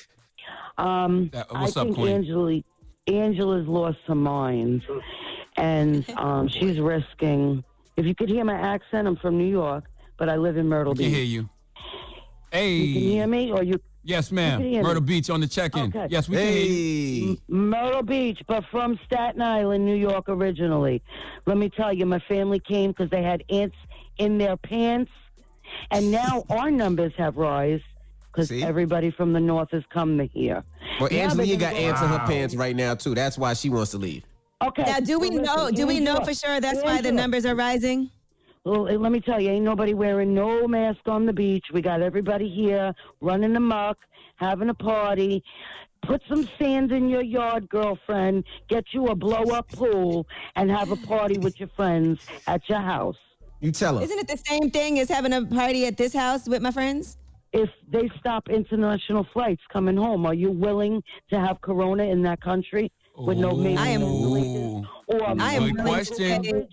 [0.77, 2.15] Um, Uh, what's I up, think Queen?
[2.15, 2.61] Angela,
[3.07, 4.83] Angela's lost her mind,
[5.57, 7.63] and um, she's risking.
[7.97, 9.83] If you could hear my accent, I'm from New York,
[10.17, 11.15] but I live in Myrtle We can Beach.
[11.15, 11.49] hear you.
[12.51, 12.75] Hey.
[12.75, 13.79] You can hear me, or you?
[14.03, 14.61] Yes, You can ma'am.
[14.61, 14.81] me.
[14.81, 15.83] Myrtle Beach on the check-in.
[15.95, 16.07] Okay.
[16.09, 17.27] Yes, we can hear you.
[17.33, 17.37] Hey.
[17.49, 21.03] Myrtle Beach, but from Staten Island, New York originally.
[21.45, 23.75] Let me tell you, my family came because they had ants
[24.17, 25.11] in their pants,
[25.91, 27.81] and now our numbers have rise
[28.33, 30.63] because everybody from the north has come to here.
[30.99, 33.13] Well, Now Angela they're Yee gonna got go- ants in her pants right now too.
[33.13, 34.23] That's why she wants to leave.
[34.63, 34.83] Okay.
[34.83, 35.71] Now, do we so listen, know?
[35.71, 38.09] Do we know for sure that's why the numbers are rising?
[38.63, 41.65] Well, eh, let me tell you, ain't nobody wearing no mask on the beach.
[41.73, 43.97] We got everybody here running amok,
[44.35, 45.43] having a party.
[46.03, 48.43] Put some sand in your yard, girlfriend.
[48.69, 52.81] Get you a blow up pool and have a party with your friends at your
[52.81, 53.17] house.
[53.61, 54.03] You tell her.
[54.03, 57.17] Isn't it the same thing as having a party at this house with my friends?
[57.53, 62.41] If they stop international flights coming home, are you willing to have corona in that
[62.41, 63.61] country with no Ooh.
[63.63, 66.43] major I am- ventilators or I am Good willing question.
[66.43, 66.67] to stay.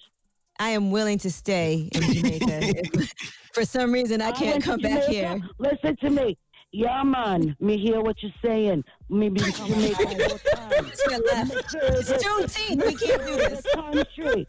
[0.61, 2.47] I am willing to stay in Jamaica.
[2.95, 3.13] If-
[3.55, 5.11] for some reason, I can't went to come back Jamaica.
[5.11, 5.41] here.
[5.59, 6.39] Listen to me.
[6.71, 7.57] Yeah, man.
[7.61, 8.85] Me hear what you're saying.
[9.09, 10.91] Maybe oh Jamaica all the time.
[11.09, 11.75] We're left.
[11.75, 12.87] It's Juneteenth.
[12.87, 13.63] We can't do this.
[13.75, 14.47] country.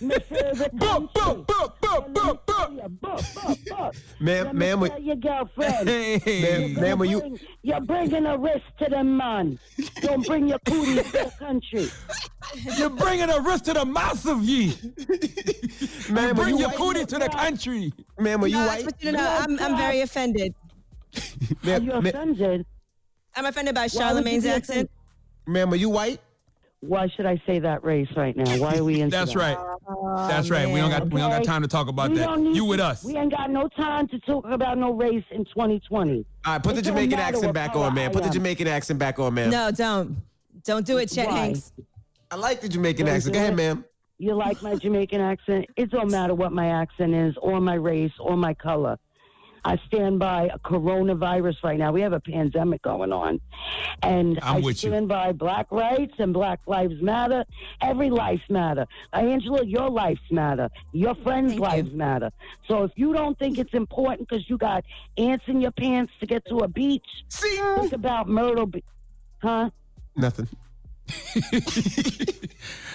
[0.00, 1.44] My favorite country.
[4.20, 5.88] Ma'am, Let me ma'am, tell your girlfriend.
[6.24, 6.42] Hey.
[6.74, 9.58] ma'am, ma'am, when you Bring- You're bringing a risk to them, man.
[10.00, 11.88] Don't bring your cooties to the country.
[12.78, 14.74] You're bringing a risk to the massive ye.
[16.10, 17.92] ma'am, You bring you your cootie to the country.
[18.18, 20.54] ma'am, when you No, white, just want you I'm, I'm very offended.
[21.62, 22.66] Are ma'am, you ma'am, offended?
[23.36, 24.90] I'm offended by Why Charlamagne's be accent.
[25.46, 26.20] ma'am, are you white?
[26.80, 28.58] Why should I say that race right now?
[28.58, 29.08] Why are we in?
[29.08, 29.38] That's that?
[29.38, 29.56] right.
[29.88, 30.68] Oh, That's right.
[30.68, 32.38] We don't got we don't got time to talk about We that.
[32.38, 33.02] You to- with us.
[33.04, 36.26] We ain't got no time to talk about no race in 2020.
[36.44, 38.10] All right, put the It don't Jamaican accent back on, man.
[38.10, 38.30] I Put the.
[38.30, 39.48] Jamaican accent back on, man.
[39.50, 40.16] No, don't.
[40.64, 41.36] Don't do it, Chet Why?
[41.38, 41.72] Hanks.
[42.30, 43.32] I like the Jamaican Don't accent.
[43.34, 43.56] Go ahead, it.
[43.56, 43.84] ma'am.
[44.18, 45.66] You like my Jamaican accent?
[45.76, 48.98] It don't matter what my accent is, or my race, or my color.
[49.66, 51.90] I stand by a coronavirus right now.
[51.90, 53.40] We have a pandemic going on.
[54.02, 54.90] And I'm I with you.
[54.90, 57.44] stand by black rights and black lives matter.
[57.80, 58.86] Every life matter.
[59.14, 60.68] Angela, your lives matter.
[60.92, 62.30] Your friends' lives matter.
[62.68, 64.84] So if you don't think it's important because you got
[65.16, 68.84] ants in your pants to get to a beach, think about Myrtle Beach.
[69.38, 69.70] Huh?
[70.14, 70.48] Nothing.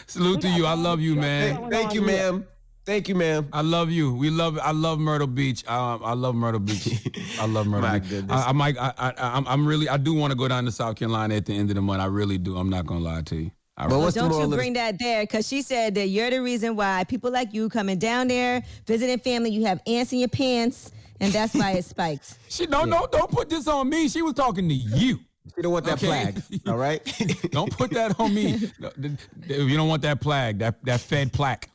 [0.07, 0.65] Salute to you.
[0.65, 1.55] I love you, man.
[1.57, 2.45] Thank- thank you, ma'am.
[2.89, 3.47] Thank you, ma'am.
[3.53, 4.15] I love you.
[4.15, 4.57] We love.
[4.57, 5.63] I love Myrtle Beach.
[5.67, 7.07] Um, I love Myrtle Beach.
[7.39, 8.09] I love Myrtle My Beach.
[8.09, 8.43] goodness.
[8.43, 8.77] I, I might.
[8.79, 9.87] I, I, I'm, I'm really.
[9.87, 12.01] I do want to go down to South Carolina at the end of the month.
[12.01, 12.57] I really do.
[12.57, 13.51] I'm not gonna lie to you.
[13.77, 15.93] I Well, really- what's the Don't moral you of bring that there because she said
[15.95, 19.81] that you're the reason why people like you coming down there, visiting family, you have
[19.85, 22.39] ants in your pants, and that's why it spiked.
[22.49, 24.09] She don't don't don't put this on me.
[24.09, 25.19] She was talking to you.
[25.55, 27.01] You don't want that flag, all right?
[27.51, 28.71] don't put that on me.
[28.79, 29.11] No, th-
[29.47, 30.57] th- You don't want that flag.
[30.57, 31.69] That that Fed plaque.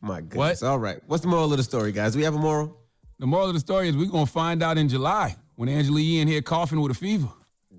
[0.00, 0.62] My goodness.
[0.62, 1.00] All right.
[1.06, 2.16] What's the moral of the story, guys?
[2.16, 2.76] We have a moral.
[3.18, 6.20] The moral of the story is we're gonna find out in July when Angela Yee
[6.20, 7.28] in here coughing with a fever.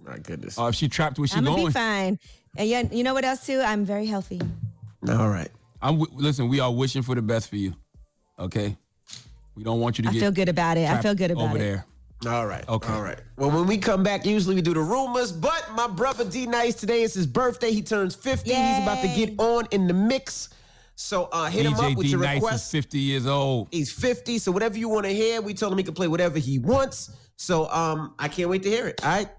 [0.06, 0.58] My goodness.
[0.58, 1.68] Or if she trapped where she I'm gonna going.
[1.68, 2.20] be fine.
[2.58, 3.60] And you, you know what else too?
[3.62, 4.40] I'm very healthy.
[5.10, 5.50] All right.
[5.82, 6.48] I'm w- listen.
[6.48, 7.74] We are wishing for the best for you.
[8.38, 8.76] Okay.
[9.56, 10.20] We don't want you to I get.
[10.20, 10.88] feel good about it.
[10.90, 11.46] I feel good about it.
[11.48, 11.60] over it.
[11.60, 11.86] there.
[12.32, 12.68] All right.
[12.70, 12.94] Okay.
[12.94, 13.20] All right.
[13.36, 16.76] Well, when we come back, usually we do the rumors, but my brother D Nice
[16.76, 17.72] today is his birthday.
[17.72, 18.54] He turns 50.
[18.54, 20.50] He's about to get on in the mix.
[21.02, 22.66] So uh, hit him up with D your Nice request.
[22.68, 23.68] is 50 years old.
[23.72, 24.38] He's 50.
[24.38, 27.12] So whatever you want to hear, we told him he can play whatever he wants.
[27.38, 29.04] So um, I can't wait to hear it.
[29.04, 29.30] All right.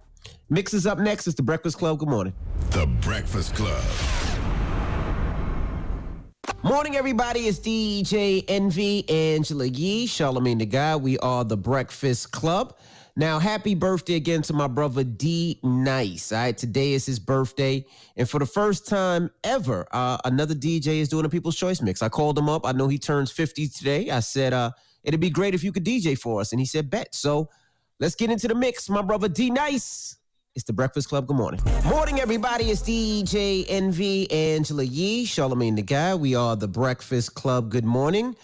[0.51, 1.27] Mix is up next.
[1.27, 1.99] It's the Breakfast Club.
[1.99, 2.35] Good morning.
[2.71, 3.83] The Breakfast Club.
[6.65, 7.41] Morning, everybody.
[7.49, 10.97] It's DJ Envy, Angela Yee, Charlamagne the Guy.
[10.97, 12.77] We are the Breakfast Club.
[13.15, 16.33] Now, happy birthday again to my brother D Nice.
[16.33, 17.85] All right, today is his birthday,
[18.17, 22.01] and for the first time ever, uh, another DJ is doing a People's Choice mix.
[22.01, 22.65] I called him up.
[22.65, 24.09] I know he turns 50 today.
[24.09, 24.71] I said, uh,
[25.05, 27.15] it'd be great if you could DJ for us, and he said, bet.
[27.15, 27.51] So
[28.01, 28.89] let's get into the mix.
[28.89, 30.17] My brother D Nice.
[30.55, 31.27] It's the Breakfast Club.
[31.27, 31.61] Good morning.
[31.85, 32.71] Morning, everybody.
[32.71, 36.15] It's DJ Envy, Angela Yee, Charlamagne the Guy.
[36.15, 37.71] We are the Breakfast Club.
[37.71, 38.37] Good morning.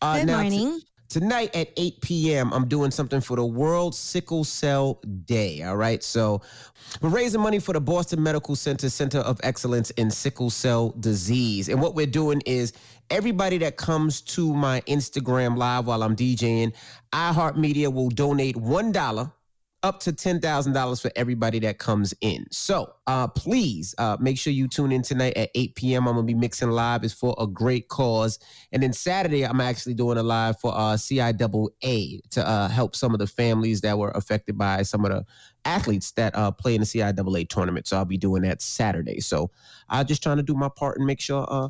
[0.00, 0.80] Uh, Good now, t- morning.
[1.08, 5.62] Tonight at 8 p.m., I'm doing something for the World Sickle Cell Day.
[5.62, 6.02] All right.
[6.02, 6.42] So
[7.00, 11.68] we're raising money for the Boston Medical Center Center of Excellence in Sickle Cell Disease.
[11.68, 12.72] And what we're doing is
[13.10, 16.72] everybody that comes to my Instagram live while I'm DJing,
[17.12, 19.32] iHeartMedia will donate $1
[19.86, 22.44] up to $10,000 for everybody that comes in.
[22.50, 26.08] So uh, please uh, make sure you tune in tonight at 8 p.m.
[26.08, 27.04] I'm going to be mixing live.
[27.04, 28.40] It's for a great cause.
[28.72, 33.12] And then Saturday, I'm actually doing a live for uh, CIAA to uh, help some
[33.12, 35.24] of the families that were affected by some of the
[35.64, 37.86] athletes that uh, play in the CIAA tournament.
[37.86, 39.20] So I'll be doing that Saturday.
[39.20, 39.52] So
[39.88, 41.68] I'm just trying to do my part and make sure uh,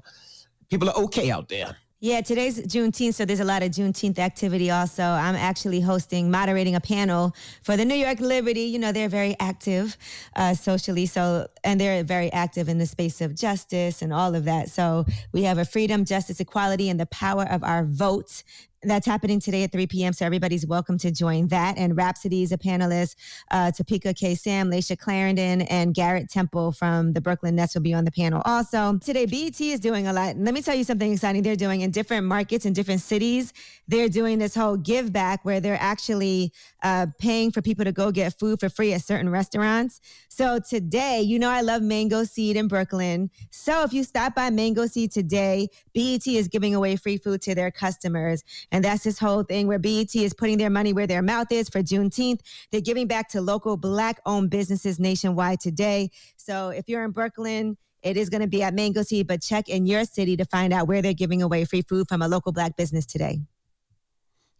[0.71, 1.77] people are okay out there.
[1.99, 5.03] Yeah, today's Juneteenth, so there's a lot of Juneteenth activity also.
[5.03, 8.65] I'm actually hosting, moderating a panel for the New York Liberty.
[8.65, 9.97] You know, they're very active
[10.35, 14.45] uh, socially, so and they're very active in the space of justice and all of
[14.45, 14.69] that.
[14.69, 18.43] So we have a freedom, justice, equality, and the power of our vote.
[18.83, 20.13] That's happening today at 3 p.m.
[20.13, 21.79] So everybody's welcome to join that.
[21.79, 23.17] And Rapsody is a panelist.
[23.51, 24.35] Uh, Topeka K.
[24.35, 28.43] Sam, Layshia Clarendon, and Garrett Temple from the Brooklyn Nets will be on the panel
[28.45, 28.99] also.
[28.99, 30.37] Today, BET is doing a lot.
[30.37, 33.53] Let me tell you something exciting they're doing in different markets in different cities.
[33.89, 38.11] They're doing this whole give back where they're actually uh, paying for people to go
[38.11, 40.01] get food for free at certain restaurants.
[40.29, 43.31] So today, you know, I love Mango Seed in Brooklyn.
[43.51, 47.55] So if you stop by Mango Seed today, BET is giving away free food to
[47.55, 48.45] their customers.
[48.73, 51.69] And that's this whole thing where BET is putting their money where their mouth is
[51.69, 52.41] for Juneteenth.
[52.71, 56.11] They're giving back to local black owned businesses nationwide today.
[56.37, 59.69] So if you're in Brooklyn, it is going to be at Mango Seed, but check
[59.69, 62.53] in your city to find out where they're giving away free food from a local
[62.53, 63.41] black business today.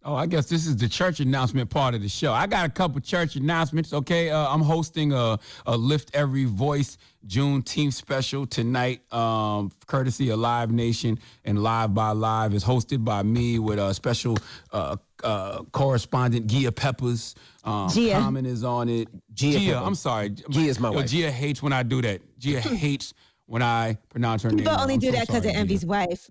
[0.07, 2.31] Oh, I guess this is the church announcement part of the show.
[2.31, 3.91] I got a couple church announcements.
[3.91, 6.97] Okay, uh, I'm hosting a, a Lift Every Voice
[7.27, 12.53] Juneteenth special tonight, um, courtesy of Live Nation and Live by Live.
[12.53, 14.37] is hosted by me with a special
[14.71, 17.35] uh, uh, correspondent, Gia Peppers.
[17.65, 18.13] Um, Gia.
[18.13, 19.09] Common is on it.
[19.33, 20.29] Gia Gia, I'm sorry.
[20.29, 21.09] Gia is my Yo, wife.
[21.09, 22.21] Gia hates when I do that.
[22.39, 23.13] Gia hates
[23.45, 24.59] when I pronounce her name.
[24.59, 26.29] People only I'm do so that because of Envy's wife.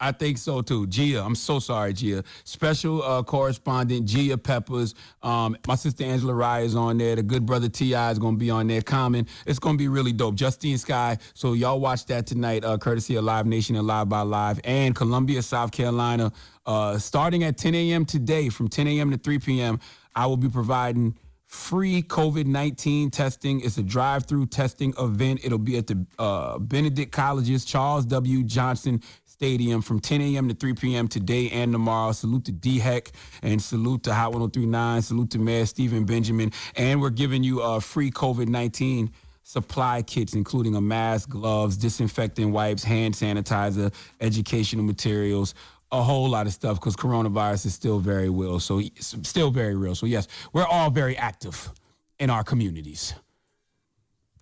[0.00, 0.86] I think so too.
[0.86, 2.22] Gia, I'm so sorry, Gia.
[2.44, 4.94] Special uh, correspondent Gia Peppers.
[5.22, 7.16] Um, my sister Angela Rye is on there.
[7.16, 8.80] The good brother Ti is gonna be on there.
[8.80, 9.26] Common.
[9.46, 10.36] It's gonna be really dope.
[10.36, 11.18] Justine Skye.
[11.34, 14.94] So y'all watch that tonight, uh, courtesy of Live Nation and Live by Live and
[14.94, 16.32] Columbia, South Carolina.
[16.64, 18.04] Uh, starting at 10 a.m.
[18.04, 19.10] today, from 10 a.m.
[19.10, 19.80] to 3 p.m.
[20.14, 21.16] I will be providing
[21.48, 23.62] free COVID 19 testing.
[23.62, 25.40] It's a drive through testing event.
[25.42, 28.44] It'll be at the uh, Benedict College's Charles W.
[28.44, 30.48] Johnson Stadium from 10 a.m.
[30.48, 31.08] to 3 p.m.
[31.08, 32.12] today and tomorrow.
[32.12, 33.12] Salute to DHEC
[33.42, 35.00] and salute to Hot 1039.
[35.02, 36.52] Salute to Mayor Stephen Benjamin.
[36.76, 39.10] And we're giving you a free COVID 19
[39.42, 45.54] supply kits, including a mask, gloves, disinfectant wipes, hand sanitizer, educational materials,
[45.90, 48.60] a whole lot of stuff because coronavirus is still very real.
[48.60, 49.94] So still very real.
[49.94, 51.70] So yes, we're all very active
[52.18, 53.14] in our communities.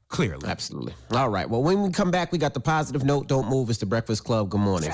[0.08, 0.48] Clearly.
[0.48, 0.94] Absolutely.
[1.12, 1.48] All right.
[1.48, 3.26] Well, when we come back, we got the positive note.
[3.26, 3.70] Don't move.
[3.70, 4.50] It's the Breakfast Club.
[4.50, 4.92] Good morning.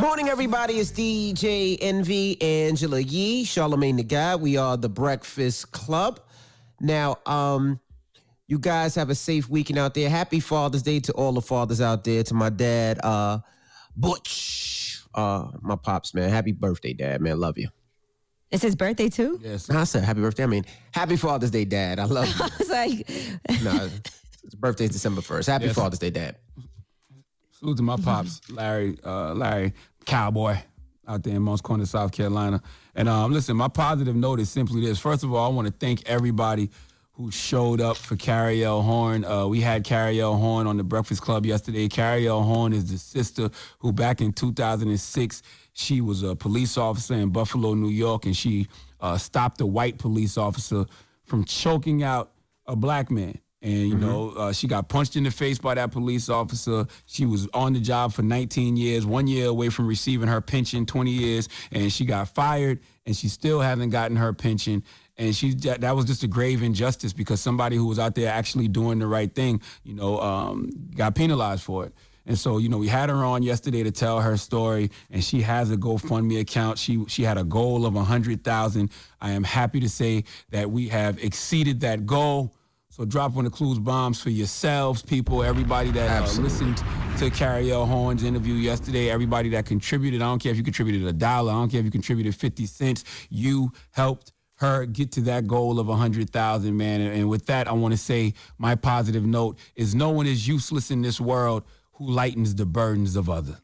[0.00, 0.74] Morning, everybody.
[0.74, 4.34] It's DJ Envy, Angela Yee, Charlamagne the Guy.
[4.36, 6.18] We are the Breakfast Club.
[6.80, 7.78] Now, um,
[8.52, 10.10] you guys have a safe weekend out there.
[10.10, 12.22] Happy Father's Day to all the fathers out there.
[12.22, 13.38] To my dad, uh,
[13.96, 16.28] Butch, uh, my pops, man.
[16.28, 17.40] Happy birthday, dad, man.
[17.40, 17.70] Love you.
[18.50, 19.40] It's his birthday too.
[19.42, 19.70] Yes.
[19.70, 20.42] I said happy birthday.
[20.42, 21.98] I mean, happy Father's Day, dad.
[21.98, 22.44] I love you.
[22.44, 23.08] I was like,
[23.62, 23.88] no,
[24.44, 25.48] his birthday's December first.
[25.48, 25.74] Happy Yes.
[25.74, 26.36] Father's Day, dad.
[27.52, 29.72] Salute to my pops, Larry, uh, Larry
[30.04, 30.58] Cowboy,
[31.08, 32.60] out there in Moncks Corner, South Carolina.
[32.94, 34.98] And um, listen, my positive note is simply this.
[34.98, 36.68] First of all, I want to thank everybody
[37.12, 39.24] who showed up for Cariol Horne.
[39.24, 41.88] Uh, we had Cariol Horne on the Breakfast Club yesterday.
[41.88, 45.42] Cariol Horne is the sister who, back in 2006,
[45.74, 48.66] she was a police officer in Buffalo, New York, and she
[49.00, 50.86] uh, stopped a white police officer
[51.24, 52.32] from choking out
[52.66, 53.38] a black man.
[53.60, 56.84] And you know, uh, she got punched in the face by that police officer.
[57.06, 60.84] She was on the job for 19 years, one year away from receiving her pension,
[60.84, 64.82] 20 years, and she got fired, and she still hasn't gotten her pension.
[65.18, 68.30] And she that that was just a grave injustice because somebody who was out there
[68.32, 71.94] actually doing the right thing, you know, um, got penalized for it.
[72.24, 75.42] And so, you know, we had her on yesterday to tell her story, and she
[75.42, 76.78] has a GoFundMe account.
[76.78, 78.90] She she had a goal of a hundred thousand.
[79.20, 82.54] I am happy to say that we have exceeded that goal.
[82.90, 87.30] So drop one of the clues bombs for yourselves, people, everybody that uh, listened to
[87.30, 90.20] Cariol Horne's interview yesterday, everybody that contributed.
[90.20, 91.52] I don't care if you contributed a dollar.
[91.52, 93.04] I don't care if you contributed 50 cents.
[93.30, 94.31] You helped
[94.62, 97.00] her get to that goal of 100,000, man.
[97.00, 100.46] And, and with that, I want to say my positive note is no one is
[100.46, 101.64] useless in this world
[101.94, 103.58] who lightens the burdens of other.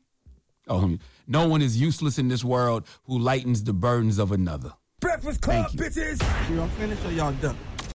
[0.67, 4.73] Oh, no one is useless in this world who lightens the burdens of another.
[5.01, 6.21] Breakfast Club, bitches.
[6.55, 7.57] Y'all finished or y'all done?